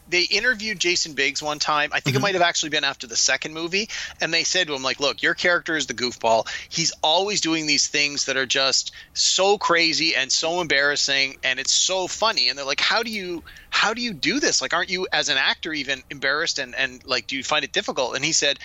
they 0.06 0.22
interviewed 0.24 0.80
Jason 0.80 1.14
Biggs 1.14 1.42
one 1.42 1.60
time. 1.60 1.90
I 1.92 2.00
think 2.00 2.16
Mm-hmm. 2.16 2.16
it 2.16 2.20
might 2.20 2.34
have 2.34 2.42
actually 2.42 2.70
been 2.70 2.84
after 2.84 3.06
the 3.06 3.16
second 3.16 3.54
movie, 3.54 3.88
and 4.20 4.34
they 4.34 4.44
said 4.44 4.68
to 4.68 4.74
him 4.74 4.82
like, 4.82 5.00
"Look, 5.00 5.22
your 5.22 5.34
character 5.34 5.76
is 5.76 5.86
the 5.86 5.94
goofball. 5.94 6.48
He's 6.70 6.92
always 7.02 7.40
doing 7.40 7.66
these 7.66 7.88
things 7.88 8.26
that 8.26 8.36
are 8.36 8.46
just 8.46 8.94
so 9.14 9.58
crazy 9.58 10.16
and 10.16 10.32
so 10.32 10.60
embarrassing, 10.60 11.36
and 11.44 11.60
it's 11.60 11.74
so 11.74 12.08
funny." 12.08 12.48
And 12.48 12.58
they're 12.58 12.66
like, 12.66 12.80
"How 12.80 13.02
do 13.04 13.10
you 13.12 13.42
how 13.70 13.94
do 13.94 14.02
you 14.02 14.14
do 14.14 14.40
this? 14.40 14.62
Like, 14.62 14.74
aren't 14.74 14.90
you 14.90 15.08
as 15.12 15.28
an 15.28 15.38
actor 15.38 15.72
even 15.72 16.02
embarrassed 16.10 16.58
and 16.60 16.74
and 16.76 17.02
like 17.06 17.28
do 17.28 17.36
you 17.36 17.44
find 17.44 17.64
it 17.64 17.72
difficult?" 17.72 18.16
And 18.16 18.24
he 18.24 18.32
said, 18.32 18.58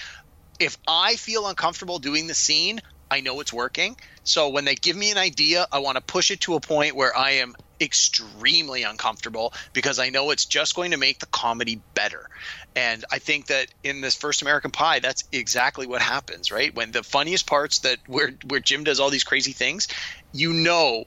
"If 0.60 0.78
I 0.88 1.18
feel 1.18 1.48
uncomfortable 1.48 2.00
doing 2.00 2.28
the 2.28 2.36
scene, 2.36 2.82
I 3.12 3.22
know 3.22 3.40
it's 3.42 3.54
working. 3.54 3.98
So 4.24 4.50
when 4.50 4.66
they 4.66 4.76
give 4.76 4.98
me 4.98 5.12
an 5.12 5.18
idea, 5.20 5.68
I 5.72 5.80
want 5.80 5.98
to 5.98 6.04
push 6.04 6.32
it 6.32 6.42
to 6.42 6.56
a 6.56 6.62
point 6.62 6.96
where 6.96 7.16
I 7.18 7.32
am 7.32 7.56
extremely 7.80 8.84
uncomfortable 8.84 9.54
because 9.74 10.00
I 10.00 10.10
know 10.10 10.32
it's 10.32 10.46
just 10.46 10.76
going 10.76 10.92
to 10.92 10.98
make 10.98 11.20
the 11.20 11.26
comedy 11.28 11.82
better. 11.94 12.30
And 12.76 13.06
I 13.12 13.20
think 13.20 13.48
that 13.48 13.68
in 13.84 14.02
this 14.02 14.16
first 14.16 14.42
American 14.42 14.72
Pie, 14.72 15.00
that's 15.00 15.24
exactly 15.32 15.88
what 15.88 16.02
happens, 16.02 16.52
right? 16.52 16.74
When 16.76 16.92
the 16.92 17.04
funniest 17.04 17.48
parts 17.48 17.80
that 17.80 18.00
where 18.08 18.32
where 18.48 18.60
Jim 18.60 18.84
does 18.84 19.00
all 19.00 19.10
these 19.10 19.24
crazy 19.24 19.54
things, 19.54 19.88
you 20.34 20.52
know 20.54 21.06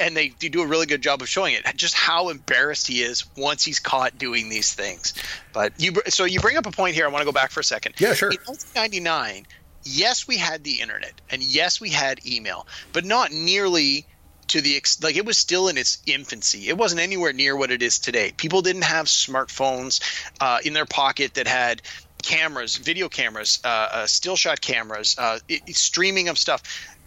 and 0.00 0.16
they 0.16 0.28
do 0.28 0.62
a 0.62 0.66
really 0.66 0.86
good 0.86 1.02
job 1.02 1.22
of 1.22 1.28
showing 1.28 1.54
it 1.54 1.64
just 1.76 1.94
how 1.94 2.28
embarrassed 2.28 2.86
he 2.88 3.02
is 3.02 3.24
once 3.36 3.64
he's 3.64 3.78
caught 3.78 4.18
doing 4.18 4.48
these 4.48 4.74
things 4.74 5.14
but 5.52 5.72
you 5.78 5.92
so 6.08 6.24
you 6.24 6.40
bring 6.40 6.56
up 6.56 6.66
a 6.66 6.70
point 6.70 6.94
here 6.94 7.04
i 7.04 7.08
want 7.08 7.20
to 7.20 7.24
go 7.24 7.32
back 7.32 7.50
for 7.50 7.60
a 7.60 7.64
second 7.64 7.94
Yeah, 7.98 8.14
sure. 8.14 8.30
in 8.30 8.36
1999 8.46 9.46
yes 9.84 10.26
we 10.26 10.36
had 10.36 10.64
the 10.64 10.80
internet 10.80 11.12
and 11.30 11.42
yes 11.42 11.80
we 11.80 11.90
had 11.90 12.24
email 12.26 12.66
but 12.92 13.04
not 13.04 13.30
nearly 13.30 14.06
to 14.48 14.60
the 14.60 14.76
ex- 14.76 15.02
like 15.02 15.16
it 15.16 15.24
was 15.24 15.38
still 15.38 15.68
in 15.68 15.78
its 15.78 15.98
infancy. 16.06 16.68
It 16.68 16.76
wasn't 16.76 17.00
anywhere 17.00 17.32
near 17.32 17.56
what 17.56 17.70
it 17.70 17.82
is 17.82 17.98
today. 17.98 18.32
People 18.36 18.62
didn't 18.62 18.84
have 18.84 19.06
smartphones 19.06 20.00
uh, 20.40 20.58
in 20.64 20.72
their 20.72 20.86
pocket 20.86 21.34
that 21.34 21.46
had 21.46 21.82
cameras 22.22 22.76
video 22.76 23.08
cameras 23.08 23.60
uh, 23.64 23.68
uh, 23.68 24.06
still 24.06 24.36
shot 24.36 24.60
cameras 24.60 25.16
uh, 25.18 25.38
it, 25.48 25.76
streaming 25.76 26.28
of 26.28 26.38
stuff. 26.38 26.62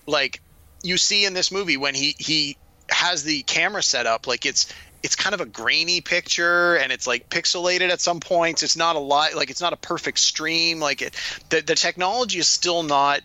Like 0.06 0.42
you 0.84 0.98
see 0.98 1.26
in 1.26 1.34
this 1.34 1.52
movie 1.52 1.78
when 1.78 1.96
he 1.96 2.16
he 2.18 2.58
has 2.90 3.24
the 3.24 3.44
camera 3.44 3.84
set 3.84 4.08
up 4.08 4.28
like 4.28 4.46
it's 4.46 4.74
it's 5.02 5.16
kind 5.16 5.34
of 5.34 5.42
a 5.42 5.46
grainy 5.46 6.02
picture 6.02 6.76
and 6.76 6.92
it's 6.92 7.08
like 7.08 7.30
pixelated 7.30 7.90
at 7.90 8.02
some 8.02 8.20
points. 8.20 8.64
It's 8.64 8.76
not 8.76 8.96
a 8.96 9.00
lot 9.00 9.34
like 9.34 9.50
it's 9.50 9.62
not 9.62 9.74
a 9.74 9.78
perfect 9.78 10.20
stream. 10.20 10.80
Like 10.80 11.02
it 11.02 11.16
the, 11.50 11.62
the 11.62 11.76
technology 11.76 12.40
is 12.40 12.48
still 12.48 12.84
not 12.84 13.22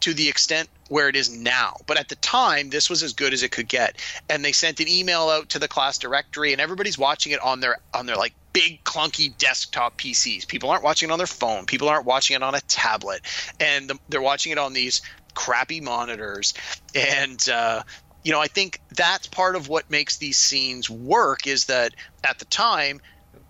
to 0.00 0.14
the 0.14 0.28
extent 0.28 0.68
where 0.88 1.08
it 1.08 1.16
is 1.16 1.30
now. 1.30 1.76
But 1.86 1.98
at 1.98 2.08
the 2.08 2.16
time 2.16 2.70
this 2.70 2.88
was 2.88 3.02
as 3.02 3.12
good 3.12 3.32
as 3.32 3.42
it 3.42 3.50
could 3.50 3.68
get. 3.68 3.96
And 4.28 4.44
they 4.44 4.52
sent 4.52 4.80
an 4.80 4.88
email 4.88 5.28
out 5.28 5.48
to 5.50 5.58
the 5.58 5.68
class 5.68 5.98
directory 5.98 6.52
and 6.52 6.60
everybody's 6.60 6.98
watching 6.98 7.32
it 7.32 7.42
on 7.42 7.60
their 7.60 7.78
on 7.94 8.06
their 8.06 8.16
like 8.16 8.34
big 8.52 8.82
clunky 8.84 9.36
desktop 9.36 9.98
PCs 9.98 10.48
people 10.48 10.70
aren't 10.70 10.84
watching 10.84 11.10
it 11.10 11.12
on 11.12 11.18
their 11.18 11.26
phone. 11.26 11.66
People 11.66 11.88
aren't 11.88 12.06
watching 12.06 12.36
it 12.36 12.42
on 12.42 12.54
a 12.54 12.60
tablet. 12.62 13.22
And 13.60 13.90
the, 13.90 13.98
they're 14.08 14.22
watching 14.22 14.52
it 14.52 14.58
on 14.58 14.72
these 14.72 15.02
crappy 15.34 15.80
monitors. 15.80 16.54
And 16.94 17.46
uh 17.48 17.82
you 18.22 18.32
know, 18.32 18.40
I 18.40 18.48
think 18.48 18.80
that's 18.96 19.28
part 19.28 19.54
of 19.54 19.68
what 19.68 19.88
makes 19.88 20.16
these 20.16 20.36
scenes 20.36 20.90
work 20.90 21.46
is 21.46 21.66
that 21.66 21.94
at 22.24 22.40
the 22.40 22.44
time 22.46 23.00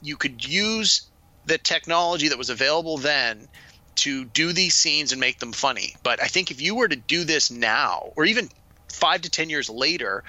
you 0.03 0.19
could 0.19 0.47
use 0.47 1.09
the 1.47 1.57
technology 1.57 2.29
that 2.29 2.37
was 2.37 2.51
available 2.51 2.99
then 2.99 3.49
to 3.97 4.25
do 4.25 4.53
these 4.53 4.75
scenes 4.75 5.13
and 5.13 5.21
make 5.21 5.39
them 5.39 5.53
funny. 5.53 5.97
But 6.03 6.23
I 6.23 6.27
think 6.27 6.51
if 6.51 6.61
you 6.61 6.75
were 6.75 6.89
to 6.89 6.97
do 6.97 7.25
this 7.25 7.51
now, 7.51 8.13
or 8.17 8.25
even 8.25 8.51
five 8.93 9.23
to 9.23 9.31
ten 9.31 9.51
years 9.51 9.69
later, 9.69 10.25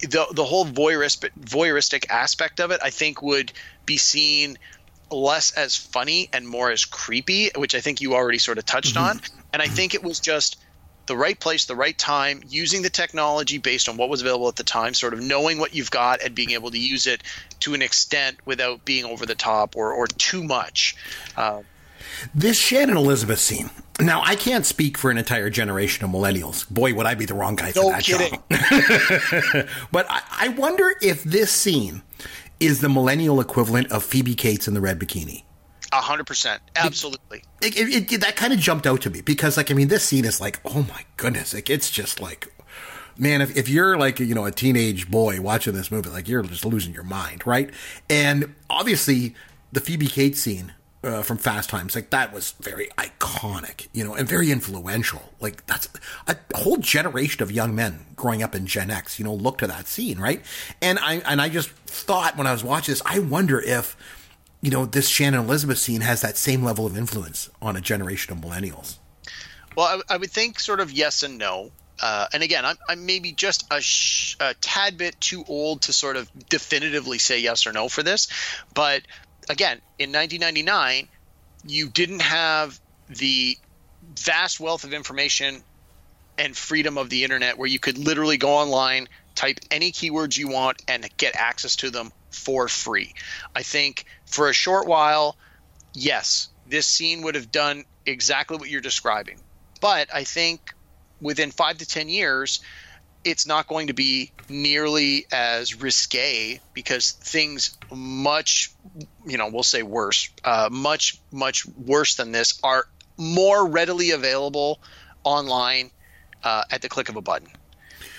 the 0.00 0.26
the 0.32 0.44
whole 0.44 0.66
voyeuristic 0.66 1.30
voyeuristic 1.40 2.10
aspect 2.10 2.60
of 2.60 2.70
it, 2.70 2.80
I 2.82 2.90
think, 2.90 3.22
would 3.22 3.52
be 3.84 3.96
seen 3.96 4.58
less 5.10 5.52
as 5.52 5.76
funny 5.76 6.28
and 6.32 6.46
more 6.46 6.70
as 6.70 6.84
creepy, 6.84 7.50
which 7.56 7.74
I 7.74 7.80
think 7.80 8.00
you 8.00 8.14
already 8.14 8.38
sort 8.38 8.58
of 8.58 8.66
touched 8.66 8.96
on. 8.96 9.20
And 9.52 9.62
I 9.62 9.68
think 9.68 9.94
it 9.94 10.02
was 10.02 10.20
just 10.20 10.58
the 11.06 11.16
right 11.16 11.38
place, 11.38 11.66
the 11.66 11.76
right 11.76 11.96
time, 11.96 12.42
using 12.48 12.82
the 12.82 12.90
technology 12.90 13.58
based 13.58 13.88
on 13.88 13.96
what 13.96 14.08
was 14.08 14.20
available 14.20 14.48
at 14.48 14.56
the 14.56 14.64
time, 14.64 14.94
sort 14.94 15.14
of 15.14 15.22
knowing 15.22 15.58
what 15.58 15.74
you've 15.74 15.90
got 15.90 16.22
and 16.22 16.34
being 16.34 16.50
able 16.50 16.70
to 16.72 16.78
use 16.78 17.06
it 17.06 17.22
to 17.60 17.74
an 17.74 17.82
extent 17.82 18.38
without 18.44 18.84
being 18.84 19.04
over 19.04 19.24
the 19.24 19.36
top 19.36 19.76
or, 19.76 19.92
or 19.92 20.08
too 20.08 20.42
much. 20.42 20.96
Uh, 21.36 21.62
This 22.34 22.58
Shannon 22.58 22.96
Elizabeth 22.96 23.38
scene. 23.38 23.70
Now, 24.00 24.22
I 24.22 24.36
can't 24.36 24.66
speak 24.66 24.98
for 24.98 25.10
an 25.10 25.16
entire 25.18 25.48
generation 25.48 26.04
of 26.04 26.10
millennials. 26.10 26.68
Boy, 26.68 26.92
would 26.94 27.06
I 27.06 27.14
be 27.14 27.24
the 27.24 27.34
wrong 27.34 27.56
guy 27.56 27.72
for 27.72 27.80
no 27.80 27.90
that 27.90 28.04
kidding. 28.04 28.42
job. 28.50 29.68
But 29.92 30.06
I, 30.10 30.22
I 30.30 30.48
wonder 30.48 30.94
if 31.00 31.24
this 31.24 31.50
scene 31.50 32.02
is 32.60 32.80
the 32.80 32.88
millennial 32.88 33.40
equivalent 33.40 33.90
of 33.90 34.04
Phoebe 34.04 34.34
Cates 34.34 34.68
in 34.68 34.74
the 34.74 34.80
red 34.80 34.98
bikini. 34.98 35.44
A 35.92 35.96
hundred 36.00 36.26
percent, 36.26 36.60
absolutely. 36.74 37.42
It, 37.62 37.76
it, 37.78 38.12
it, 38.12 38.20
that 38.20 38.36
kind 38.36 38.52
of 38.52 38.58
jumped 38.58 38.86
out 38.86 39.00
to 39.02 39.10
me 39.10 39.20
because, 39.22 39.56
like, 39.56 39.70
I 39.70 39.74
mean, 39.74 39.88
this 39.88 40.04
scene 40.04 40.24
is 40.24 40.40
like, 40.40 40.60
oh 40.64 40.82
my 40.88 41.04
goodness, 41.16 41.54
like, 41.54 41.70
it's 41.70 41.90
just 41.90 42.20
like, 42.20 42.52
man, 43.16 43.40
if, 43.40 43.56
if 43.56 43.68
you're 43.68 43.96
like, 43.96 44.18
you 44.18 44.34
know, 44.34 44.44
a 44.44 44.50
teenage 44.50 45.10
boy 45.10 45.40
watching 45.40 45.74
this 45.74 45.90
movie, 45.90 46.10
like, 46.10 46.28
you're 46.28 46.42
just 46.42 46.64
losing 46.64 46.92
your 46.92 47.04
mind, 47.04 47.46
right? 47.46 47.70
And 48.10 48.54
obviously, 48.68 49.34
the 49.72 49.80
Phoebe 49.80 50.08
Cates 50.08 50.40
scene 50.40 50.72
uh, 51.06 51.22
from 51.22 51.38
Fast 51.38 51.70
Times, 51.70 51.94
like, 51.94 52.10
that 52.10 52.32
was 52.32 52.52
very 52.60 52.88
iconic, 52.98 53.88
you 53.92 54.04
know, 54.04 54.14
and 54.14 54.28
very 54.28 54.50
influential. 54.50 55.32
Like, 55.40 55.64
that's 55.66 55.88
a 56.26 56.36
whole 56.54 56.76
generation 56.78 57.42
of 57.42 57.50
young 57.50 57.74
men 57.74 58.06
growing 58.16 58.42
up 58.42 58.54
in 58.54 58.66
Gen 58.66 58.90
X, 58.90 59.18
you 59.18 59.24
know, 59.24 59.34
look 59.34 59.58
to 59.58 59.66
that 59.66 59.86
scene, 59.86 60.18
right? 60.18 60.42
And 60.82 60.98
I 60.98 61.14
and 61.24 61.40
I 61.40 61.48
just 61.48 61.70
thought 61.70 62.36
when 62.36 62.46
I 62.46 62.52
was 62.52 62.64
watching 62.64 62.92
this, 62.92 63.02
I 63.06 63.20
wonder 63.20 63.60
if 63.60 63.96
you 64.60 64.70
know, 64.70 64.84
this 64.84 65.08
Shannon 65.08 65.40
Elizabeth 65.40 65.78
scene 65.78 66.00
has 66.00 66.22
that 66.22 66.36
same 66.36 66.64
level 66.64 66.86
of 66.86 66.96
influence 66.96 67.50
on 67.62 67.76
a 67.76 67.80
generation 67.80 68.32
of 68.32 68.42
millennials. 68.42 68.98
Well, 69.76 70.02
I, 70.08 70.14
I 70.14 70.16
would 70.16 70.30
think 70.30 70.58
sort 70.58 70.80
of 70.80 70.90
yes 70.90 71.22
and 71.22 71.38
no. 71.38 71.70
Uh, 72.02 72.26
and 72.32 72.42
again, 72.42 72.64
I'm, 72.64 72.76
I'm 72.88 73.06
maybe 73.06 73.32
just 73.32 73.66
a, 73.70 73.80
sh- 73.80 74.36
a 74.40 74.54
tad 74.54 74.98
bit 74.98 75.20
too 75.20 75.44
old 75.46 75.82
to 75.82 75.92
sort 75.92 76.16
of 76.16 76.30
definitively 76.48 77.18
say 77.18 77.40
yes 77.40 77.66
or 77.66 77.72
no 77.72 77.88
for 77.88 78.02
this. 78.02 78.28
But 78.74 79.02
again, 79.48 79.80
in 79.98 80.12
1999, 80.12 81.08
you 81.66 81.88
didn't 81.88 82.22
have 82.22 82.78
the 83.08 83.56
vast 84.16 84.60
wealth 84.60 84.84
of 84.84 84.92
information 84.92 85.62
and 86.38 86.56
freedom 86.56 86.98
of 86.98 87.08
the 87.10 87.24
internet 87.24 87.58
where 87.58 87.68
you 87.68 87.78
could 87.78 87.98
literally 87.98 88.36
go 88.36 88.50
online, 88.50 89.08
type 89.34 89.58
any 89.70 89.90
keywords 89.90 90.36
you 90.36 90.48
want, 90.48 90.82
and 90.86 91.08
get 91.16 91.34
access 91.36 91.76
to 91.76 91.90
them 91.90 92.12
for 92.30 92.68
free. 92.68 93.14
I 93.54 93.62
think 93.62 94.04
for 94.26 94.48
a 94.48 94.52
short 94.52 94.86
while, 94.86 95.36
yes, 95.94 96.48
this 96.68 96.86
scene 96.86 97.22
would 97.22 97.34
have 97.34 97.50
done 97.50 97.84
exactly 98.04 98.56
what 98.56 98.68
you're 98.68 98.80
describing. 98.80 99.38
But 99.80 100.08
I 100.12 100.24
think 100.24 100.74
within 101.20 101.50
five 101.50 101.78
to 101.78 101.86
10 101.86 102.08
years, 102.08 102.60
it's 103.26 103.44
not 103.44 103.66
going 103.66 103.88
to 103.88 103.92
be 103.92 104.30
nearly 104.48 105.26
as 105.32 105.82
risque 105.82 106.60
because 106.74 107.10
things 107.10 107.76
much, 107.92 108.70
you 109.26 109.36
know, 109.36 109.48
we'll 109.48 109.64
say 109.64 109.82
worse, 109.82 110.30
uh, 110.44 110.68
much, 110.70 111.20
much 111.32 111.66
worse 111.66 112.14
than 112.14 112.30
this 112.30 112.60
are 112.62 112.86
more 113.16 113.66
readily 113.66 114.12
available 114.12 114.78
online 115.24 115.90
uh, 116.44 116.62
at 116.70 116.82
the 116.82 116.88
click 116.88 117.08
of 117.08 117.16
a 117.16 117.20
button. 117.20 117.48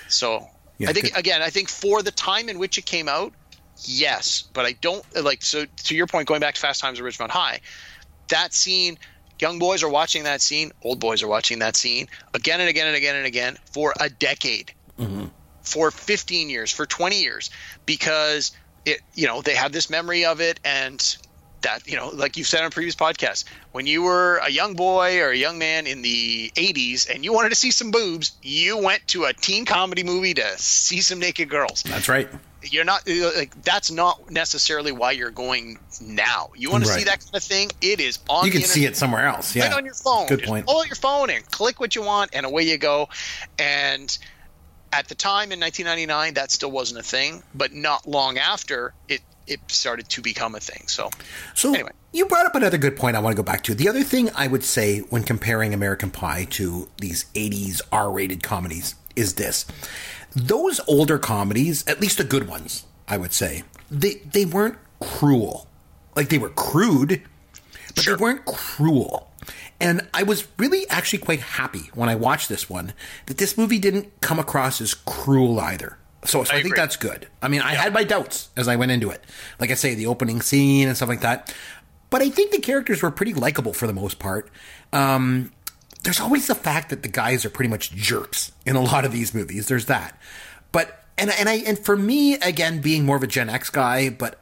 So 0.10 0.46
Yeah, 0.78 0.90
I 0.90 0.94
think, 0.94 1.16
again, 1.18 1.42
I 1.42 1.52
think 1.52 1.70
for 1.70 2.04
the 2.04 2.12
time 2.12 2.50
in 2.50 2.60
which 2.60 2.78
it 2.78 2.86
came 2.86 3.08
out, 3.08 3.32
yes. 3.86 4.44
But 4.52 4.66
I 4.66 4.74
don't 4.74 5.06
like, 5.24 5.42
so 5.42 5.66
to 5.86 5.96
your 5.96 6.08
point, 6.08 6.28
going 6.28 6.42
back 6.42 6.56
to 6.56 6.62
Fast 6.62 6.82
Times 6.82 7.00
at 7.00 7.06
Ridgemont 7.06 7.30
High, 7.30 7.62
that 8.28 8.54
scene 8.54 8.98
young 9.40 9.58
boys 9.58 9.84
are 9.84 9.90
watching 9.90 10.24
that 10.24 10.42
scene 10.42 10.72
old 10.82 11.00
boys 11.00 11.22
are 11.22 11.28
watching 11.28 11.60
that 11.60 11.76
scene 11.76 12.08
again 12.34 12.60
and 12.60 12.68
again 12.68 12.88
and 12.88 12.96
again 12.96 13.16
and 13.16 13.28
again 13.28 13.56
for 13.72 13.94
a 14.00 14.10
decade 14.10 14.74
for 15.62 15.92
15 15.92 16.50
years 16.50 16.72
for 16.72 16.86
20 16.86 17.22
years 17.22 17.50
because 17.86 18.52
it 18.86 19.02
you 19.14 19.28
know 19.28 19.42
they 19.42 19.56
have 19.56 19.72
this 19.72 19.90
memory 19.90 20.26
of 20.26 20.40
it 20.40 20.60
and 20.64 21.18
that 21.62 21.86
you 21.88 21.96
know 21.96 22.10
like 22.10 22.38
you've 22.38 22.48
said 22.48 22.64
on 22.64 22.72
previous 22.72 22.96
podcasts 22.96 23.44
when 23.74 23.86
you 23.86 24.02
were 24.02 24.38
a 24.38 24.50
young 24.50 24.76
boy 24.76 25.20
or 25.20 25.30
a 25.30 25.36
young 25.36 25.58
man 25.58 25.86
in 25.86 26.02
the 26.02 26.52
80s 26.56 27.10
and 27.14 27.26
you 27.26 27.34
wanted 27.34 27.50
to 27.50 27.56
see 27.56 27.72
some 27.72 27.92
boobs 27.92 28.32
you 28.42 28.78
went 28.78 29.06
to 29.08 29.26
a 29.26 29.34
teen 29.34 29.66
comedy 29.66 30.04
movie 30.04 30.34
to 30.34 30.58
see 30.58 31.02
some 31.02 31.20
naked 31.20 31.50
girls 31.50 31.84
That's 31.84 32.08
right. 32.08 32.30
you're 32.64 32.86
not 32.86 33.08
uh, 33.10 33.32
like 33.36 33.62
that's 33.64 33.92
not 33.92 34.32
necessarily 34.32 34.92
why 34.92 35.12
you're 35.12 35.32
going 35.32 35.80
now. 36.02 36.50
You 36.56 36.72
want 36.72 36.86
to 36.86 36.90
see 36.90 37.04
that 37.04 37.20
kind 37.20 37.36
of 37.36 37.44
thing? 37.44 37.70
It 37.82 38.00
is 38.00 38.20
on. 38.30 38.46
You 38.46 38.52
can 38.52 38.62
see 38.62 38.86
it 38.86 38.96
somewhere 38.96 39.26
else. 39.26 39.56
Yeah. 39.56 39.68
right 39.68 39.74
on 39.74 39.86
your 39.86 39.94
phone. 39.94 40.28
Good 40.28 40.40
Just 40.40 40.50
point. 40.50 40.66
Pull 40.66 40.80
out 40.80 40.88
your 40.88 40.96
phone 40.96 41.30
and 41.30 41.50
click 41.52 41.80
what 41.80 41.96
you 41.96 42.04
want, 42.04 42.32
and 42.34 42.46
away 42.46 42.64
you 42.64 42.78
go. 42.78 43.10
And 43.58 44.16
at 44.94 45.08
the 45.08 45.16
time 45.16 45.52
in 45.52 45.60
1999, 45.60 46.36
that 46.36 46.52
still 46.52 46.72
wasn't 46.72 47.00
a 47.00 47.04
thing, 47.04 47.44
but 47.54 47.74
not 47.74 48.08
long 48.08 48.38
after 48.38 48.94
it 49.08 49.22
it 49.48 49.62
started 49.70 50.10
to 50.10 50.22
become 50.22 50.56
a 50.56 50.60
thing. 50.60 50.84
So 50.88 51.10
So 51.56 51.74
Anyway. 51.74 51.92
you 52.12 52.26
brought 52.26 52.46
up 52.46 52.56
another 52.56 52.78
good 52.78 52.98
point 52.98 53.16
I 53.16 53.20
want 53.20 53.34
to 53.36 53.42
go 53.42 53.46
back 53.46 53.64
to. 53.64 53.74
The 53.76 53.88
other 53.88 54.04
thing 54.04 54.30
I 54.36 54.48
would 54.48 54.64
say 54.64 55.00
when 55.00 55.24
comparing 55.24 55.74
American 55.74 56.12
Pie 56.12 56.48
to 56.52 56.90
these 56.98 57.26
80s 57.34 57.82
R-rated 57.92 58.44
comedies 58.44 58.96
is 59.16 59.36
this. 59.36 59.66
Those 60.36 60.82
older 60.88 61.18
comedies, 61.18 61.88
at 61.88 62.02
least 62.02 62.18
the 62.18 62.24
good 62.26 62.48
ones, 62.48 62.86
I 63.08 63.18
would 63.18 63.32
say, 63.34 63.64
they 63.90 64.16
they 64.16 64.46
weren't 64.46 64.78
cruel 65.00 65.68
Like 66.16 66.30
they 66.30 66.38
were 66.40 66.50
crude, 66.50 67.22
but 67.96 68.06
they 68.06 68.16
weren't 68.16 68.44
cruel. 68.46 69.27
And 69.80 70.08
I 70.14 70.24
was 70.24 70.48
really 70.58 70.88
actually 70.90 71.20
quite 71.20 71.40
happy 71.40 71.90
when 71.94 72.10
I 72.10 72.16
watched 72.16 72.50
this 72.50 72.70
one 72.70 72.94
that 73.28 73.38
this 73.38 73.58
movie 73.58 73.80
didn't 73.80 74.22
come 74.22 74.40
across 74.40 74.82
as 74.82 74.94
cruel 74.94 75.60
either. 75.60 75.98
So, 76.26 76.44
so 76.44 76.56
I, 76.56 76.62
think 76.62 76.76
that's 76.76 76.98
good. 76.98 77.28
I 77.42 77.48
mean, 77.48 77.62
I 77.62 77.76
had 77.76 77.94
my 77.94 78.04
doubts 78.04 78.50
as 78.58 78.68
I 78.68 78.76
went 78.76 78.92
into 78.92 79.10
it. 79.10 79.24
Like 79.60 79.72
I 79.72 79.76
say, 79.76 79.94
the 79.94 80.08
opening 80.08 80.42
scene 80.42 80.88
and 80.88 80.98
stuff 80.98 81.10
like 81.10 81.22
that. 81.22 81.54
But 82.10 82.22
I 82.22 82.30
think 82.30 82.52
the 82.52 82.60
characters 82.60 83.02
were 83.02 83.12
pretty 83.12 83.34
likable 83.34 83.74
for 83.74 83.88
the 83.88 83.94
most 83.94 84.18
part. 84.20 84.50
Um, 84.92 85.52
there's 86.04 86.20
always 86.20 86.48
the 86.48 86.56
fact 86.56 86.90
that 86.90 87.04
the 87.04 87.10
guys 87.10 87.46
are 87.46 87.50
pretty 87.50 87.70
much 87.70 87.92
jerks 87.92 88.52
in 88.66 88.76
a 88.76 88.82
lot 88.82 89.06
of 89.06 89.12
these 89.12 89.34
movies. 89.34 89.68
There's 89.68 89.86
that. 89.86 90.20
But 90.72 91.04
and 91.18 91.32
and 91.32 91.50
I 91.50 91.56
and 91.56 91.78
for 91.78 91.96
me 91.96 92.36
again 92.36 92.82
being 92.82 93.06
more 93.06 93.18
of 93.18 93.24
a 93.24 93.28
Gen 93.28 93.50
X 93.50 93.70
guy, 93.70 94.10
but 94.10 94.40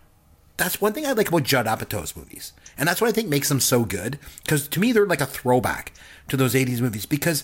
that's 0.57 0.79
one 0.79 0.93
thing 0.93 1.05
I 1.05 1.13
like 1.13 1.29
about 1.29 1.43
Judd 1.43 1.65
Apatow's 1.65 2.15
movies. 2.15 2.53
And 2.77 2.87
that's 2.87 3.01
what 3.01 3.09
I 3.09 3.13
think 3.13 3.29
makes 3.29 3.49
them 3.49 3.59
so 3.59 3.85
good 3.85 4.19
because 4.43 4.67
to 4.69 4.79
me 4.79 4.91
they're 4.91 5.05
like 5.05 5.21
a 5.21 5.25
throwback 5.25 5.93
to 6.27 6.37
those 6.37 6.53
80s 6.53 6.81
movies 6.81 7.05
because 7.05 7.43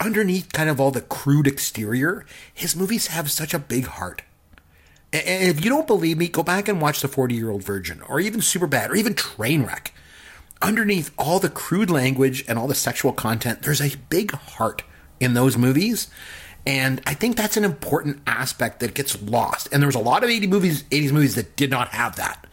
underneath 0.00 0.52
kind 0.52 0.70
of 0.70 0.80
all 0.80 0.90
the 0.90 1.00
crude 1.00 1.46
exterior, 1.46 2.24
his 2.52 2.74
movies 2.74 3.08
have 3.08 3.30
such 3.30 3.54
a 3.54 3.58
big 3.58 3.86
heart. 3.86 4.22
And 5.12 5.48
if 5.48 5.62
you 5.62 5.70
don't 5.70 5.86
believe 5.86 6.16
me, 6.16 6.28
go 6.28 6.42
back 6.42 6.68
and 6.68 6.80
watch 6.80 7.02
The 7.02 7.08
40 7.08 7.34
Year 7.34 7.50
Old 7.50 7.62
Virgin 7.62 8.00
or 8.02 8.18
even 8.18 8.40
Superbad 8.40 8.88
or 8.88 8.96
even 8.96 9.14
Trainwreck. 9.14 9.88
Underneath 10.62 11.10
all 11.18 11.38
the 11.38 11.50
crude 11.50 11.90
language 11.90 12.44
and 12.48 12.58
all 12.58 12.68
the 12.68 12.74
sexual 12.74 13.12
content, 13.12 13.62
there's 13.62 13.80
a 13.80 13.96
big 14.08 14.32
heart 14.32 14.84
in 15.20 15.34
those 15.34 15.58
movies. 15.58 16.08
And 16.64 17.02
I 17.06 17.14
think 17.14 17.36
that's 17.36 17.56
an 17.56 17.64
important 17.64 18.22
aspect 18.26 18.80
that 18.80 18.94
gets 18.94 19.20
lost. 19.20 19.68
And 19.72 19.82
there 19.82 19.88
was 19.88 19.96
a 19.96 20.00
lot 20.00 20.22
of 20.22 20.30
80 20.30 20.46
movies, 20.46 20.84
80s 20.84 21.12
movies 21.12 21.34
that 21.34 21.56
did 21.56 21.70
not 21.70 21.88
have 21.88 22.16
that, 22.16 22.46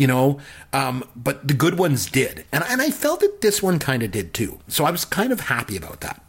you 0.00 0.06
know, 0.06 0.40
um, 0.72 1.04
but 1.14 1.46
the 1.46 1.52
good 1.52 1.78
ones 1.78 2.10
did. 2.10 2.46
And, 2.52 2.64
and 2.66 2.80
I 2.80 2.90
felt 2.90 3.20
that 3.20 3.42
this 3.42 3.62
one 3.62 3.78
kind 3.78 4.02
of 4.02 4.10
did 4.10 4.32
too. 4.32 4.58
So 4.66 4.86
I 4.86 4.90
was 4.90 5.04
kind 5.04 5.30
of 5.30 5.40
happy 5.40 5.76
about 5.76 6.00
that. 6.00 6.24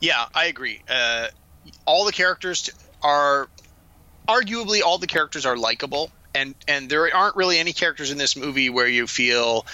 Yeah, 0.00 0.26
I 0.34 0.46
agree. 0.46 0.82
Uh, 0.86 1.28
all 1.86 2.04
the 2.04 2.12
characters 2.12 2.68
are 3.02 3.48
arguably 4.28 4.82
all 4.82 4.98
the 4.98 5.06
characters 5.06 5.46
are 5.46 5.56
likable, 5.56 6.10
and 6.34 6.54
and 6.68 6.90
there 6.90 7.14
aren't 7.14 7.36
really 7.36 7.58
any 7.58 7.72
characters 7.72 8.10
in 8.10 8.18
this 8.18 8.36
movie 8.36 8.68
where 8.68 8.86
you 8.86 9.06
feel 9.06 9.64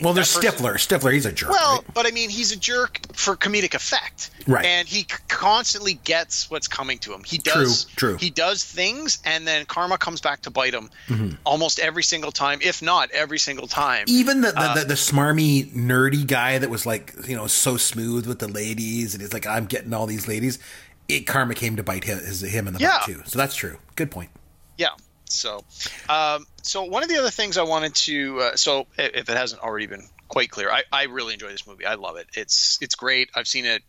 Well, 0.00 0.14
there's 0.14 0.32
person- 0.34 0.52
Stifler. 0.52 0.74
Stifler, 0.74 1.12
he's 1.12 1.26
a 1.26 1.32
jerk. 1.32 1.50
well, 1.50 1.76
right? 1.76 1.94
but 1.94 2.06
I 2.06 2.10
mean, 2.10 2.30
he's 2.30 2.52
a 2.52 2.56
jerk 2.56 3.00
for 3.14 3.36
comedic 3.36 3.74
effect, 3.74 4.30
Right. 4.46 4.64
And 4.64 4.88
he 4.88 5.04
constantly 5.28 5.94
gets 6.04 6.50
what's 6.50 6.68
coming 6.68 6.98
to 7.00 7.12
him. 7.12 7.22
He 7.24 7.38
does, 7.38 7.84
True, 7.96 8.10
true. 8.10 8.16
He 8.18 8.30
does 8.30 8.64
things, 8.64 9.18
and 9.24 9.46
then 9.46 9.64
karma 9.66 9.98
comes 9.98 10.20
back 10.20 10.42
to 10.42 10.50
bite 10.50 10.72
him 10.74 10.90
Mm-hmm. 11.08 11.30
almost 11.44 11.78
every 11.80 12.02
single 12.02 12.32
time, 12.32 12.60
if 12.62 12.80
not 12.82 13.10
every 13.10 13.38
single 13.38 13.66
time. 13.66 14.04
even 14.08 14.40
the 14.40 14.52
the, 14.52 14.58
Uh, 14.60 14.74
the 14.74 14.84
the 14.86 14.94
smarmy 14.94 15.70
nerdy 15.74 16.26
guy 16.26 16.58
that 16.58 16.70
was 16.70 16.86
like 16.86 17.14
you 17.26 17.36
know 17.36 17.46
so 17.46 17.76
smooth 17.76 18.26
with 18.26 18.38
the 18.38 18.48
ladies 18.48 19.14
and 19.14 19.20
he's 19.22 19.32
like 19.32 19.46
I'm 19.46 19.66
getting 19.66 19.92
all 19.94 20.06
these 20.06 20.26
ladies. 20.28 20.58
It 21.08 21.26
karma 21.26 21.54
came 21.54 21.76
to 21.76 21.82
bite 21.82 22.04
him, 22.04 22.18
his, 22.18 22.40
him 22.42 22.68
in 22.68 22.74
the 22.74 22.80
Yeah. 22.80 22.98
butt 22.98 23.06
too. 23.06 23.22
So 23.26 23.38
that's 23.38 23.54
true. 23.56 23.78
Good 23.96 24.10
point. 24.10 24.30
Yeah. 24.76 24.88
So, 25.30 25.64
um, 26.08 26.46
so 26.62 26.84
one 26.84 27.02
of 27.02 27.08
the 27.08 27.18
other 27.18 27.30
things 27.30 27.58
I 27.58 27.62
wanted 27.62 27.94
to, 27.94 28.40
uh, 28.40 28.56
so 28.56 28.86
if 28.96 29.28
it 29.28 29.36
hasn't 29.36 29.62
already 29.62 29.86
been 29.86 30.08
quite 30.28 30.50
clear, 30.50 30.70
I, 30.70 30.84
I 30.92 31.04
really 31.04 31.34
enjoy 31.34 31.48
this 31.48 31.66
movie. 31.66 31.86
I 31.86 31.94
love 31.94 32.16
it. 32.16 32.26
It's 32.34 32.78
it's 32.80 32.94
great. 32.94 33.30
I've 33.34 33.48
seen 33.48 33.64
it 33.64 33.82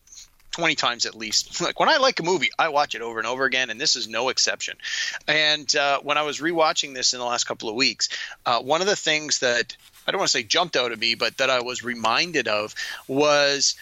20 0.52 0.76
times 0.76 1.06
at 1.06 1.16
least. 1.16 1.62
Like 1.70 1.80
when 1.80 1.90
I 1.90 1.98
like 1.98 2.20
a 2.20 2.24
movie, 2.24 2.50
I 2.58 2.70
watch 2.70 2.96
it 2.96 3.02
over 3.02 3.20
and 3.20 3.28
over 3.28 3.46
again, 3.46 3.70
and 3.70 3.80
this 3.80 3.96
is 3.96 4.08
no 4.08 4.30
exception. 4.30 4.78
And 5.28 5.74
uh, 5.76 6.00
when 6.02 6.18
I 6.18 6.24
was 6.24 6.40
rewatching 6.40 6.94
this 6.94 7.14
in 7.14 7.20
the 7.20 7.26
last 7.26 7.44
couple 7.44 7.70
of 7.70 7.76
weeks, 7.76 8.10
uh, 8.46 8.62
one 8.62 8.82
of 8.82 8.88
the 8.88 8.96
things 8.96 9.40
that 9.40 9.76
I 10.08 10.12
don't 10.12 10.20
want 10.20 10.30
to 10.32 10.38
say 10.38 10.44
jumped 10.44 10.76
out 10.76 10.92
at 10.92 11.00
me, 11.00 11.16
but 11.16 11.38
that 11.38 11.50
I 11.50 11.62
was 11.62 11.84
reminded 11.84 12.48
of 12.48 12.74
was 13.08 13.76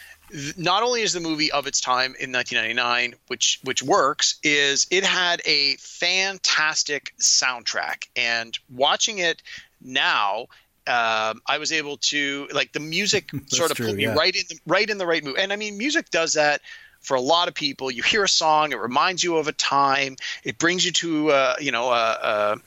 not 0.58 0.84
only 0.84 1.02
is 1.02 1.14
the 1.14 1.20
movie 1.20 1.52
of 1.52 1.68
its 1.68 1.82
time 1.82 2.16
in 2.20 2.32
1999, 2.32 3.16
which 3.28 3.60
which 3.64 3.82
works, 3.82 4.40
is 4.44 4.88
it 4.92 5.04
had 5.04 5.42
a 5.46 5.76
fantastic 5.78 7.14
soundtrack, 7.20 8.08
and 8.16 8.58
watching 8.74 9.20
it 9.20 9.42
now. 9.82 10.48
Um, 10.86 11.42
I 11.46 11.58
was 11.58 11.74
able 11.74 11.98
to 11.98 12.48
like 12.54 12.72
the 12.72 12.80
music 12.80 13.30
sort 13.48 13.72
of 13.72 13.78
true, 13.78 13.88
put 13.88 13.96
me 13.96 14.04
yeah. 14.04 14.16
right 14.16 14.34
in 14.34 14.44
the, 14.48 14.58
right 14.66 14.90
in 14.90 14.98
the 14.98 15.06
right 15.06 15.22
mood, 15.22 15.38
and 15.38 15.52
I 15.52 15.58
mean 15.58 15.78
music 15.78 16.10
does 16.10 16.34
that 16.34 16.62
for 17.02 17.16
a 17.16 17.22
lot 17.22 17.50
of 17.50 17.54
people. 17.54 17.92
You 17.92 18.04
hear 18.04 18.24
a 18.24 18.30
song, 18.30 18.72
it 18.72 18.80
reminds 18.80 19.22
you 19.22 19.36
of 19.36 19.50
a 19.50 19.52
time, 19.52 20.16
it 20.46 20.58
brings 20.58 20.86
you 20.86 20.94
to 20.94 21.32
uh, 21.32 21.56
you 21.60 21.74
know 21.74 21.92
a, 21.92 22.60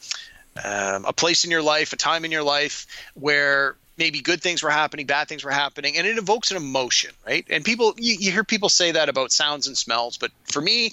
a, 0.56 0.94
um, 0.96 1.04
a 1.06 1.14
place 1.14 1.44
in 1.44 1.50
your 1.50 1.62
life, 1.62 1.94
a 1.94 1.96
time 1.96 2.26
in 2.26 2.30
your 2.30 2.42
life 2.42 2.86
where 3.14 3.76
maybe 4.01 4.20
good 4.20 4.42
things 4.42 4.62
were 4.62 4.70
happening, 4.70 5.07
bad 5.07 5.28
things 5.28 5.44
were 5.44 5.51
happening, 5.53 5.96
and 5.96 6.07
it 6.07 6.18
evokes 6.18 6.51
an 6.51 6.57
emotion, 6.57 7.12
right? 7.24 7.46
And 7.51 7.64
people, 7.64 7.94
you, 7.98 8.16
you 8.18 8.32
hear 8.32 8.42
people 8.42 8.70
say 8.70 8.92
that 8.92 9.09
about 9.09 9.30
sounds 9.30 9.68
and 9.68 9.76
smells, 9.76 10.16
but 10.16 10.32
for 10.51 10.62
me, 10.62 10.92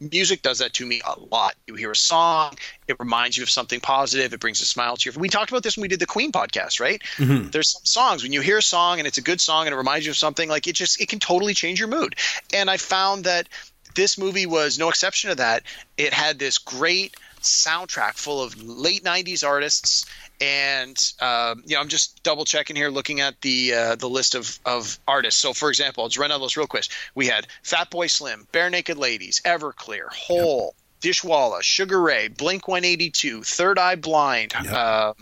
music 0.00 0.42
does 0.42 0.58
that 0.58 0.72
to 0.74 0.84
me 0.84 1.00
a 1.06 1.18
lot. 1.18 1.54
You 1.68 1.74
hear 1.74 1.92
a 1.92 1.96
song, 1.96 2.56
it 2.88 2.96
reminds 2.98 3.36
you 3.36 3.44
of 3.44 3.50
something 3.50 3.80
positive, 3.80 4.34
it 4.34 4.40
brings 4.40 4.60
a 4.60 4.66
smile 4.66 4.96
to 4.96 5.10
your. 5.10 5.18
We 5.18 5.28
talked 5.28 5.50
about 5.50 5.62
this 5.62 5.76
when 5.76 5.82
we 5.82 5.88
did 5.88 6.00
the 6.00 6.06
Queen 6.06 6.32
podcast, 6.32 6.80
right? 6.80 7.00
Mm-hmm. 7.16 7.50
There's 7.50 7.72
some 7.72 7.84
songs 7.84 8.22
when 8.24 8.32
you 8.32 8.40
hear 8.40 8.58
a 8.58 8.62
song 8.62 8.98
and 8.98 9.06
it's 9.06 9.18
a 9.18 9.22
good 9.22 9.40
song 9.40 9.66
and 9.66 9.72
it 9.72 9.76
reminds 9.76 10.04
you 10.04 10.10
of 10.10 10.18
something, 10.18 10.48
like 10.48 10.66
it 10.66 10.74
just 10.74 11.00
it 11.00 11.08
can 11.08 11.20
totally 11.20 11.54
change 11.54 11.78
your 11.78 11.88
mood. 11.88 12.16
And 12.52 12.68
I 12.68 12.76
found 12.76 13.24
that 13.24 13.48
this 13.94 14.18
movie 14.18 14.46
was 14.46 14.78
no 14.78 14.88
exception 14.88 15.30
to 15.30 15.36
that. 15.36 15.62
It 15.96 16.12
had 16.12 16.38
this 16.38 16.58
great 16.58 17.16
soundtrack 17.40 18.14
full 18.14 18.42
of 18.42 18.60
late 18.62 19.04
'90s 19.04 19.46
artists, 19.46 20.06
and 20.40 21.12
um, 21.20 21.62
you 21.66 21.74
know, 21.74 21.80
I'm 21.80 21.88
just 21.88 22.22
double 22.22 22.44
checking 22.44 22.76
here, 22.76 22.90
looking 22.90 23.20
at 23.20 23.40
the 23.40 23.74
uh, 23.74 23.94
the 23.96 24.08
list 24.08 24.34
of 24.34 24.58
of 24.64 24.98
artists. 25.06 25.40
So, 25.40 25.52
for 25.52 25.68
example, 25.68 26.06
just 26.08 26.18
run 26.18 26.30
down 26.30 26.40
those 26.40 26.56
real 26.56 26.66
quick. 26.66 26.86
We 27.14 27.26
had 27.26 27.46
Fatboy 27.64 28.10
Slim, 28.10 28.46
Barenaked 28.52 28.96
Ladies, 28.96 29.40
Everclear, 29.44 30.08
Hole. 30.10 30.74
Dishwalla, 31.00 31.62
Sugar 31.62 32.00
Ray, 32.00 32.26
Blink 32.26 32.66
182, 32.66 33.44
Third 33.44 33.78
Eye 33.78 33.94
Blind. 33.94 34.52
Yep. 34.52 34.72
Um, 34.72 35.14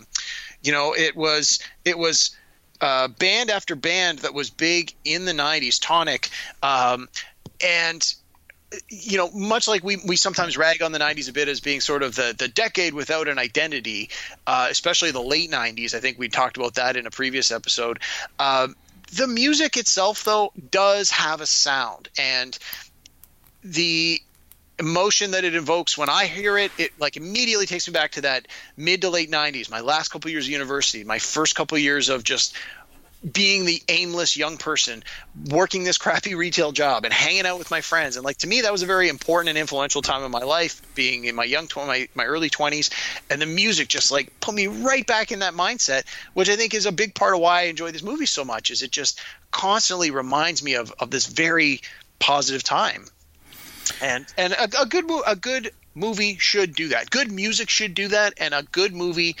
you 0.63 0.71
know, 0.71 0.93
it 0.93 1.15
was 1.15 1.59
it 1.85 1.99
was 1.99 2.35
uh, 2.81 3.07
band 3.07 3.49
after 3.49 3.75
band 3.75 4.19
that 4.19 4.33
was 4.33 4.49
big 4.49 4.93
in 5.05 5.25
the 5.25 5.33
90s, 5.33 5.79
Tonic. 5.79 6.29
Um, 6.63 7.09
and 7.63 8.13
you 8.89 9.17
know, 9.17 9.31
much 9.31 9.67
like 9.67 9.83
we, 9.83 9.97
we 10.05 10.15
sometimes 10.15 10.57
rag 10.57 10.81
on 10.81 10.91
the 10.91 10.99
90s 10.99 11.29
a 11.29 11.33
bit 11.33 11.47
as 11.47 11.61
being 11.61 11.79
sort 11.79 12.03
of 12.03 12.15
the, 12.15 12.35
the 12.37 12.47
decade 12.47 12.93
without 12.93 13.27
an 13.27 13.39
identity, 13.39 14.09
uh, 14.45 14.67
especially 14.69 15.11
the 15.11 15.21
late 15.21 15.49
90s. 15.49 15.93
I 15.93 15.99
think 15.99 16.19
we 16.19 16.27
talked 16.27 16.57
about 16.57 16.75
that 16.75 16.97
in 16.97 17.07
a 17.07 17.11
previous 17.11 17.51
episode. 17.51 17.99
Um, 18.39 18.75
the 19.13 19.27
music 19.27 19.77
itself, 19.77 20.23
though, 20.25 20.51
does 20.69 21.09
have 21.11 21.39
a 21.39 21.45
sound. 21.45 22.09
And 22.19 22.57
the 23.63 24.21
emotion 24.79 25.31
that 25.31 25.43
it 25.43 25.55
invokes 25.55 25.97
when 25.97 26.09
I 26.09 26.25
hear 26.25 26.57
it, 26.57 26.71
it 26.77 26.91
like 26.99 27.17
immediately 27.17 27.65
takes 27.65 27.87
me 27.87 27.93
back 27.93 28.11
to 28.11 28.21
that 28.21 28.47
mid 28.75 29.01
to 29.01 29.09
late 29.09 29.31
90s, 29.31 29.71
my 29.71 29.81
last 29.81 30.09
couple 30.09 30.29
years 30.29 30.45
of 30.45 30.51
university, 30.51 31.03
my 31.03 31.19
first 31.19 31.55
couple 31.55 31.77
years 31.77 32.09
of 32.09 32.23
just 32.23 32.55
being 33.33 33.65
the 33.65 33.81
aimless 33.89 34.37
young 34.37 34.57
person 34.57 35.03
working 35.49 35.83
this 35.83 35.97
crappy 35.97 36.35
retail 36.35 36.71
job 36.71 37.03
and 37.03 37.13
hanging 37.13 37.45
out 37.45 37.57
with 37.57 37.71
my 37.71 37.81
friends. 37.81 38.15
And 38.15 38.25
like 38.25 38.37
to 38.39 38.47
me 38.47 38.61
that 38.61 38.71
was 38.71 38.83
a 38.83 38.87
very 38.87 39.09
important 39.09 39.49
and 39.49 39.57
influential 39.57 40.01
time 40.01 40.23
in 40.23 40.31
my 40.31 40.43
life 40.43 40.81
being 40.95 41.25
in 41.25 41.35
my 41.35 41.43
young 41.43 41.67
tw- 41.67 41.77
my, 41.77 42.07
my 42.15 42.25
early 42.25 42.49
20s 42.49 42.91
and 43.29 43.41
the 43.41 43.45
music 43.45 43.87
just 43.87 44.11
like 44.11 44.39
put 44.39 44.53
me 44.53 44.67
right 44.67 45.05
back 45.05 45.31
in 45.31 45.39
that 45.39 45.53
mindset 45.53 46.03
which 46.33 46.49
i 46.49 46.55
think 46.55 46.73
is 46.73 46.85
a 46.85 46.91
big 46.91 47.13
part 47.13 47.33
of 47.33 47.39
why 47.39 47.61
i 47.61 47.63
enjoy 47.63 47.91
this 47.91 48.03
movie 48.03 48.25
so 48.25 48.43
much 48.43 48.71
is 48.71 48.81
it 48.81 48.91
just 48.91 49.19
constantly 49.51 50.11
reminds 50.11 50.63
me 50.63 50.75
of, 50.75 50.93
of 50.99 51.11
this 51.11 51.25
very 51.25 51.81
positive 52.19 52.63
time. 52.63 53.05
And 54.01 54.25
and 54.37 54.53
a, 54.53 54.81
a 54.81 54.85
good 54.85 55.05
a 55.25 55.35
good 55.35 55.71
movie 55.95 56.37
should 56.37 56.75
do 56.75 56.89
that. 56.89 57.09
Good 57.09 57.31
music 57.31 57.69
should 57.69 57.93
do 57.93 58.09
that 58.09 58.33
and 58.37 58.53
a 58.53 58.63
good 58.63 58.93
movie 58.93 59.35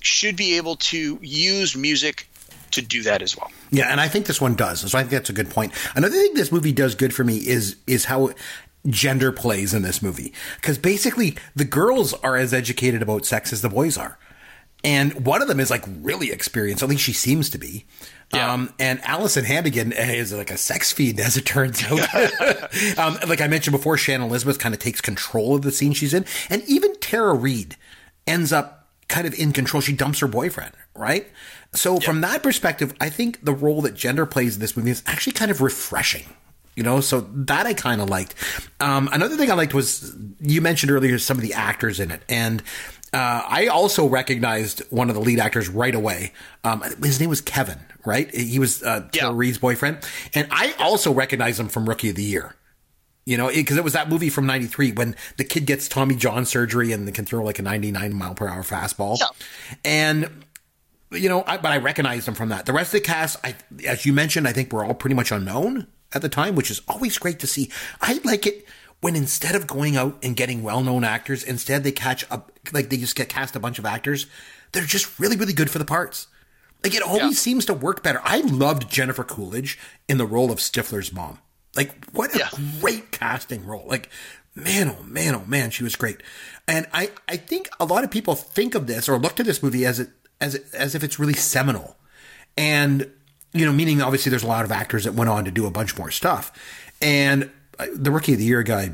should 0.00 0.36
be 0.36 0.56
able 0.56 0.76
to 0.76 1.18
use 1.20 1.76
music 1.76 2.29
to 2.70 2.82
do 2.82 3.02
that 3.02 3.22
as 3.22 3.36
well 3.36 3.50
Yeah, 3.70 3.90
and 3.90 4.00
I 4.00 4.08
think 4.08 4.26
this 4.26 4.40
one 4.40 4.54
does. 4.54 4.90
So 4.90 4.98
I 4.98 5.02
think 5.02 5.12
that's 5.12 5.30
a 5.30 5.34
good 5.34 5.50
point. 5.50 5.72
Another 5.94 6.14
thing 6.16 6.34
this 6.34 6.52
movie 6.52 6.72
does 6.72 6.94
good 6.94 7.14
for 7.14 7.24
me 7.24 7.36
is 7.36 7.76
is 7.86 8.06
how 8.06 8.30
gender 8.88 9.30
plays 9.32 9.74
in 9.74 9.82
this 9.82 10.02
movie. 10.02 10.32
Because 10.56 10.78
basically 10.78 11.36
the 11.54 11.64
girls 11.64 12.14
are 12.14 12.36
as 12.36 12.54
educated 12.54 13.02
about 13.02 13.26
sex 13.26 13.52
as 13.52 13.62
the 13.62 13.68
boys 13.68 13.96
are. 13.98 14.18
And 14.82 15.26
one 15.26 15.42
of 15.42 15.48
them 15.48 15.60
is 15.60 15.70
like 15.70 15.84
really 16.00 16.32
experienced, 16.32 16.82
at 16.82 16.88
least 16.88 17.02
she 17.02 17.12
seems 17.12 17.50
to 17.50 17.58
be. 17.58 17.84
Yeah. 18.32 18.52
Um, 18.52 18.72
and 18.78 19.00
Alyson 19.02 19.44
Hannigan 19.44 19.92
is 19.92 20.32
like 20.32 20.50
a 20.50 20.56
sex 20.56 20.92
fiend, 20.92 21.20
as 21.20 21.36
it 21.36 21.44
turns 21.44 21.82
out. 21.84 22.98
um, 22.98 23.18
like 23.28 23.40
I 23.40 23.48
mentioned 23.48 23.76
before, 23.76 23.98
Shannon 23.98 24.28
Elizabeth 24.28 24.58
kind 24.58 24.74
of 24.74 24.80
takes 24.80 25.00
control 25.00 25.56
of 25.56 25.62
the 25.62 25.72
scene 25.72 25.92
she's 25.92 26.14
in. 26.14 26.24
And 26.48 26.62
even 26.66 26.94
Tara 26.96 27.34
Reid 27.34 27.76
ends 28.26 28.52
up 28.52 28.88
kind 29.08 29.26
of 29.26 29.34
in 29.34 29.52
control. 29.52 29.80
She 29.80 29.92
dumps 29.92 30.20
her 30.20 30.28
boyfriend, 30.28 30.72
right? 30.94 31.28
So 31.72 32.00
from 32.00 32.20
that 32.22 32.42
perspective, 32.42 32.94
I 33.00 33.08
think 33.10 33.44
the 33.44 33.52
role 33.52 33.80
that 33.82 33.94
gender 33.94 34.26
plays 34.26 34.56
in 34.56 34.60
this 34.60 34.76
movie 34.76 34.90
is 34.90 35.02
actually 35.06 35.34
kind 35.34 35.50
of 35.50 35.60
refreshing. 35.60 36.24
You 36.76 36.84
know, 36.84 37.00
so 37.00 37.22
that 37.32 37.66
I 37.66 37.74
kind 37.74 38.00
of 38.00 38.08
liked. 38.08 38.34
Um, 38.78 39.08
another 39.12 39.36
thing 39.36 39.50
I 39.50 39.54
liked 39.54 39.74
was 39.74 40.14
you 40.40 40.60
mentioned 40.60 40.90
earlier 40.90 41.18
some 41.18 41.36
of 41.36 41.42
the 41.42 41.52
actors 41.52 42.00
in 42.00 42.10
it, 42.10 42.22
and 42.28 42.62
uh, 43.12 43.42
I 43.46 43.66
also 43.66 44.06
recognized 44.08 44.80
one 44.90 45.08
of 45.10 45.14
the 45.14 45.20
lead 45.20 45.40
actors 45.40 45.68
right 45.68 45.94
away. 45.94 46.32
Um, 46.64 46.80
his 47.02 47.20
name 47.20 47.28
was 47.28 47.40
Kevin, 47.40 47.80
right? 48.06 48.32
He 48.34 48.58
was 48.58 48.82
uh, 48.82 49.08
Yeah. 49.12 49.30
Reid's 49.34 49.58
boyfriend, 49.58 49.98
and 50.34 50.46
I 50.50 50.72
also 50.78 51.12
recognized 51.12 51.58
him 51.60 51.68
from 51.68 51.88
Rookie 51.88 52.10
of 52.10 52.16
the 52.16 52.22
Year. 52.22 52.54
You 53.26 53.36
know, 53.36 53.48
because 53.48 53.76
it, 53.76 53.84
was 53.84 53.92
that 53.92 54.08
movie 54.08 54.30
from 54.30 54.46
'93 54.46 54.92
when 54.92 55.16
the 55.36 55.44
kid 55.44 55.66
gets 55.66 55.86
Tommy 55.88 56.14
John 56.14 56.46
surgery 56.46 56.92
and 56.92 57.12
can 57.12 57.24
throw 57.26 57.44
like 57.44 57.58
a 57.58 57.62
99 57.62 58.14
mile 58.14 58.34
per 58.34 58.48
hour 58.48 58.62
fastball, 58.62 59.18
Yeah. 59.20 59.26
and 59.84 60.44
you 61.12 61.28
know, 61.28 61.42
I, 61.46 61.56
but 61.56 61.72
I 61.72 61.78
recognized 61.78 62.26
them 62.26 62.34
from 62.34 62.50
that. 62.50 62.66
The 62.66 62.72
rest 62.72 62.94
of 62.94 63.00
the 63.00 63.06
cast, 63.06 63.36
I, 63.44 63.54
as 63.86 64.06
you 64.06 64.12
mentioned, 64.12 64.46
I 64.46 64.52
think 64.52 64.72
we're 64.72 64.84
all 64.84 64.94
pretty 64.94 65.14
much 65.16 65.32
unknown 65.32 65.86
at 66.12 66.22
the 66.22 66.28
time, 66.28 66.54
which 66.54 66.70
is 66.70 66.80
always 66.88 67.18
great 67.18 67.38
to 67.40 67.46
see. 67.46 67.70
I 68.00 68.20
like 68.24 68.46
it 68.46 68.66
when 69.00 69.16
instead 69.16 69.54
of 69.54 69.66
going 69.66 69.96
out 69.96 70.18
and 70.22 70.36
getting 70.36 70.62
well-known 70.62 71.04
actors, 71.04 71.42
instead 71.42 71.82
they 71.84 71.92
catch 71.92 72.24
up, 72.30 72.52
like 72.72 72.90
they 72.90 72.96
just 72.96 73.16
get 73.16 73.28
cast 73.28 73.56
a 73.56 73.60
bunch 73.60 73.78
of 73.78 73.86
actors. 73.86 74.26
They're 74.72 74.84
just 74.84 75.18
really, 75.18 75.36
really 75.36 75.52
good 75.54 75.70
for 75.70 75.78
the 75.78 75.84
parts. 75.84 76.26
Like 76.84 76.94
it 76.94 77.02
always 77.02 77.22
Yeah. 77.22 77.30
seems 77.30 77.64
to 77.66 77.74
work 77.74 78.02
better. 78.02 78.20
I 78.24 78.38
loved 78.40 78.90
Jennifer 78.90 79.24
Coolidge 79.24 79.78
in 80.08 80.18
the 80.18 80.26
role 80.26 80.50
of 80.52 80.58
Stifler's 80.58 81.12
mom. 81.12 81.38
Like 81.76 82.04
what 82.12 82.34
a 82.34 82.38
Yeah. 82.38 82.48
great 82.80 83.10
casting 83.10 83.66
role. 83.66 83.84
Like 83.86 84.08
man, 84.54 84.94
oh 84.98 85.02
man, 85.04 85.34
oh 85.34 85.44
man, 85.46 85.70
she 85.70 85.84
was 85.84 85.96
great. 85.96 86.22
And 86.66 86.86
I, 86.92 87.10
I 87.28 87.36
think 87.36 87.68
a 87.78 87.84
lot 87.84 88.02
of 88.04 88.10
people 88.10 88.34
think 88.34 88.74
of 88.74 88.86
this 88.86 89.08
or 89.08 89.18
look 89.18 89.36
to 89.36 89.44
this 89.44 89.62
movie 89.62 89.86
as 89.86 90.00
it 90.00 90.10
as 90.40 90.56
as 90.72 90.94
if 90.94 91.02
it's 91.04 91.18
really 91.18 91.34
seminal. 91.34 91.96
And 92.56 93.10
you 93.52 93.66
know, 93.66 93.72
meaning 93.72 94.00
obviously 94.00 94.30
there's 94.30 94.42
a 94.42 94.48
lot 94.48 94.64
of 94.64 94.72
actors 94.72 95.04
that 95.04 95.14
went 95.14 95.30
on 95.30 95.44
to 95.44 95.50
do 95.50 95.66
a 95.66 95.70
bunch 95.70 95.98
more 95.98 96.10
stuff. 96.10 96.52
And 97.02 97.50
uh, 97.78 97.86
the 97.94 98.10
rookie 98.10 98.34
of 98.34 98.38
the 98.38 98.44
year 98.44 98.62
guy 98.62 98.92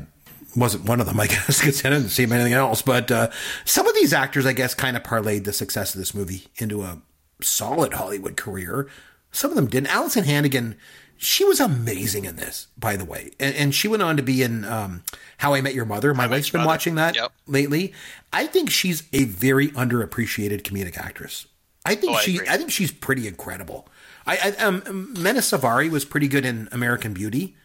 wasn't 0.55 0.85
one 0.85 0.99
of 0.99 1.05
them, 1.05 1.19
I 1.19 1.27
guess, 1.27 1.59
because 1.59 1.85
I 1.85 1.89
didn't 1.89 2.09
see 2.09 2.23
him 2.23 2.31
anything 2.31 2.53
else. 2.53 2.81
But 2.81 3.11
uh, 3.11 3.29
some 3.65 3.87
of 3.87 3.95
these 3.95 4.13
actors, 4.13 4.45
I 4.45 4.53
guess, 4.53 4.73
kind 4.73 4.97
of 4.97 5.03
parlayed 5.03 5.43
the 5.43 5.53
success 5.53 5.93
of 5.93 5.99
this 5.99 6.13
movie 6.13 6.47
into 6.57 6.83
a 6.83 7.01
solid 7.41 7.93
Hollywood 7.93 8.35
career. 8.37 8.89
Some 9.31 9.51
of 9.51 9.55
them 9.55 9.67
didn't. 9.67 9.89
Alyson 9.89 10.23
Hannigan, 10.23 10.75
she 11.17 11.43
was 11.45 11.59
amazing 11.59 12.25
in 12.25 12.35
this, 12.35 12.67
by 12.77 12.95
the 12.95 13.05
way, 13.05 13.31
and, 13.39 13.55
and 13.55 13.75
she 13.75 13.87
went 13.87 14.03
on 14.03 14.17
to 14.17 14.23
be 14.23 14.41
in 14.43 14.63
um, 14.65 15.03
How 15.37 15.53
I 15.53 15.61
Met 15.61 15.73
Your 15.73 15.85
Mother. 15.85 16.13
My 16.13 16.27
wife's 16.27 16.49
been 16.49 16.59
Mother. 16.59 16.67
watching 16.67 16.95
that 16.95 17.15
Yep. 17.15 17.31
lately. 17.47 17.93
I 18.33 18.47
think 18.47 18.69
she's 18.69 19.03
a 19.13 19.25
very 19.25 19.69
underappreciated 19.69 20.61
comedic 20.63 20.97
actress. 20.97 21.45
I 21.85 21.95
think 21.95 22.15
Oh, 22.17 22.19
she, 22.19 22.35
agree. 22.35 22.47
I 22.49 22.57
think 22.57 22.71
she's 22.71 22.91
pretty 22.91 23.27
incredible. 23.27 23.87
I, 24.25 24.37
I 24.59 24.63
um, 24.63 25.13
Mena 25.17 25.39
Suvari 25.39 25.89
was 25.89 26.03
pretty 26.05 26.27
good 26.27 26.45
in 26.45 26.67
American 26.71 27.13
Beauty. 27.13 27.55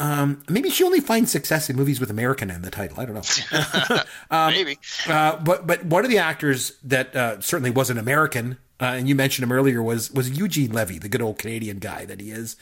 Um, 0.00 0.42
maybe 0.48 0.70
she 0.70 0.84
only 0.84 1.00
finds 1.00 1.32
success 1.32 1.68
in 1.68 1.74
movies 1.76 1.98
with 1.98 2.08
American 2.10 2.50
in 2.50 2.62
the 2.62 2.70
title. 2.70 3.00
I 3.00 3.04
don't 3.04 3.14
know. 3.14 4.02
Um, 4.30 4.52
Maybe. 4.52 4.78
Uh, 5.08 5.36
but 5.38 5.66
but 5.66 5.84
one 5.86 6.04
of 6.04 6.10
the 6.10 6.18
actors 6.18 6.72
that 6.84 7.16
uh, 7.16 7.40
certainly 7.40 7.70
wasn't 7.70 7.98
American, 7.98 8.58
uh, 8.80 8.84
and 8.86 9.08
you 9.08 9.14
mentioned 9.14 9.44
him 9.44 9.52
earlier, 9.52 9.82
was 9.82 10.10
was 10.10 10.30
Eugene 10.30 10.72
Levy, 10.72 10.98
the 10.98 11.08
good 11.08 11.22
old 11.22 11.38
Canadian 11.38 11.78
guy 11.78 12.04
that 12.04 12.20
he 12.20 12.30
is. 12.30 12.56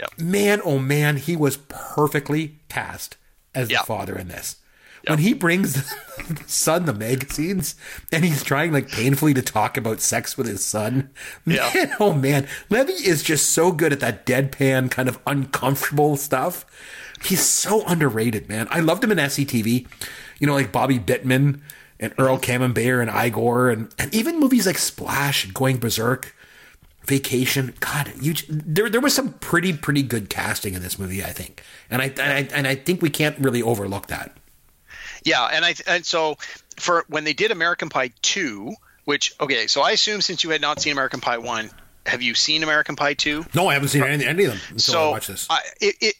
Yep. 0.00 0.18
Man, 0.18 0.60
oh 0.64 0.78
man, 0.78 1.16
he 1.16 1.34
was 1.36 1.56
perfectly 1.68 2.58
cast 2.68 3.16
as 3.54 3.70
Yeah. 3.70 3.80
the 3.80 3.86
father 3.86 4.16
in 4.16 4.28
this. 4.28 4.56
When 5.06 5.20
he 5.20 5.32
brings 5.32 5.74
the 6.28 6.42
son 6.46 6.84
the 6.84 6.92
magazines 6.92 7.76
and 8.12 8.24
he's 8.24 8.42
trying 8.42 8.72
like 8.72 8.90
painfully 8.90 9.32
to 9.34 9.40
talk 9.42 9.76
about 9.78 10.00
sex 10.00 10.36
with 10.36 10.46
his 10.46 10.62
son, 10.64 11.10
man, 11.46 11.92
oh 11.98 12.12
man, 12.12 12.46
Levy 12.68 12.92
is 12.92 13.22
just 13.22 13.50
so 13.50 13.72
good 13.72 13.92
at 13.92 14.00
that 14.00 14.26
deadpan 14.26 14.90
kind 14.90 15.08
of 15.08 15.18
uncomfortable 15.26 16.16
stuff. 16.16 16.66
He's 17.22 17.40
so 17.40 17.84
underrated, 17.86 18.48
man. 18.48 18.68
I 18.70 18.80
loved 18.80 19.02
him 19.02 19.10
in 19.12 19.18
SCTV. 19.18 19.86
You 20.40 20.46
know, 20.46 20.54
like 20.54 20.70
Bobby 20.72 20.98
Bittman 20.98 21.60
and 22.00 22.14
Earl 22.18 22.38
Camembert 22.38 23.02
and 23.06 23.10
Igor 23.10 23.70
and, 23.70 23.92
and 23.98 24.14
even 24.14 24.38
movies 24.38 24.66
like 24.66 24.78
Splash 24.78 25.44
and 25.44 25.54
Going 25.54 25.78
Berserk, 25.78 26.34
Vacation. 27.04 27.74
God, 27.80 28.12
you 28.20 28.34
there 28.48 28.88
there 28.88 29.00
was 29.00 29.14
some 29.14 29.32
pretty 29.34 29.72
pretty 29.72 30.02
good 30.02 30.28
casting 30.28 30.74
in 30.74 30.82
this 30.82 30.98
movie, 30.98 31.24
I 31.24 31.32
think. 31.32 31.62
And 31.90 32.02
I 32.02 32.06
and 32.06 32.20
I, 32.20 32.48
and 32.54 32.66
I 32.66 32.74
think 32.74 33.02
we 33.02 33.10
can't 33.10 33.38
really 33.38 33.62
overlook 33.62 34.08
that. 34.08 34.36
Yeah, 35.24 35.44
and 35.46 35.64
I 35.64 35.74
and 35.86 36.04
so 36.04 36.36
for 36.78 37.04
when 37.08 37.24
they 37.24 37.32
did 37.32 37.50
American 37.50 37.88
Pie 37.88 38.10
two, 38.22 38.74
which 39.04 39.34
okay, 39.40 39.66
so 39.66 39.80
I 39.80 39.92
assume 39.92 40.20
since 40.20 40.44
you 40.44 40.50
had 40.50 40.60
not 40.60 40.80
seen 40.80 40.92
American 40.92 41.20
Pie 41.20 41.38
one, 41.38 41.70
have 42.06 42.22
you 42.22 42.34
seen 42.34 42.62
American 42.62 42.94
Pie 42.94 43.14
two? 43.14 43.44
No, 43.54 43.68
I 43.68 43.74
haven't 43.74 43.88
seen 43.88 44.02
any, 44.02 44.24
any 44.24 44.44
of 44.44 44.52
them 44.52 44.60
until 44.70 44.94
I 44.94 44.98
so 44.98 45.10
watched 45.10 45.28
this. 45.28 45.46
I, 45.50 45.60
it, 45.80 45.96
it 46.00 46.14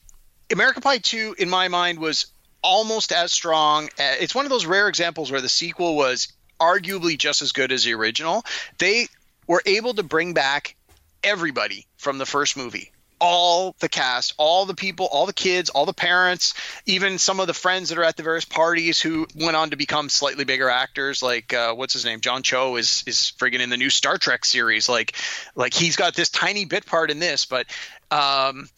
American 0.50 0.82
Pie 0.82 0.98
two 0.98 1.34
in 1.38 1.48
my 1.48 1.68
mind 1.68 1.98
was 1.98 2.26
almost 2.68 3.12
as 3.12 3.32
strong. 3.32 3.86
uh, 3.98 4.16
It's 4.20 4.34
one 4.34 4.44
of 4.44 4.50
those 4.50 4.66
rare 4.66 4.88
examples 4.88 5.32
where 5.32 5.40
the 5.40 5.48
sequel 5.48 5.96
was 5.96 6.28
arguably 6.60 7.16
just 7.16 7.40
as 7.40 7.52
good 7.52 7.72
as 7.72 7.84
the 7.84 7.94
original. 7.94 8.44
They 8.76 9.08
were 9.46 9.62
able 9.64 9.94
to 9.94 10.02
bring 10.02 10.34
back 10.34 10.76
everybody 11.24 11.86
from 11.96 12.18
the 12.18 12.26
first 12.26 12.56
movie. 12.58 12.92
All 13.20 13.74
the 13.80 13.88
cast, 13.88 14.34
all 14.36 14.66
the 14.66 14.74
people, 14.74 15.06
all 15.10 15.26
the 15.26 15.32
kids, 15.32 15.70
all 15.70 15.86
the 15.86 15.92
parents, 15.94 16.54
even 16.86 17.18
some 17.18 17.40
of 17.40 17.48
the 17.48 17.54
friends 17.54 17.88
that 17.88 17.98
are 17.98 18.04
at 18.04 18.16
the 18.16 18.22
various 18.22 18.44
parties 18.44 19.00
who 19.00 19.26
went 19.34 19.56
on 19.56 19.70
to 19.70 19.76
become 19.76 20.08
slightly 20.08 20.44
bigger 20.44 20.68
actors. 20.68 21.20
Like 21.20 21.52
uh, 21.52 21.74
what's 21.74 21.94
his 21.94 22.04
name? 22.04 22.20
John 22.20 22.44
Cho 22.44 22.76
is 22.76 23.02
is 23.06 23.32
friggin' 23.38 23.58
in 23.58 23.70
the 23.70 23.76
new 23.76 23.90
Star 23.90 24.18
Trek 24.18 24.44
series. 24.44 24.88
Like 24.88 25.16
like 25.56 25.74
he's 25.74 25.96
got 25.96 26.14
this 26.14 26.28
tiny 26.28 26.64
bit 26.64 26.86
part 26.86 27.10
in 27.10 27.18
this, 27.18 27.44
but 27.46 27.66
um, 28.12 28.68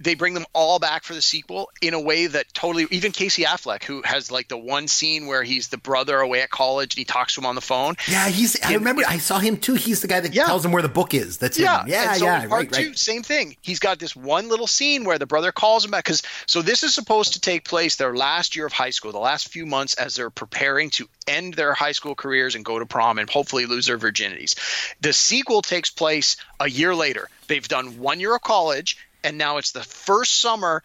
they 0.00 0.14
bring 0.14 0.34
them 0.34 0.46
all 0.52 0.78
back 0.78 1.02
for 1.04 1.14
the 1.14 1.22
sequel 1.22 1.70
in 1.82 1.92
a 1.94 2.00
way 2.00 2.26
that 2.26 2.52
totally 2.54 2.86
even 2.90 3.12
Casey 3.12 3.42
Affleck, 3.42 3.82
who 3.84 4.02
has 4.02 4.30
like 4.30 4.48
the 4.48 4.56
one 4.56 4.86
scene 4.88 5.26
where 5.26 5.42
he's 5.42 5.68
the 5.68 5.76
brother 5.78 6.18
away 6.20 6.42
at 6.42 6.50
college 6.50 6.94
and 6.94 6.98
he 6.98 7.04
talks 7.04 7.34
to 7.34 7.40
him 7.40 7.46
on 7.46 7.54
the 7.54 7.60
phone. 7.60 7.96
yeah, 8.08 8.28
he's. 8.28 8.60
I 8.62 8.74
remember. 8.74 9.02
I 9.06 9.18
saw 9.18 9.38
him 9.38 9.56
too. 9.56 9.74
He's 9.74 10.00
the 10.00 10.08
guy 10.08 10.20
that 10.20 10.32
Yeah. 10.34 10.44
tells 10.46 10.64
him 10.64 10.72
where 10.72 10.82
the 10.82 10.88
book 10.88 11.14
is. 11.14 11.38
That's 11.38 11.58
Yeah, 11.58 11.82
him. 11.82 11.88
Yeah, 11.88 12.10
and 12.10 12.18
so 12.18 12.24
yeah. 12.26 12.38
part 12.46 12.50
Right, 12.50 12.72
two, 12.72 12.88
right. 12.88 12.98
same 12.98 13.22
thing. 13.22 13.56
He's 13.60 13.78
got 13.80 13.98
this 13.98 14.14
one 14.14 14.48
little 14.48 14.66
scene 14.66 15.04
where 15.04 15.18
the 15.18 15.26
brother 15.26 15.52
calls 15.52 15.84
him 15.84 15.90
back 15.90 16.04
because 16.04 16.22
so 16.46 16.62
this 16.62 16.82
is 16.82 16.94
supposed 16.94 17.32
to 17.34 17.40
take 17.40 17.64
place 17.64 17.96
their 17.96 18.14
last 18.14 18.56
year 18.56 18.66
of 18.66 18.72
high 18.72 18.90
school, 18.90 19.12
the 19.12 19.18
last 19.18 19.48
few 19.48 19.66
months 19.66 19.94
as 19.94 20.14
they're 20.14 20.30
preparing 20.30 20.90
to 20.90 21.08
end 21.26 21.54
their 21.54 21.74
high 21.74 21.92
school 21.92 22.14
careers 22.14 22.54
and 22.54 22.64
go 22.64 22.78
to 22.78 22.86
prom 22.86 23.18
and 23.18 23.28
hopefully 23.28 23.66
lose 23.66 23.86
their 23.86 23.98
virginities. 23.98 24.54
The 25.00 25.12
sequel 25.12 25.62
takes 25.62 25.90
place 25.90 26.36
a 26.60 26.68
year 26.70 26.94
later. 26.94 27.28
They've 27.48 27.66
done 27.66 27.98
one 27.98 28.20
year 28.20 28.34
of 28.34 28.42
college, 28.42 28.96
and 29.24 29.38
now 29.38 29.56
it's 29.58 29.72
the 29.72 29.82
first 29.82 30.40
summer 30.40 30.82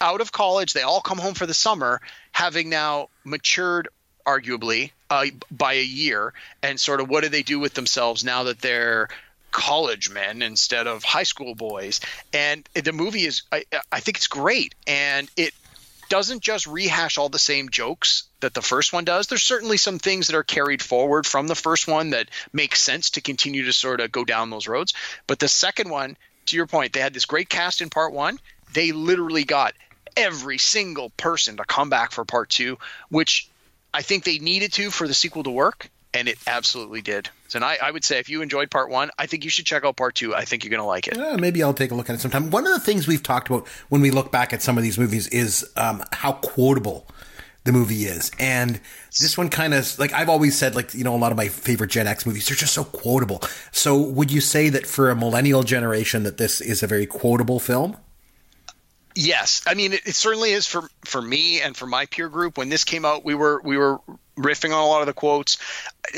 out 0.00 0.20
of 0.20 0.32
college. 0.32 0.72
They 0.72 0.82
all 0.82 1.00
come 1.00 1.18
home 1.18 1.34
for 1.34 1.46
the 1.46 1.54
summer, 1.54 2.00
having 2.32 2.68
now 2.68 3.08
matured 3.24 3.88
arguably 4.26 4.92
uh, 5.10 5.26
by 5.50 5.74
a 5.74 5.84
year. 5.84 6.32
And 6.62 6.78
sort 6.78 7.00
of 7.00 7.08
what 7.08 7.22
do 7.22 7.28
they 7.28 7.42
do 7.42 7.58
with 7.58 7.74
themselves 7.74 8.24
now 8.24 8.44
that 8.44 8.60
they're 8.60 9.08
college 9.50 10.10
men 10.10 10.42
instead 10.42 10.86
of 10.86 11.04
high 11.04 11.22
school 11.24 11.54
boys? 11.54 12.00
And 12.32 12.68
the 12.74 12.92
movie 12.92 13.24
is 13.24 13.42
i, 13.52 13.64
I 13.90 14.00
think 14.00 14.16
it's 14.16 14.26
great. 14.26 14.74
And 14.86 15.30
it 15.36 15.54
doesn't 16.08 16.42
just 16.42 16.66
rehash 16.66 17.18
all 17.18 17.28
the 17.28 17.38
same 17.38 17.70
jokes 17.70 18.24
that 18.40 18.54
the 18.54 18.62
first 18.62 18.92
one 18.92 19.04
does. 19.04 19.26
There's 19.26 19.42
certainly 19.42 19.78
some 19.78 19.98
things 19.98 20.26
that 20.26 20.36
are 20.36 20.42
carried 20.44 20.82
forward 20.82 21.26
from 21.26 21.46
the 21.46 21.54
first 21.54 21.88
one 21.88 22.10
that 22.10 22.28
make 22.52 22.76
sense 22.76 23.10
to 23.10 23.20
continue 23.20 23.64
to 23.64 23.72
sort 23.72 24.00
of 24.00 24.12
go 24.12 24.24
down 24.24 24.50
those 24.50 24.68
roads. 24.68 24.92
But 25.26 25.38
the 25.38 25.48
second 25.48 25.90
one 25.90 26.16
to 26.46 26.56
your 26.56 26.66
point 26.66 26.92
they 26.92 27.00
had 27.00 27.14
this 27.14 27.24
great 27.24 27.48
cast 27.48 27.80
in 27.80 27.90
part 27.90 28.12
one 28.12 28.38
they 28.72 28.92
literally 28.92 29.44
got 29.44 29.74
every 30.16 30.58
single 30.58 31.10
person 31.10 31.56
to 31.56 31.64
come 31.64 31.90
back 31.90 32.12
for 32.12 32.24
part 32.24 32.48
two 32.48 32.78
which 33.08 33.48
I 33.94 34.02
think 34.02 34.24
they 34.24 34.38
needed 34.40 34.72
to 34.74 34.90
for 34.90 35.06
the 35.06 35.14
sequel 35.14 35.44
to 35.44 35.50
work, 35.50 35.88
and 36.12 36.26
it 36.26 36.36
absolutely 36.48 37.00
did. 37.00 37.30
So, 37.46 37.58
and 37.58 37.64
I, 37.64 37.78
I 37.80 37.92
would 37.92 38.02
say 38.02 38.18
if 38.18 38.28
you 38.28 38.42
enjoyed 38.42 38.68
part 38.68 38.90
one, 38.90 39.12
I 39.16 39.26
think 39.26 39.44
you 39.44 39.50
should 39.50 39.66
check 39.66 39.84
out 39.84 39.96
part 39.96 40.16
two. 40.16 40.34
I 40.34 40.44
think 40.44 40.64
you're 40.64 40.72
going 40.72 40.82
to 40.82 40.86
like 40.86 41.06
it. 41.06 41.16
Uh, 41.16 41.38
maybe 41.38 41.62
I'll 41.62 41.72
take 41.72 41.92
a 41.92 41.94
look 41.94 42.10
at 42.10 42.16
it 42.16 42.20
sometime. 42.20 42.50
One 42.50 42.66
of 42.66 42.72
the 42.72 42.80
things 42.80 43.06
we've 43.06 43.22
talked 43.22 43.48
about 43.48 43.68
when 43.90 44.00
we 44.00 44.10
look 44.10 44.32
back 44.32 44.52
at 44.52 44.62
some 44.62 44.76
of 44.76 44.82
these 44.82 44.98
movies 44.98 45.28
is 45.28 45.64
um, 45.76 46.02
how 46.12 46.32
quotable 46.32 47.06
the 47.64 47.72
movie 47.72 48.04
is. 48.04 48.30
And 48.38 48.80
this 49.20 49.36
one 49.36 49.48
kind 49.48 49.74
of, 49.74 49.98
like 49.98 50.12
I've 50.12 50.28
always 50.28 50.56
said, 50.56 50.74
like, 50.74 50.94
you 50.94 51.04
know, 51.04 51.14
a 51.14 51.18
lot 51.18 51.32
of 51.32 51.36
my 51.36 51.48
favorite 51.48 51.90
Gen 51.90 52.06
X 52.06 52.26
movies, 52.26 52.46
they're 52.46 52.56
just 52.56 52.74
so 52.74 52.84
quotable. 52.84 53.42
So 53.72 54.00
would 54.00 54.30
you 54.30 54.40
say 54.40 54.68
that 54.68 54.86
for 54.86 55.10
a 55.10 55.16
millennial 55.16 55.62
generation 55.62 56.22
that 56.24 56.36
this 56.36 56.60
is 56.60 56.82
a 56.82 56.86
very 56.86 57.06
quotable 57.06 57.58
film? 57.58 57.96
Yes, 59.16 59.62
I 59.66 59.74
mean 59.74 59.92
it, 59.92 60.06
it 60.06 60.14
certainly 60.16 60.50
is 60.50 60.66
for 60.66 60.88
for 61.04 61.22
me 61.22 61.60
and 61.60 61.76
for 61.76 61.86
my 61.86 62.06
peer 62.06 62.28
group. 62.28 62.58
When 62.58 62.68
this 62.68 62.82
came 62.82 63.04
out, 63.04 63.24
we 63.24 63.36
were 63.36 63.60
we 63.62 63.78
were 63.78 64.00
riffing 64.36 64.74
on 64.74 64.82
a 64.82 64.86
lot 64.86 65.02
of 65.02 65.06
the 65.06 65.12
quotes. 65.12 65.58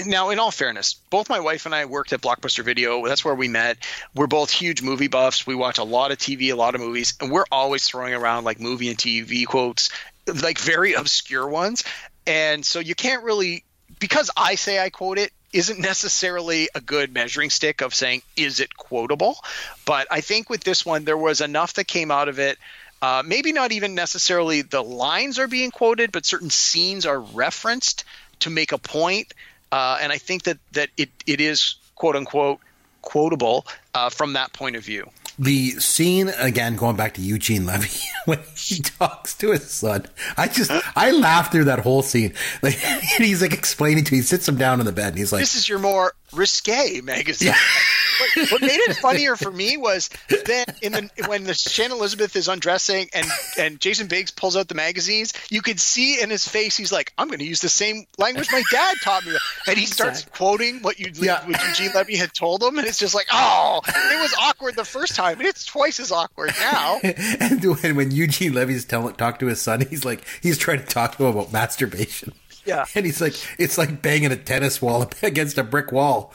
Now, 0.07 0.30
in 0.30 0.38
all 0.38 0.51
fairness, 0.51 0.94
both 1.11 1.28
my 1.28 1.40
wife 1.40 1.66
and 1.66 1.74
I 1.74 1.84
worked 1.84 2.14
at 2.14 2.22
Blockbuster 2.22 2.64
Video. 2.64 3.07
That's 3.07 3.22
where 3.22 3.34
we 3.34 3.49
met. 3.49 3.78
We're 4.14 4.26
both 4.26 4.51
huge 4.51 4.80
movie 4.80 5.09
buffs. 5.09 5.47
We 5.47 5.55
watch 5.55 5.76
a 5.76 5.84
lot 5.84 6.11
of 6.11 6.16
TV, 6.16 6.51
a 6.51 6.57
lot 6.57 6.74
of 6.74 6.80
movies, 6.80 7.14
and 7.20 7.30
we're 7.30 7.44
always 7.53 7.86
throwing 7.86 8.14
around 8.14 8.44
like 8.44 8.61
movie 8.61 8.88
and 8.88 8.97
TV 8.97 9.47
quotes, 9.47 9.90
like 10.27 10.59
very 10.59 10.95
obscure 10.95 11.47
ones. 11.49 11.85
And 12.27 12.64
so 12.64 12.81
you 12.81 12.95
can't 12.95 13.22
really 13.22 13.64
because 13.99 14.31
I 14.37 14.57
say 14.57 14.79
I 14.79 14.91
quote 14.91 15.18
it 15.18 15.33
isn't 15.53 15.79
necessarily 15.79 16.68
a 16.74 16.81
good 16.81 17.14
measuring 17.14 17.51
stick 17.51 17.81
of 17.81 17.95
saying 17.95 18.22
is 18.37 18.61
it 18.61 18.77
quotable. 18.77 19.39
But 19.85 20.07
I 20.11 20.20
think 20.20 20.51
with 20.51 20.64
this 20.64 20.85
one 20.85 21.05
there 21.05 21.16
was 21.16 21.41
enough 21.41 21.74
that 21.74 21.87
came 21.87 22.11
out 22.11 22.29
of 22.29 22.39
it. 22.39 22.59
Uh, 23.01 23.22
maybe 23.24 23.53
not 23.53 23.72
even 23.72 23.95
necessarily 23.95 24.62
the 24.62 24.83
lines 24.83 25.39
are 25.39 25.47
being 25.47 25.70
quoted, 25.70 26.12
but 26.12 26.24
certain 26.24 26.51
scenes 26.51 27.05
are 27.05 27.20
referenced 27.20 28.05
to 28.41 28.51
make 28.51 28.72
a 28.72 28.79
point, 28.79 29.35
uh, 29.70 29.99
and 30.01 30.11
I 30.11 30.18
think 30.18 30.45
that 30.45 30.59
that 30.72 30.89
it 30.97 31.11
it 31.27 31.41
is 31.41 31.77
quote 31.95 32.16
unquote 32.16 32.59
quotable 33.03 33.66
uh, 33.95 34.11
from 34.11 34.33
that 34.33 34.53
point 34.53 34.77
of 34.77 34.85
view. 34.85 35.11
The 35.39 35.72
scene 35.72 36.28
again, 36.39 36.76
going 36.76 36.97
back 36.97 37.14
to 37.14 37.20
Eugene 37.20 37.66
Levy 37.66 37.91
when 38.24 38.41
he 38.57 38.80
talks 38.80 39.34
to 39.39 39.53
his 39.53 39.70
son. 39.70 40.07
I 40.37 40.49
just 40.49 40.70
I 40.97 41.11
laughed 41.11 41.53
through 41.53 41.64
that 41.64 41.80
whole 41.80 42.03
scene. 42.03 42.32
Like 42.62 42.74
he's 43.18 43.43
like 43.43 43.53
explaining 43.53 44.05
to, 44.05 44.14
he 44.14 44.22
sits 44.22 44.49
him 44.49 44.57
down 44.57 44.80
on 44.80 44.87
the 44.87 44.93
bed, 44.93 45.09
and 45.09 45.18
he's 45.18 45.32
like, 45.32 45.43
"This 45.43 45.55
is 45.55 45.68
your 45.68 45.78
more 45.78 46.14
risque 46.33 47.01
magazine." 47.03 47.49
Yeah. 47.49 47.57
what, 48.37 48.53
what 48.53 48.61
made 48.62 48.81
it 48.81 48.97
funnier 49.03 49.37
for 49.37 49.51
me 49.51 49.77
was 49.77 50.09
then 50.47 50.66
in 50.83 50.93
the 50.93 51.11
when 51.29 51.45
the 51.45 51.55
Shannon 51.55 51.97
Elizabeth 51.99 52.35
is 52.37 52.49
undressing 52.49 53.09
and 53.14 53.27
and 53.59 53.81
Jason 53.81 54.07
Biggs 54.07 54.31
pulls 54.31 54.57
out 54.57 54.68
the 54.68 54.74
magazines, 54.74 55.33
you 55.51 55.62
could 55.62 55.81
see 55.81 56.20
in 56.20 56.31
his 56.31 56.47
face 56.47 56.77
he's 56.77 56.93
like, 56.93 57.12
"I'm 57.18 57.29
going 57.29 57.39
to 57.41 57.45
use 57.45 57.61
the 57.61 57.68
same 57.68 58.07
language 58.18 58.49
my 58.53 58.62
dad 58.70 58.97
taught 59.03 59.24
me," 59.27 59.37
and 59.66 59.79
he 59.79 59.87
starts 59.97 60.24
quoting 60.24 60.81
what 60.83 60.99
you 60.99 61.11
Yeah. 61.14 61.47
what 61.47 61.62
Eugene 61.68 61.91
Levy 61.95 62.16
had 62.16 62.33
told 62.33 62.62
him, 62.62 62.79
and 62.79 62.87
it's 62.87 62.99
just 62.99 63.14
like, 63.14 63.27
"Oh, 63.33 63.81
it 63.87 64.20
was 64.20 64.35
awkward 64.41 64.77
the 64.77 64.85
first 64.85 65.14
time, 65.14 65.39
and 65.39 65.47
it's 65.47 65.64
twice 65.64 66.01
as 66.01 66.12
awkward 66.12 66.53
now." 66.61 67.01
and 67.03 67.64
when, 67.83 67.97
when 67.97 68.11
Eugene 68.11 68.53
Levy's 68.55 68.85
telling 68.85 69.14
talk 69.16 69.39
to 69.41 69.47
his 69.47 69.61
son, 69.61 69.83
he's 69.89 70.05
like 70.05 70.22
he's 70.43 70.59
trying 70.59 70.79
to 70.81 70.87
talk 70.87 71.16
to 71.16 71.24
him 71.24 71.37
about 71.37 71.53
masturbation. 71.53 72.33
Yeah. 72.67 72.85
And 72.95 73.07
he's 73.07 73.21
like, 73.21 73.35
it's 73.59 73.79
like 73.79 74.03
banging 74.03 74.33
a 74.33 74.37
tennis 74.37 74.81
wall 74.83 75.11
against 75.23 75.59
a 75.59 75.64
brick 75.64 75.93
wall, 75.93 76.33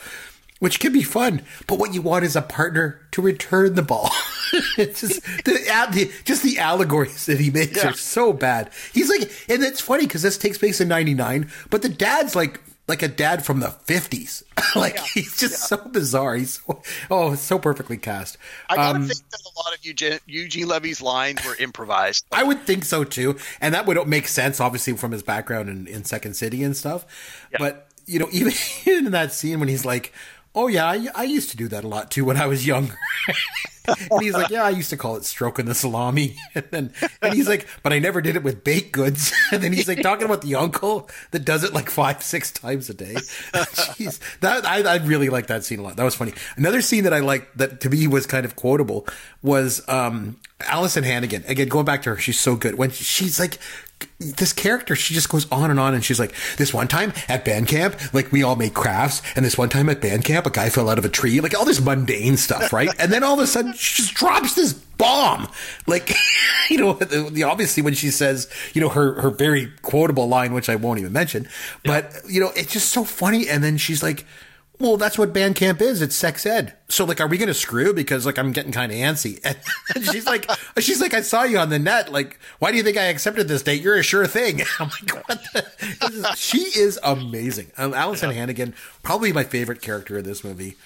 which 0.59 0.79
can 0.79 0.93
be 0.93 1.03
fun. 1.03 1.41
But 1.67 1.79
what 1.79 1.93
you 1.93 2.01
want 2.01 2.25
is 2.25 2.35
a 2.35 2.41
partner 2.41 2.99
to 3.11 3.21
return 3.21 3.75
the 3.75 3.81
ball. 3.81 4.09
it's 4.77 5.01
just 5.01 5.23
the, 5.45 5.53
the 5.93 6.11
just 6.25 6.43
the 6.43 6.59
allegories 6.59 7.25
that 7.25 7.39
he 7.39 7.49
makes 7.51 7.77
Yeah. 7.77 7.89
are 7.89 7.93
so 7.93 8.33
bad. 8.33 8.69
He's 8.93 9.09
like, 9.09 9.21
and 9.49 9.63
it's 9.63 9.81
funny 9.81 10.05
because 10.05 10.21
this 10.21 10.37
takes 10.37 10.57
place 10.57 10.79
in 10.81 10.87
'99, 10.87 11.49
but 11.69 11.81
the 11.81 11.89
dad's 11.89 12.35
like 12.35 12.59
like 12.91 13.01
a 13.01 13.07
dad 13.07 13.43
from 13.45 13.59
the 13.61 13.69
50s. 13.87 14.43
like 14.75 14.99
he's 14.99 15.37
just 15.37 15.67
so 15.67 15.77
bizarre. 15.77 16.35
He's 16.35 16.61
so, 16.65 16.81
oh, 17.09 17.33
so 17.35 17.57
perfectly 17.57 17.97
cast. 17.97 18.37
I 18.69 18.75
gotta 18.75 18.97
Um, 18.97 19.07
think 19.07 19.27
that 19.29 19.39
a 19.41 19.53
lot 19.57 19.73
of 19.73 19.83
Eugene, 19.83 20.19
Eugene 20.27 20.67
Levy's 20.67 21.01
lines 21.01 21.43
were 21.45 21.55
improvised. 21.55 22.25
I 22.31 22.43
would 22.43 22.61
think 22.67 22.85
so 22.85 23.03
too, 23.03 23.37
and 23.59 23.73
that 23.73 23.85
would 23.87 23.97
make 24.07 24.27
sense, 24.27 24.59
obviously, 24.59 24.93
from 24.97 25.11
his 25.11 25.23
background 25.23 25.69
in, 25.69 25.87
in 25.87 26.03
Second 26.03 26.35
City 26.35 26.63
and 26.63 26.75
stuff. 26.77 27.05
But 27.57 27.87
you 28.05 28.19
know, 28.19 28.27
even 28.31 28.53
in 28.85 29.11
that 29.11 29.31
scene 29.31 29.59
when 29.59 29.69
he's 29.69 29.85
like, 29.85 30.13
"Oh 30.53 30.67
yeah, 30.67 30.85
I, 30.85 31.07
I 31.15 31.23
used 31.23 31.49
to 31.51 31.57
do 31.57 31.67
that 31.69 31.83
a 31.83 31.87
lot 31.87 32.11
too 32.11 32.25
when 32.25 32.37
I 32.37 32.45
was 32.45 32.67
younger," 32.67 32.97
and 34.11 34.21
he's 34.21 34.33
like, 34.33 34.49
"Yeah, 34.49 34.63
I 34.63 34.69
used 34.69 34.89
to 34.91 34.97
call 34.97 35.15
it 35.15 35.25
stroking 35.25 35.65
the 35.65 35.75
salami," 35.75 36.37
and 36.55 36.65
then 36.71 36.93
and 37.21 37.33
he's 37.33 37.47
like, 37.47 37.67
"But 37.83 37.93
I 37.93 37.99
never 37.99 38.21
did 38.21 38.35
it 38.35 38.43
with 38.43 38.63
baked 38.63 38.91
goods," 38.91 39.33
and 39.51 39.61
then 39.61 39.73
he's 39.73 39.87
like 39.87 40.01
talking 40.01 40.25
about 40.25 40.41
the 40.41 40.55
uncle 40.55 41.09
that 41.31 41.45
does 41.45 41.63
it 41.63 41.73
like 41.73 41.89
five, 41.89 42.21
six 42.23 42.51
times 42.51 42.89
a 42.89 42.93
day. 42.93 43.15
Jeez, 43.15 44.19
that 44.41 44.65
I, 44.65 44.81
I 44.81 44.97
really 44.97 45.29
like 45.29 45.47
that 45.47 45.63
scene 45.63 45.79
a 45.79 45.83
lot. 45.83 45.95
That 45.95 46.03
was 46.03 46.15
funny. 46.15 46.33
Another 46.57 46.81
scene 46.81 47.03
that 47.05 47.13
I 47.13 47.19
liked 47.19 47.57
that 47.57 47.81
to 47.81 47.89
me 47.89 48.07
was 48.07 48.25
kind 48.25 48.45
of 48.45 48.55
quotable 48.55 49.07
was 49.41 49.87
um 49.87 50.37
Alyson 50.61 51.03
Hannigan. 51.03 51.43
Again, 51.47 51.67
going 51.67 51.85
back 51.85 52.03
to 52.03 52.11
her, 52.11 52.17
she's 52.17 52.39
so 52.39 52.55
good. 52.55 52.75
When 52.75 52.91
she's 52.91 53.39
like 53.39 53.57
this 54.19 54.53
character, 54.53 54.95
she 54.95 55.13
just 55.13 55.29
goes 55.29 55.51
on 55.51 55.71
and 55.71 55.79
on 55.79 55.93
and 55.93 56.03
she's 56.03 56.19
like, 56.19 56.33
this 56.57 56.73
one 56.73 56.87
time 56.87 57.13
at 57.27 57.43
band 57.45 57.67
camp, 57.67 57.95
like 58.13 58.31
we 58.31 58.43
all 58.43 58.55
made 58.55 58.73
crafts, 58.73 59.21
and 59.35 59.45
this 59.45 59.57
one 59.57 59.69
time 59.69 59.89
at 59.89 60.01
band 60.01 60.25
camp, 60.25 60.45
a 60.45 60.49
guy 60.49 60.69
fell 60.69 60.89
out 60.89 60.97
of 60.97 61.05
a 61.05 61.09
tree, 61.09 61.39
like 61.41 61.57
all 61.57 61.65
this 61.65 61.81
mundane 61.81 62.37
stuff, 62.37 62.71
right? 62.73 62.89
and 62.99 63.11
then 63.11 63.23
all 63.23 63.33
of 63.33 63.39
a 63.39 63.47
sudden 63.47 63.73
she 63.81 64.03
just 64.03 64.13
drops 64.13 64.53
this 64.53 64.73
bomb. 64.73 65.47
Like, 65.87 66.13
you 66.69 66.77
know, 66.77 66.93
the, 66.93 67.29
the, 67.31 67.43
obviously 67.43 67.81
when 67.81 67.95
she 67.95 68.11
says, 68.11 68.49
you 68.73 68.81
know, 68.81 68.89
her, 68.89 69.19
her 69.21 69.29
very 69.29 69.71
quotable 69.81 70.27
line, 70.27 70.53
which 70.53 70.69
I 70.69 70.75
won't 70.75 70.99
even 70.99 71.11
mention, 71.13 71.47
but 71.83 72.13
you 72.29 72.39
know, 72.39 72.51
it's 72.55 72.71
just 72.71 72.89
so 72.89 73.03
funny. 73.03 73.49
And 73.49 73.63
then 73.63 73.77
she's 73.77 74.03
like, 74.03 74.25
well, 74.81 74.97
that's 74.97 75.17
what 75.17 75.31
band 75.31 75.55
camp 75.55 75.79
is. 75.79 76.01
It's 76.01 76.15
sex 76.15 76.43
ed. 76.45 76.73
So, 76.89 77.05
like, 77.05 77.21
are 77.21 77.27
we 77.27 77.37
going 77.37 77.47
to 77.47 77.53
screw? 77.53 77.93
Because, 77.93 78.25
like, 78.25 78.39
I'm 78.39 78.51
getting 78.51 78.71
kind 78.71 78.91
of 78.91 78.97
antsy. 78.97 79.39
And 79.95 80.05
she's 80.05 80.25
like, 80.25 80.49
she's 80.79 80.99
like, 81.01 81.13
I 81.13 81.21
saw 81.21 81.43
you 81.43 81.59
on 81.59 81.69
the 81.69 81.77
net. 81.77 82.11
Like, 82.11 82.39
why 82.59 82.71
do 82.71 82.77
you 82.77 82.83
think 82.83 82.97
I 82.97 83.03
accepted 83.03 83.47
this 83.47 83.61
date? 83.61 83.81
You're 83.81 83.97
a 83.97 84.03
sure 84.03 84.25
thing. 84.25 84.61
I'm 84.79 84.89
like, 84.89 85.27
what 85.27 85.43
the? 85.53 85.65
Is- 86.07 86.39
she 86.39 86.59
is 86.59 86.99
amazing. 87.03 87.71
Um, 87.77 87.93
Alyson 87.93 88.33
Hannigan, 88.33 88.73
probably 89.03 89.31
my 89.33 89.43
favorite 89.43 89.81
character 89.81 90.17
in 90.17 90.23
this 90.25 90.43
movie. 90.43 90.77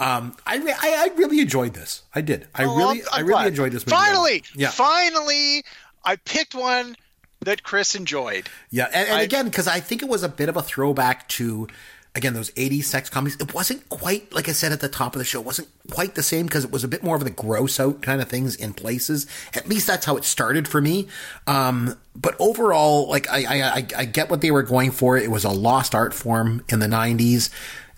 Um, 0.00 0.34
I, 0.46 0.56
re- 0.56 0.72
I, 0.72 1.08
I 1.10 1.16
really 1.16 1.40
enjoyed 1.40 1.74
this. 1.74 2.02
I 2.14 2.20
did. 2.22 2.48
I 2.54 2.64
Oh, 2.64 2.76
really, 2.76 3.02
I'm- 3.02 3.08
I 3.12 3.20
really 3.20 3.32
glad. 3.32 3.46
enjoyed 3.48 3.72
this 3.72 3.86
movie. 3.86 3.96
Finally, 3.96 4.44
Yeah. 4.56 4.70
finally, 4.70 5.64
I 6.04 6.16
picked 6.16 6.54
one 6.54 6.96
that 7.42 7.62
Chris 7.62 7.94
enjoyed. 7.94 8.48
Yeah, 8.70 8.86
and, 8.92 9.08
and 9.08 9.18
I- 9.18 9.22
again, 9.22 9.44
because 9.44 9.68
I 9.68 9.80
think 9.80 10.02
it 10.02 10.08
was 10.08 10.22
a 10.22 10.28
bit 10.28 10.48
of 10.48 10.56
a 10.56 10.62
throwback 10.62 11.28
to, 11.30 11.68
again, 12.14 12.34
those 12.34 12.50
80s 12.52 12.84
sex 12.84 13.08
comedies. 13.10 13.38
It 13.40 13.54
wasn't 13.54 13.88
quite, 13.88 14.32
like 14.32 14.48
I 14.48 14.52
said 14.52 14.72
at 14.72 14.80
the 14.80 14.88
top 14.88 15.14
of 15.14 15.18
the 15.20 15.24
show, 15.24 15.40
it 15.40 15.46
wasn't 15.46 15.68
quite 15.90 16.14
the 16.14 16.22
same 16.22 16.46
because 16.46 16.64
it 16.64 16.70
was 16.70 16.82
a 16.84 16.88
bit 16.88 17.02
more 17.02 17.16
of 17.16 17.24
the 17.24 17.30
gross 17.30 17.78
out 17.78 18.00
kind 18.02 18.20
of 18.22 18.28
things 18.28 18.56
in 18.56 18.72
places. 18.74 19.26
At 19.54 19.68
least 19.68 19.86
that's 19.86 20.06
how 20.06 20.16
it 20.16 20.24
started 20.24 20.66
for 20.66 20.80
me. 20.80 21.08
Um, 21.46 21.96
but 22.16 22.36
overall, 22.38 23.08
like, 23.08 23.28
I, 23.30 23.44
I, 23.44 23.68
I, 23.78 23.86
I 23.98 24.04
get 24.06 24.28
what 24.30 24.40
they 24.40 24.50
were 24.50 24.62
going 24.62 24.90
for. 24.92 25.16
It 25.16 25.30
was 25.30 25.44
a 25.44 25.50
lost 25.50 25.94
art 25.94 26.12
form 26.14 26.64
in 26.68 26.78
the 26.80 26.86
90s. 26.88 27.50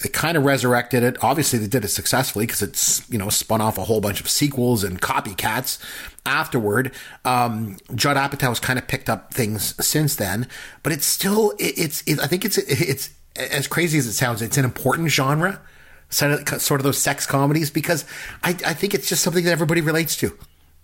They 0.03 0.09
kind 0.09 0.37
of 0.37 0.45
resurrected 0.45 1.05
it. 1.05 1.17
Obviously, 1.23 1.61
they 1.61 1.69
did 1.69 1.85
it 1.85 1.89
successfully 1.89 2.45
because 2.45 2.61
it's 2.61 3.09
you 3.09 3.19
know 3.19 3.29
spun 3.29 3.61
off 3.61 3.79
a 3.79 3.85
whole 3.85 4.01
bunch 4.01 4.21
of 4.21 4.29
sequels 4.29 4.83
and 4.83 5.01
copycats 5.01 5.79
afterward. 6.27 6.93
Um, 7.25 7.77
Judd 7.95 8.17
has 8.17 8.61
kind 8.61 8.79
of 8.79 8.89
picked 8.89 9.09
up 9.09 9.33
things 9.33 9.75
since 9.85 10.17
then, 10.17 10.49
but 10.83 10.93
it's 10.93 11.07
still 11.07 11.51
it, 11.53 11.79
it's 11.79 12.03
it, 12.07 12.19
I 12.21 12.27
think 12.27 12.45
it's 12.45 12.59
it's 12.59 13.11
as 13.37 13.69
crazy 13.69 13.97
as 13.99 14.07
it 14.07 14.15
sounds. 14.15 14.43
It's 14.43 14.59
an 14.59 14.65
important 14.65 15.09
genre, 15.11 15.61
sort 16.11 16.53
of, 16.53 16.61
sort 16.61 16.81
of 16.81 16.85
those 16.85 16.99
sex 16.99 17.25
comedies 17.25 17.71
because 17.71 18.05
I 18.43 18.51
I 18.67 18.75
think 18.75 18.95
it's 18.95 19.09
just 19.09 19.23
something 19.23 19.45
that 19.45 19.53
everybody 19.53 19.83
relates 19.83 20.17
to. 20.17 20.37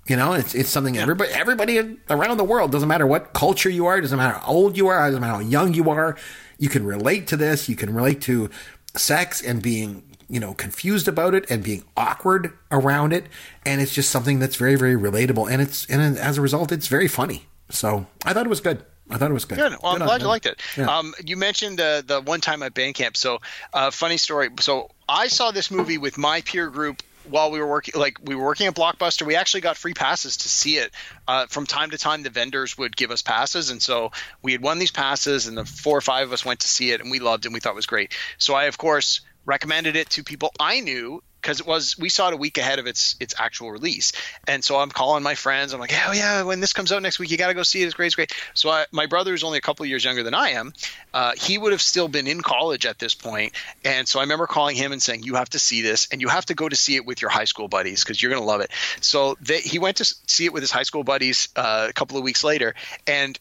You 0.07 0.17
know, 0.17 0.33
it's 0.33 0.55
it's 0.55 0.71
something 0.71 0.97
everybody 0.97 1.33
everybody 1.33 1.99
around 2.09 2.37
the 2.37 2.45
world 2.45 2.71
doesn't 2.71 2.89
matter 2.89 3.07
what 3.07 3.33
culture 3.33 3.69
you 3.69 3.87
are, 3.87 4.01
doesn't 4.01 4.17
matter 4.17 4.39
how 4.39 4.47
old 4.47 4.77
you 4.77 4.87
are, 4.87 5.07
doesn't 5.09 5.21
matter 5.21 5.35
how 5.35 5.41
young 5.41 5.75
you 5.75 5.91
are, 5.91 6.17
you 6.59 6.69
can 6.69 6.85
relate 6.85 7.29
to 7.29 7.37
this. 7.37 7.69
You 7.69 7.77
can 7.77 7.95
relate 7.95 8.21
to 8.23 8.51
sex 8.99 9.43
and 9.43 9.63
being 9.63 10.03
you 10.29 10.41
know 10.41 10.55
confused 10.55 11.09
about 11.09 11.35
it 11.35 11.51
and 11.51 11.63
being 11.63 11.85
awkward 11.97 12.53
around 12.71 13.13
it, 13.13 13.27
and 13.65 13.81
it's 13.81 13.95
just 13.95 14.11
something 14.11 14.39
that's 14.39 14.57
very 14.57 14.77
very 14.77 14.97
relatable, 14.97 15.51
and 15.51 15.63
it's 15.63 15.87
and 15.87 16.19
as 16.19 16.39
a 16.39 16.41
result, 16.41 16.73
it's 16.73 16.89
very 16.89 17.09
funny. 17.09 17.47
So 17.71 18.07
I 18.25 18.33
thought 18.33 18.47
it 18.47 18.51
was 18.51 18.61
good. 18.61 18.85
I 19.11 19.17
thought 19.17 19.31
it 19.31 19.35
was 19.35 19.45
good. 19.45 19.57
Good. 19.57 19.73
Well, 19.83 19.93
I'm 19.93 19.95
Good 19.95 20.03
on 20.03 20.09
glad 20.09 20.21
you 20.21 20.27
liked 20.27 20.47
it. 20.47 20.61
Yeah. 20.77 20.99
Um, 20.99 21.15
you 21.25 21.37
mentioned 21.37 21.81
uh, 21.81 22.03
the 22.03 22.21
one 22.21 22.41
time 22.41 22.63
at 22.63 22.75
band 22.75 22.95
camp. 22.95 23.17
So, 23.17 23.39
uh, 23.73 23.91
funny 23.91 24.19
story. 24.19 24.51
So, 24.61 24.91
I 25.09 25.29
saw 25.29 25.51
this 25.51 25.71
movie 25.71 25.97
with 25.97 26.19
my 26.19 26.43
peer 26.43 26.69
group 26.69 27.03
while 27.31 27.51
we 27.51 27.61
were 27.61 27.67
working. 27.67 27.95
Like 27.99 28.19
we 28.23 28.35
were 28.35 28.45
working 28.45 28.67
at 28.67 28.75
Blockbuster. 28.75 29.27
We 29.27 29.37
actually 29.37 29.63
got 29.63 29.77
free 29.77 29.95
passes 29.95 30.39
to 30.39 30.49
see 30.49 30.79
it. 30.79 30.93
Uh, 31.27 31.47
from 31.47 31.67
time 31.67 31.91
to 31.91 31.99
time, 31.99 32.23
the 32.23 32.31
vendors 32.31 32.77
would 32.79 32.97
give 32.97 33.11
us 33.11 33.23
passes, 33.23 33.71
and 33.71 33.83
so 33.83 34.13
we 34.43 34.53
had 34.53 34.63
won 34.63 34.79
these 34.79 34.91
passes, 34.91 35.47
and 35.47 35.57
the 35.57 35.65
four 35.65 35.97
or 35.97 36.01
five 36.01 36.27
of 36.27 36.33
us 36.33 36.45
went 36.45 36.61
to 36.61 36.69
see 36.69 36.91
it, 36.91 37.01
and 37.01 37.11
we 37.11 37.19
loved 37.19 37.45
it, 37.45 37.49
and 37.49 37.55
we 37.55 37.61
thought 37.61 37.73
it 37.73 37.77
was 37.77 37.87
great. 37.87 38.13
So, 38.39 38.55
I 38.55 38.65
of 38.65 38.79
course 38.79 39.21
recommended 39.45 39.97
it 39.97 40.11
to 40.11 40.23
people 40.23 40.53
I 40.61 40.81
knew 40.81 41.23
because 41.49 41.61
it 41.61 41.67
was 41.67 41.99
we 41.99 42.11
saw 42.11 42.29
it 42.29 42.35
a 42.35 42.37
week 42.37 42.59
ahead 42.59 42.79
of 42.79 42.87
its 42.87 43.17
its 43.21 43.35
actual 43.39 43.71
release, 43.71 44.13
and 44.47 44.63
so 44.63 44.79
I'm 44.79 44.91
calling 44.91 45.23
my 45.23 45.35
friends. 45.35 45.73
I'm 45.73 45.81
like, 45.81 45.95
oh 46.07 46.13
yeah, 46.13 46.43
when 46.43 46.61
this 46.61 46.75
comes 46.75 46.93
out 46.93 47.01
next 47.01 47.19
week, 47.19 47.31
you 47.31 47.39
got 47.39 47.49
to 47.49 47.55
go 47.55 47.63
see 47.63 47.81
it. 47.81 47.87
It's 47.87 47.95
great, 47.95 48.09
it's 48.09 48.17
great. 48.17 48.35
So 48.53 48.69
I, 48.69 48.85
my 48.93 49.07
brother 49.07 49.33
is 49.33 49.43
only 49.43 49.57
a 49.57 49.63
couple 49.63 49.85
of 49.85 49.89
years 49.89 50.05
younger 50.05 50.23
than 50.23 50.35
I 50.35 50.51
am. 50.51 50.75
Uh, 51.15 51.33
he 51.39 51.57
would 51.57 51.73
have 51.73 51.81
still 51.81 52.07
been 52.07 52.27
in 52.27 52.43
college 52.43 52.85
at 52.85 52.99
this 52.99 53.15
point, 53.15 53.55
and 53.83 54.07
so 54.07 54.21
I 54.21 54.25
remember 54.25 54.47
calling 54.47 54.77
him 54.77 54.93
and 54.93 55.01
saying, 55.01 55.23
you 55.23 55.37
have 55.37 55.49
to 55.51 55.59
see 55.59 55.81
this, 55.81 56.09
and 56.13 56.21
you 56.21 56.29
have 56.29 56.45
to 56.47 56.55
go 56.55 56.69
to 56.69 56.77
see 56.77 56.97
it 56.97 57.07
with 57.07 57.23
your 57.23 57.31
high 57.31 57.45
school 57.45 57.67
buddies 57.67 58.05
because 58.05 58.21
you're 58.21 58.31
gonna 58.31 58.45
love 58.45 58.61
it. 58.61 58.71
So 59.01 59.39
they, 59.41 59.61
he 59.61 59.79
went 59.79 59.97
to 59.99 60.05
see 60.05 60.45
it 60.45 60.53
with 60.53 60.63
his 60.63 60.71
high 60.71 60.83
school 60.83 61.03
buddies 61.03 61.49
uh, 61.57 61.87
a 61.89 61.95
couple 61.95 62.19
of 62.19 62.25
weeks 62.25 62.45
later, 62.45 62.75
and 63.07 63.39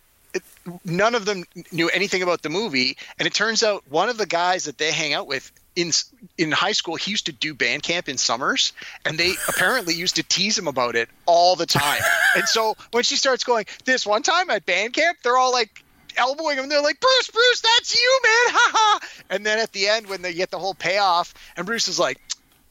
none 0.85 1.13
of 1.13 1.25
them 1.25 1.43
knew 1.71 1.89
anything 1.89 2.21
about 2.21 2.41
the 2.41 2.49
movie 2.49 2.97
and 3.17 3.25
it 3.25 3.33
turns 3.33 3.63
out 3.63 3.83
one 3.89 4.09
of 4.09 4.17
the 4.17 4.25
guys 4.25 4.65
that 4.65 4.77
they 4.77 4.91
hang 4.91 5.13
out 5.13 5.25
with 5.25 5.51
in 5.77 5.91
in 6.39 6.51
high 6.51 6.71
school 6.71 6.95
he 6.95 7.11
used 7.11 7.27
to 7.27 7.31
do 7.31 7.53
band 7.53 7.83
camp 7.83 8.09
in 8.09 8.17
summers 8.17 8.73
and 9.05 9.17
they 9.17 9.33
apparently 9.47 9.93
used 9.93 10.15
to 10.15 10.23
tease 10.23 10.57
him 10.57 10.67
about 10.67 10.95
it 10.95 11.07
all 11.25 11.55
the 11.55 11.67
time 11.67 12.01
and 12.35 12.45
so 12.45 12.75
when 12.91 13.03
she 13.03 13.15
starts 13.15 13.43
going 13.43 13.65
this 13.85 14.05
one 14.05 14.23
time 14.23 14.49
at 14.49 14.65
band 14.65 14.91
camp 14.91 15.17
they're 15.23 15.37
all 15.37 15.53
like 15.53 15.83
elbowing 16.17 16.57
him 16.57 16.67
they're 16.67 16.81
like 16.81 16.99
bruce 16.99 17.29
bruce 17.29 17.61
that's 17.61 17.95
you 17.95 18.19
man 18.23 18.53
ha 18.55 18.71
ha 18.73 18.99
and 19.29 19.45
then 19.45 19.59
at 19.59 19.71
the 19.71 19.87
end 19.87 20.07
when 20.07 20.23
they 20.23 20.33
get 20.33 20.49
the 20.49 20.57
whole 20.57 20.73
payoff 20.73 21.35
and 21.55 21.67
bruce 21.67 21.87
is 21.87 21.99
like 21.99 22.19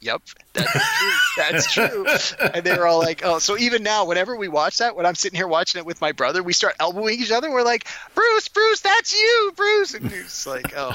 Yep, 0.01 0.23
that's 0.53 1.73
true. 1.73 2.05
That's 2.05 2.33
true. 2.37 2.47
And 2.53 2.65
they 2.65 2.77
were 2.77 2.87
all 2.87 2.99
like, 2.99 3.25
"Oh." 3.25 3.39
So 3.39 3.57
even 3.57 3.83
now, 3.83 4.05
whenever 4.05 4.37
we 4.37 4.47
watch 4.47 4.77
that, 4.79 4.95
when 4.95 5.07
I'm 5.07 5.15
sitting 5.15 5.37
here 5.37 5.49
watching 5.49 5.79
it 5.79 5.87
with 5.87 6.03
my 6.03 6.13
brother, 6.13 6.43
we 6.43 6.53
start 6.53 6.77
elbowing 6.79 7.19
each 7.19 7.31
other. 7.31 7.51
We're 7.51 7.63
like, 7.63 7.87
"Bruce, 8.15 8.49
Bruce, 8.49 8.81
that's 8.83 9.19
you, 9.19 9.53
Bruce!" 9.57 9.95
And 9.95 10.13
it's 10.13 10.47
like, 10.47 10.75
"Oh, 10.77 10.93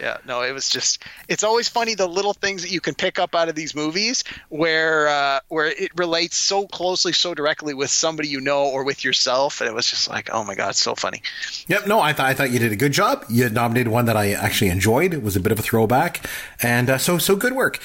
yeah. 0.00 0.18
No, 0.26 0.42
it 0.42 0.52
was 0.52 0.68
just. 0.68 1.02
It's 1.28 1.42
always 1.42 1.68
funny 1.68 1.94
the 1.94 2.06
little 2.06 2.34
things 2.34 2.62
that 2.62 2.70
you 2.70 2.80
can 2.80 2.94
pick 2.94 3.18
up 3.18 3.34
out 3.34 3.48
of 3.48 3.54
these 3.54 3.74
movies 3.74 4.24
where 4.48 5.08
uh, 5.08 5.40
where 5.48 5.66
it 5.66 5.90
relates 5.96 6.36
so 6.36 6.66
closely, 6.66 7.12
so 7.12 7.34
directly 7.34 7.74
with 7.74 7.90
somebody 7.90 8.28
you 8.28 8.40
know 8.40 8.64
or 8.64 8.84
with 8.84 9.04
yourself, 9.04 9.60
and 9.60 9.68
it 9.68 9.74
was 9.74 9.88
just 9.88 10.08
like, 10.08 10.30
oh 10.32 10.44
my 10.44 10.54
god, 10.54 10.76
so 10.76 10.94
funny. 10.94 11.22
Yep. 11.68 11.86
No, 11.86 12.00
I 12.00 12.12
thought 12.12 12.26
I 12.26 12.34
thought 12.34 12.50
you 12.50 12.58
did 12.58 12.72
a 12.72 12.76
good 12.76 12.92
job. 12.92 13.24
You 13.28 13.48
nominated 13.48 13.92
one 13.92 14.06
that 14.06 14.16
I 14.16 14.32
actually 14.32 14.70
enjoyed. 14.70 15.14
It 15.14 15.22
was 15.22 15.36
a 15.36 15.40
bit 15.40 15.52
of 15.52 15.58
a 15.58 15.62
throwback, 15.62 16.26
and 16.62 16.90
uh, 16.90 16.98
so 16.98 17.18
so 17.18 17.36
good 17.36 17.54
work. 17.54 17.80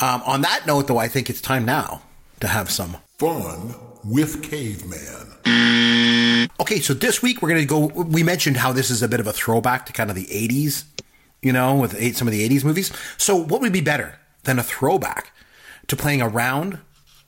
Um, 0.00 0.22
on 0.26 0.40
that 0.42 0.66
note, 0.66 0.88
though, 0.88 0.98
I 0.98 1.08
think 1.08 1.30
it's 1.30 1.40
time 1.40 1.64
now 1.64 2.02
to 2.40 2.48
have 2.48 2.70
some 2.70 2.96
Fun 3.18 3.74
with 4.04 4.42
Caveman. 4.42 6.50
Okay, 6.60 6.80
so 6.80 6.94
this 6.94 7.22
week 7.22 7.40
we're 7.40 7.48
going 7.48 7.60
to 7.60 7.66
go. 7.66 7.86
We 7.86 8.24
mentioned 8.24 8.56
how 8.56 8.72
this 8.72 8.90
is 8.90 9.04
a 9.04 9.08
bit 9.08 9.20
of 9.20 9.28
a 9.28 9.32
throwback 9.32 9.86
to 9.86 9.92
kind 9.92 10.10
of 10.10 10.16
the 10.16 10.26
80s, 10.26 10.82
you 11.44 11.52
know, 11.52 11.76
with 11.76 11.94
eight, 11.98 12.16
some 12.16 12.26
of 12.26 12.32
the 12.32 12.48
80s 12.48 12.64
movies. 12.64 12.90
So, 13.18 13.36
what 13.36 13.60
would 13.60 13.72
be 13.72 13.82
better 13.82 14.18
than 14.44 14.58
a 14.58 14.62
throwback 14.62 15.30
to 15.86 15.94
playing 15.94 16.22
a 16.22 16.28
round 16.28 16.78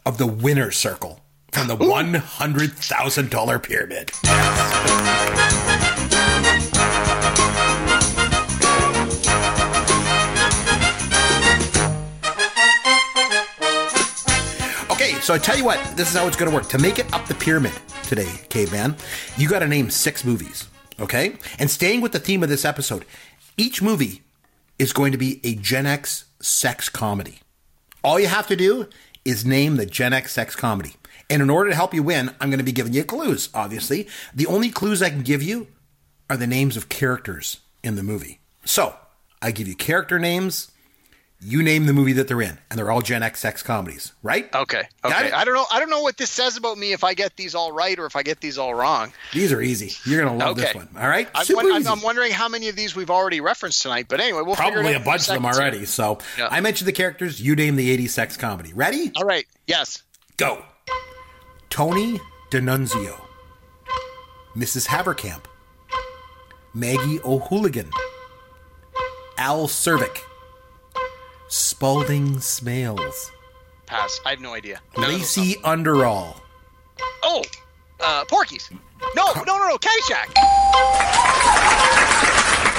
of 0.07 0.19
the 0.19 0.27
winner's 0.27 0.77
circle 0.77 1.21
from 1.53 1.69
the 1.69 1.77
$100,000 1.77 3.63
pyramid? 3.63 4.11
Okay, 14.91 15.13
so 15.21 15.35
I 15.35 15.39
tell 15.39 15.59
you 15.59 15.65
what, 15.65 15.79
this 15.97 16.09
is 16.11 16.17
how 16.17 16.27
it's 16.27 16.37
going 16.37 16.51
to 16.51 16.57
work. 16.57 16.69
To 16.71 16.79
make 16.79 16.99
it 16.99 17.13
up 17.13 17.27
the 17.27 17.35
pyramid 17.35 17.73
today, 18.05 18.33
caveman, 18.49 18.97
you 19.37 19.47
got 19.47 19.59
to 19.59 19.69
name 19.69 19.91
six 19.91 20.25
movies, 20.25 20.69
okay? 20.99 21.37
And 21.59 21.71
staying 21.71 22.01
with 22.01 22.13
the 22.13 22.19
theme 22.19 22.43
of 22.43 22.49
this 22.49 22.65
episode, 22.65 23.05
each 23.57 23.81
movie 23.81 24.23
is 24.79 24.93
going 24.93 25.13
to 25.13 25.19
be 25.19 25.41
a 25.45 25.55
Gen 25.55 25.87
X 25.87 26.27
sex 26.41 26.89
comedy. 26.89 27.39
All 28.05 28.21
you 28.21 28.27
have 28.27 28.47
to 28.49 28.57
do 28.57 28.89
is 29.25 29.45
name 29.45 29.77
the 29.77 29.87
Gen 29.87 30.13
X 30.13 30.33
sex 30.33 30.55
comedy. 30.55 30.95
And 31.29 31.43
in 31.43 31.51
order 31.51 31.71
to 31.71 31.77
help 31.77 31.93
you 31.93 32.03
win, 32.03 32.35
I'm 32.41 32.51
going 32.51 32.59
to 32.59 32.65
be 32.65 32.73
giving 32.73 32.93
you 32.93 33.03
clues, 33.03 33.49
obviously. 33.53 34.07
The 34.35 34.47
only 34.47 34.71
clues 34.71 35.03
I 35.03 35.11
can 35.11 35.23
give 35.23 35.43
you 35.43 35.67
are 36.31 36.37
the 36.37 36.47
names 36.47 36.77
of 36.77 36.89
characters 36.89 37.61
in 37.83 37.97
the 37.97 38.03
movie. 38.03 38.41
So, 38.65 38.97
I 39.43 39.51
give 39.51 39.67
you 39.67 39.75
character 39.75 40.19
names. 40.19 40.71
You 41.39 41.63
name 41.63 41.85
the 41.85 41.93
movie 41.93 42.15
that 42.15 42.29
they're 42.29 42.41
in, 42.41 42.59
and 42.71 42.79
they're 42.79 42.91
all 42.91 43.03
Gen 43.03 43.23
X 43.23 43.41
sex 43.41 43.63
comedies, 43.63 44.13
right? 44.23 44.53
Okay. 44.55 44.85
Okay. 45.05 45.31
I 45.33 45.45
don't 45.45 45.55
know. 45.55 45.67
I 45.71 45.81
don't 45.81 45.91
know 45.91 46.01
what 46.01 46.17
this 46.17 46.31
says 46.31 46.57
about 46.57 46.79
me 46.79 46.93
if 46.93 47.05
I 47.05 47.13
get 47.13 47.37
these 47.37 47.55
all 47.55 47.73
right 47.73 47.99
or 47.99 48.07
if 48.07 48.17
I 48.17 48.23
get 48.23 48.41
these 48.41 48.57
all 48.57 48.75
wrong. 48.75 49.13
These 49.35 49.53
are 49.53 49.61
easy. 49.61 49.93
You're 50.11 50.25
gonna 50.25 50.37
love 50.37 50.57
this 50.57 50.75
one. 50.75 50.89
All 50.99 51.09
right, 51.09 51.29
I'm, 51.35 51.87
I'm, 51.87 52.01
wondering 52.01 52.33
how 52.33 52.49
many 52.49 52.69
of 52.69 52.77
these 52.77 52.97
we've 52.97 53.11
already 53.11 53.43
referenced 53.43 53.83
tonight. 53.83 54.07
But 54.09 54.21
anyway, 54.21 54.43
we'll 54.43 54.57
Probably 54.57 54.95
a 54.95 55.01
bunch 55.01 55.29
of 55.29 55.35
them 55.35 55.45
already. 55.45 55.79
here. 55.79 55.87
So 55.87 56.19
Yeah. 56.39 56.49
I 56.51 56.61
mentioned 56.61 56.89
the 56.89 56.93
characters. 56.93 57.41
You 57.41 57.55
name 57.55 57.77
the 57.77 57.97
'80s 57.97 58.11
sex 58.11 58.37
comedy. 58.39 58.73
Ready? 58.73 59.13
All 59.15 59.25
right. 59.25 59.47
Yes. 59.67 60.03
Go. 60.39 60.65
Tony 61.69 62.19
D'Annunzio, 62.51 63.21
Mrs. 64.57 64.87
Haverkamp, 64.87 65.45
Maggie 66.73 67.21
O'Hooligan, 67.25 67.91
Al 69.37 69.67
Czervik, 69.69 70.21
Spalding 71.49 72.37
Smails, 72.37 73.31
Pass. 73.87 74.21
I 74.27 74.31
have 74.31 74.41
no 74.41 74.53
idea. 74.55 74.81
None 74.97 75.05
of 75.07 75.11
those 75.13 75.21
Lacey 75.39 75.57
Underall, 75.63 76.41
Oh, 77.23 77.43
uh, 78.01 78.25
Porky's. 78.29 78.69
No, 79.15 79.33
no, 79.35 79.43
no, 79.45 79.69
no. 79.69 79.79
Caddyshack. 79.79 80.33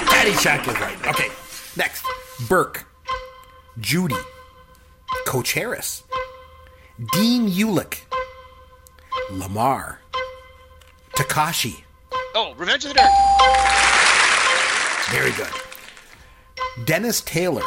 Caddyshack 0.10 0.68
is 0.68 0.80
right. 0.82 1.08
Okay, 1.08 1.30
next. 1.78 2.06
Burke, 2.50 2.86
Judy, 3.80 4.16
Coach 5.26 5.54
Harris, 5.54 6.04
Dean 7.14 7.48
Ulich, 7.50 8.02
Lamar, 9.32 10.00
Takashi. 11.14 11.84
Oh, 12.36 12.54
Revenge 12.58 12.86
of 12.86 12.94
the 12.94 13.00
Dirt. 13.00 13.12
Very 15.12 15.32
good. 15.32 15.54
Dennis 16.86 17.22
Taylor, 17.22 17.64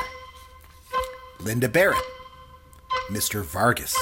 Linda 1.42 1.68
Barrett, 1.68 1.98
Mr. 3.10 3.42
Vargas, 3.42 3.96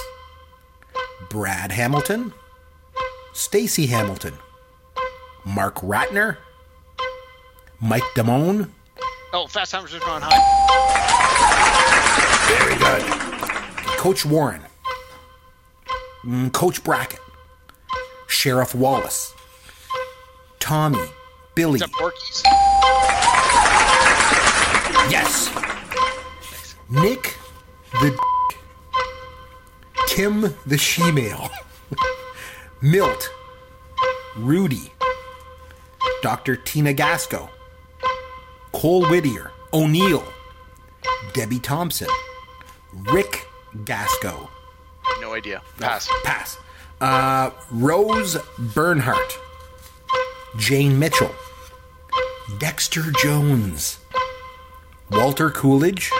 Brad 1.30 1.72
Hamilton, 1.72 2.32
Stacy 3.32 3.86
Hamilton, 3.86 4.34
Mark 5.44 5.76
Ratner, 5.76 6.36
Mike 7.80 8.02
Damone. 8.16 8.70
Oh, 9.32 9.46
Fast 9.46 9.72
Times 9.72 9.94
at 9.94 10.00
Ridgemont 10.00 10.20
High. 10.22 10.38
Very 12.48 12.76
good. 12.78 13.02
Coach 13.98 14.24
Warren, 14.24 14.62
Mm, 16.24 16.52
Coach 16.52 16.82
Brackett, 16.82 17.20
Sheriff 18.26 18.74
Wallace, 18.74 19.32
Tommy, 20.58 20.98
Billy. 21.54 21.76
Is 21.76 21.80
that 21.80 21.92
Porky's? 21.92 22.42
Yes. 25.10 25.48
Nick 26.90 27.36
the 28.00 28.10
D- 28.10 28.16
Tim 30.08 30.40
the 30.66 30.76
Shemale. 30.76 31.50
Milt. 32.80 33.30
Rudy. 34.36 34.92
Dr. 36.22 36.56
Tina 36.56 36.94
Gassko. 36.94 37.48
Cole 38.72 39.06
Whittier. 39.06 39.50
O'Neill. 39.72 40.24
Debbie 41.34 41.58
Thompson. 41.58 42.08
Rick 42.92 43.46
Gassko. 43.84 44.48
No 45.20 45.34
idea. 45.34 45.62
Pass. 45.78 46.08
Pass. 46.24 46.56
Uh, 47.00 47.50
Rose 47.70 48.36
Bernhardt. 48.74 49.38
Jane 50.56 50.98
Mitchell. 50.98 51.34
Dexter 52.58 53.02
Jones. 53.22 53.98
Walter 55.10 55.50
Coolidge. 55.50 56.10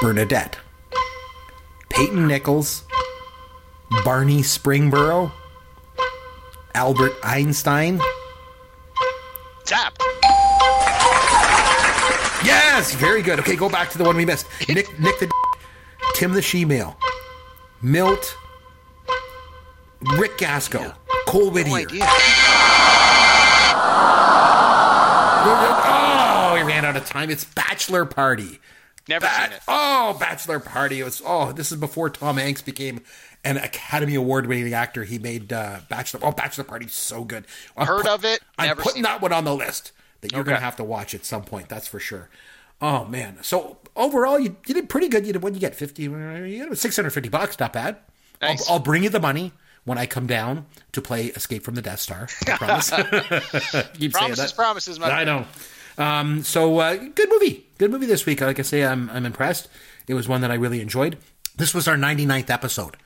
Bernadette. 0.00 0.58
Peyton 1.88 2.26
Nichols. 2.26 2.84
Barney 4.04 4.40
Springboro. 4.42 5.32
Albert 6.74 7.12
Einstein. 7.22 8.00
Zap. 9.66 9.96
Yes, 12.44 12.94
very 12.94 13.22
good. 13.22 13.40
Okay, 13.40 13.56
go 13.56 13.68
back 13.68 13.90
to 13.90 13.98
the 13.98 14.04
one 14.04 14.16
we 14.16 14.24
missed. 14.24 14.46
Nick, 14.68 14.98
Nick 15.00 15.18
the 15.18 15.30
Tim 16.14 16.32
the 16.32 16.40
Shemale, 16.40 16.94
Milt, 17.82 18.36
Rick 20.16 20.38
Gassko, 20.38 20.94
Cole 21.26 21.46
No 21.46 21.50
Whittier. 21.50 21.76
idea. 21.88 22.04
Oh, 25.88 26.52
we 26.54 26.62
ran 26.62 26.84
out 26.84 26.96
of 26.96 27.04
time. 27.06 27.30
It's 27.30 27.44
Bachelor 27.44 28.04
Party. 28.04 28.60
Never 29.08 29.26
seen 29.26 29.52
it. 29.52 29.60
Oh, 29.68 30.16
Bachelor 30.18 30.60
Party. 30.60 31.00
It 31.00 31.04
was 31.04 31.22
oh, 31.24 31.52
this 31.52 31.70
is 31.70 31.78
before 31.78 32.10
Tom 32.10 32.36
Hanks 32.38 32.62
became 32.62 33.00
an 33.44 33.56
Academy 33.56 34.14
Award 34.16 34.46
winning 34.46 34.72
actor. 34.72 35.04
He 35.04 35.18
made 35.18 35.52
uh, 35.52 35.80
Bachelor. 35.88 36.20
Oh, 36.22 36.32
Bachelor 36.32 36.64
Party, 36.64 36.88
so 36.88 37.24
good. 37.24 37.44
I'm 37.76 37.86
Heard 37.86 38.06
of 38.06 38.24
it, 38.24 38.40
I'm 38.58 38.76
putting 38.76 39.02
that 39.02 39.20
one 39.20 39.32
on 39.32 39.44
the 39.44 39.54
list 39.54 39.92
that 40.22 40.32
you're 40.32 40.44
gonna 40.44 40.60
have 40.60 40.76
to 40.76 40.84
watch 40.84 41.14
at 41.14 41.24
some 41.24 41.44
point. 41.44 41.68
That's 41.68 41.86
for 41.86 42.00
sure. 42.00 42.28
Oh 42.80 43.04
man. 43.04 43.38
So 43.42 43.78
overall, 43.94 44.38
you, 44.38 44.56
you 44.66 44.74
did 44.74 44.88
pretty 44.88 45.08
good. 45.08 45.26
You 45.26 45.32
did 45.32 45.42
what? 45.42 45.54
You 45.54 45.60
get 45.60 45.74
fifty. 45.74 46.02
You 46.04 46.66
got 46.68 46.76
six 46.78 46.96
hundred 46.96 47.10
fifty 47.10 47.28
bucks. 47.28 47.58
Not 47.60 47.72
bad. 47.72 47.96
Nice. 48.42 48.68
I'll, 48.68 48.74
I'll 48.74 48.80
bring 48.80 49.02
you 49.04 49.08
the 49.08 49.20
money 49.20 49.52
when 49.84 49.98
I 49.98 50.06
come 50.06 50.26
down 50.26 50.66
to 50.92 51.00
play 51.00 51.26
Escape 51.26 51.62
from 51.62 51.74
the 51.76 51.82
Death 51.82 52.00
Star. 52.00 52.28
I 52.46 52.56
promise. 52.56 52.90
Keep 52.90 53.02
saying 53.02 54.10
Promises, 54.10 54.50
that. 54.50 54.56
promises, 54.56 54.98
my 54.98 55.10
I 55.10 55.24
know. 55.24 55.46
Um, 55.96 56.42
so 56.42 56.78
uh, 56.78 56.96
good 56.96 57.30
movie, 57.30 57.65
good 57.78 57.90
movie 57.90 58.06
this 58.06 58.26
week. 58.26 58.40
Like 58.40 58.58
I 58.58 58.62
say, 58.62 58.84
I'm 58.84 59.10
I'm 59.10 59.26
impressed. 59.26 59.68
It 60.06 60.14
was 60.14 60.28
one 60.28 60.40
that 60.40 60.50
I 60.50 60.54
really 60.54 60.80
enjoyed. 60.80 61.18
This 61.56 61.74
was 61.74 61.88
our 61.88 61.96
99th 61.96 62.50
episode. 62.50 62.96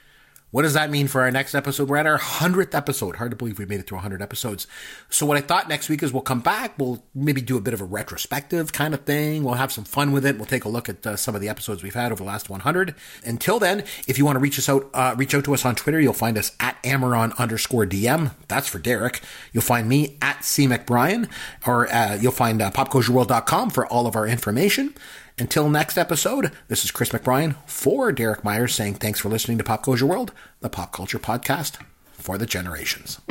What 0.50 0.62
does 0.62 0.74
that 0.74 0.90
mean 0.90 1.06
for 1.06 1.20
our 1.20 1.30
next 1.30 1.54
episode? 1.54 1.88
We're 1.88 1.98
at 1.98 2.06
our 2.06 2.18
100th 2.18 2.74
episode. 2.74 3.16
Hard 3.16 3.30
to 3.30 3.36
believe 3.36 3.58
we 3.58 3.66
made 3.66 3.78
it 3.78 3.86
through 3.86 3.98
100 3.98 4.20
episodes. 4.20 4.66
So 5.08 5.24
what 5.24 5.36
I 5.36 5.40
thought 5.40 5.68
next 5.68 5.88
week 5.88 6.02
is 6.02 6.12
we'll 6.12 6.22
come 6.22 6.40
back. 6.40 6.76
We'll 6.76 7.04
maybe 7.14 7.40
do 7.40 7.56
a 7.56 7.60
bit 7.60 7.72
of 7.72 7.80
a 7.80 7.84
retrospective 7.84 8.72
kind 8.72 8.92
of 8.92 9.04
thing. 9.04 9.44
We'll 9.44 9.54
have 9.54 9.70
some 9.70 9.84
fun 9.84 10.10
with 10.10 10.26
it. 10.26 10.36
We'll 10.38 10.46
take 10.46 10.64
a 10.64 10.68
look 10.68 10.88
at 10.88 11.06
uh, 11.06 11.14
some 11.14 11.36
of 11.36 11.40
the 11.40 11.48
episodes 11.48 11.84
we've 11.84 11.94
had 11.94 12.10
over 12.10 12.24
the 12.24 12.28
last 12.28 12.50
100. 12.50 12.96
Until 13.24 13.60
then, 13.60 13.84
if 14.08 14.18
you 14.18 14.24
want 14.24 14.36
to 14.36 14.40
reach 14.40 14.58
us 14.58 14.68
out, 14.68 14.90
uh, 14.92 15.14
reach 15.16 15.36
out 15.36 15.44
to 15.44 15.54
us 15.54 15.64
on 15.64 15.76
Twitter. 15.76 16.00
You'll 16.00 16.12
find 16.14 16.36
us 16.36 16.50
at 16.58 16.82
Amaron 16.82 17.36
underscore 17.38 17.86
DM. 17.86 18.32
That's 18.48 18.66
for 18.66 18.80
Derek. 18.80 19.20
You'll 19.52 19.62
find 19.62 19.88
me 19.88 20.18
at 20.20 20.44
C 20.44 20.66
McBrien, 20.66 21.30
or 21.64 21.92
uh, 21.92 22.16
you'll 22.20 22.32
find 22.32 22.60
uh, 22.60 22.72
popcultureworld.com 22.72 23.70
for 23.70 23.86
all 23.86 24.08
of 24.08 24.16
our 24.16 24.26
information. 24.26 24.94
Until 25.40 25.70
next 25.70 25.96
episode, 25.96 26.52
this 26.68 26.84
is 26.84 26.90
Chris 26.90 27.08
McBrien 27.08 27.56
for 27.64 28.12
Derek 28.12 28.44
Myers 28.44 28.74
saying 28.74 28.96
thanks 28.96 29.18
for 29.18 29.30
listening 29.30 29.56
to 29.56 29.64
Pop 29.64 29.82
Culture 29.82 30.04
World, 30.04 30.32
the 30.60 30.68
pop 30.68 30.92
culture 30.92 31.18
podcast 31.18 31.78
for 32.12 32.36
the 32.36 32.44
generations. 32.44 33.22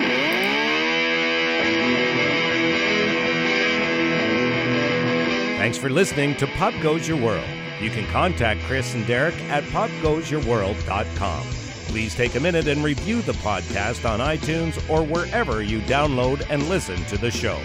Thanks 5.59 5.77
for 5.77 5.91
listening 5.91 6.35
to 6.37 6.47
Pop 6.47 6.73
Goes 6.81 7.07
Your 7.07 7.21
World. 7.21 7.47
You 7.79 7.91
can 7.91 8.07
contact 8.07 8.61
Chris 8.63 8.95
and 8.95 9.05
Derek 9.05 9.35
at 9.43 9.63
popgoesyourworld.com. 9.65 11.43
Please 11.89 12.15
take 12.15 12.33
a 12.33 12.39
minute 12.39 12.67
and 12.67 12.83
review 12.83 13.21
the 13.21 13.33
podcast 13.33 14.09
on 14.09 14.19
iTunes 14.19 14.89
or 14.89 15.03
wherever 15.03 15.61
you 15.61 15.79
download 15.81 16.43
and 16.49 16.67
listen 16.69 16.97
to 17.05 17.17
the 17.19 17.29
show. 17.29 17.59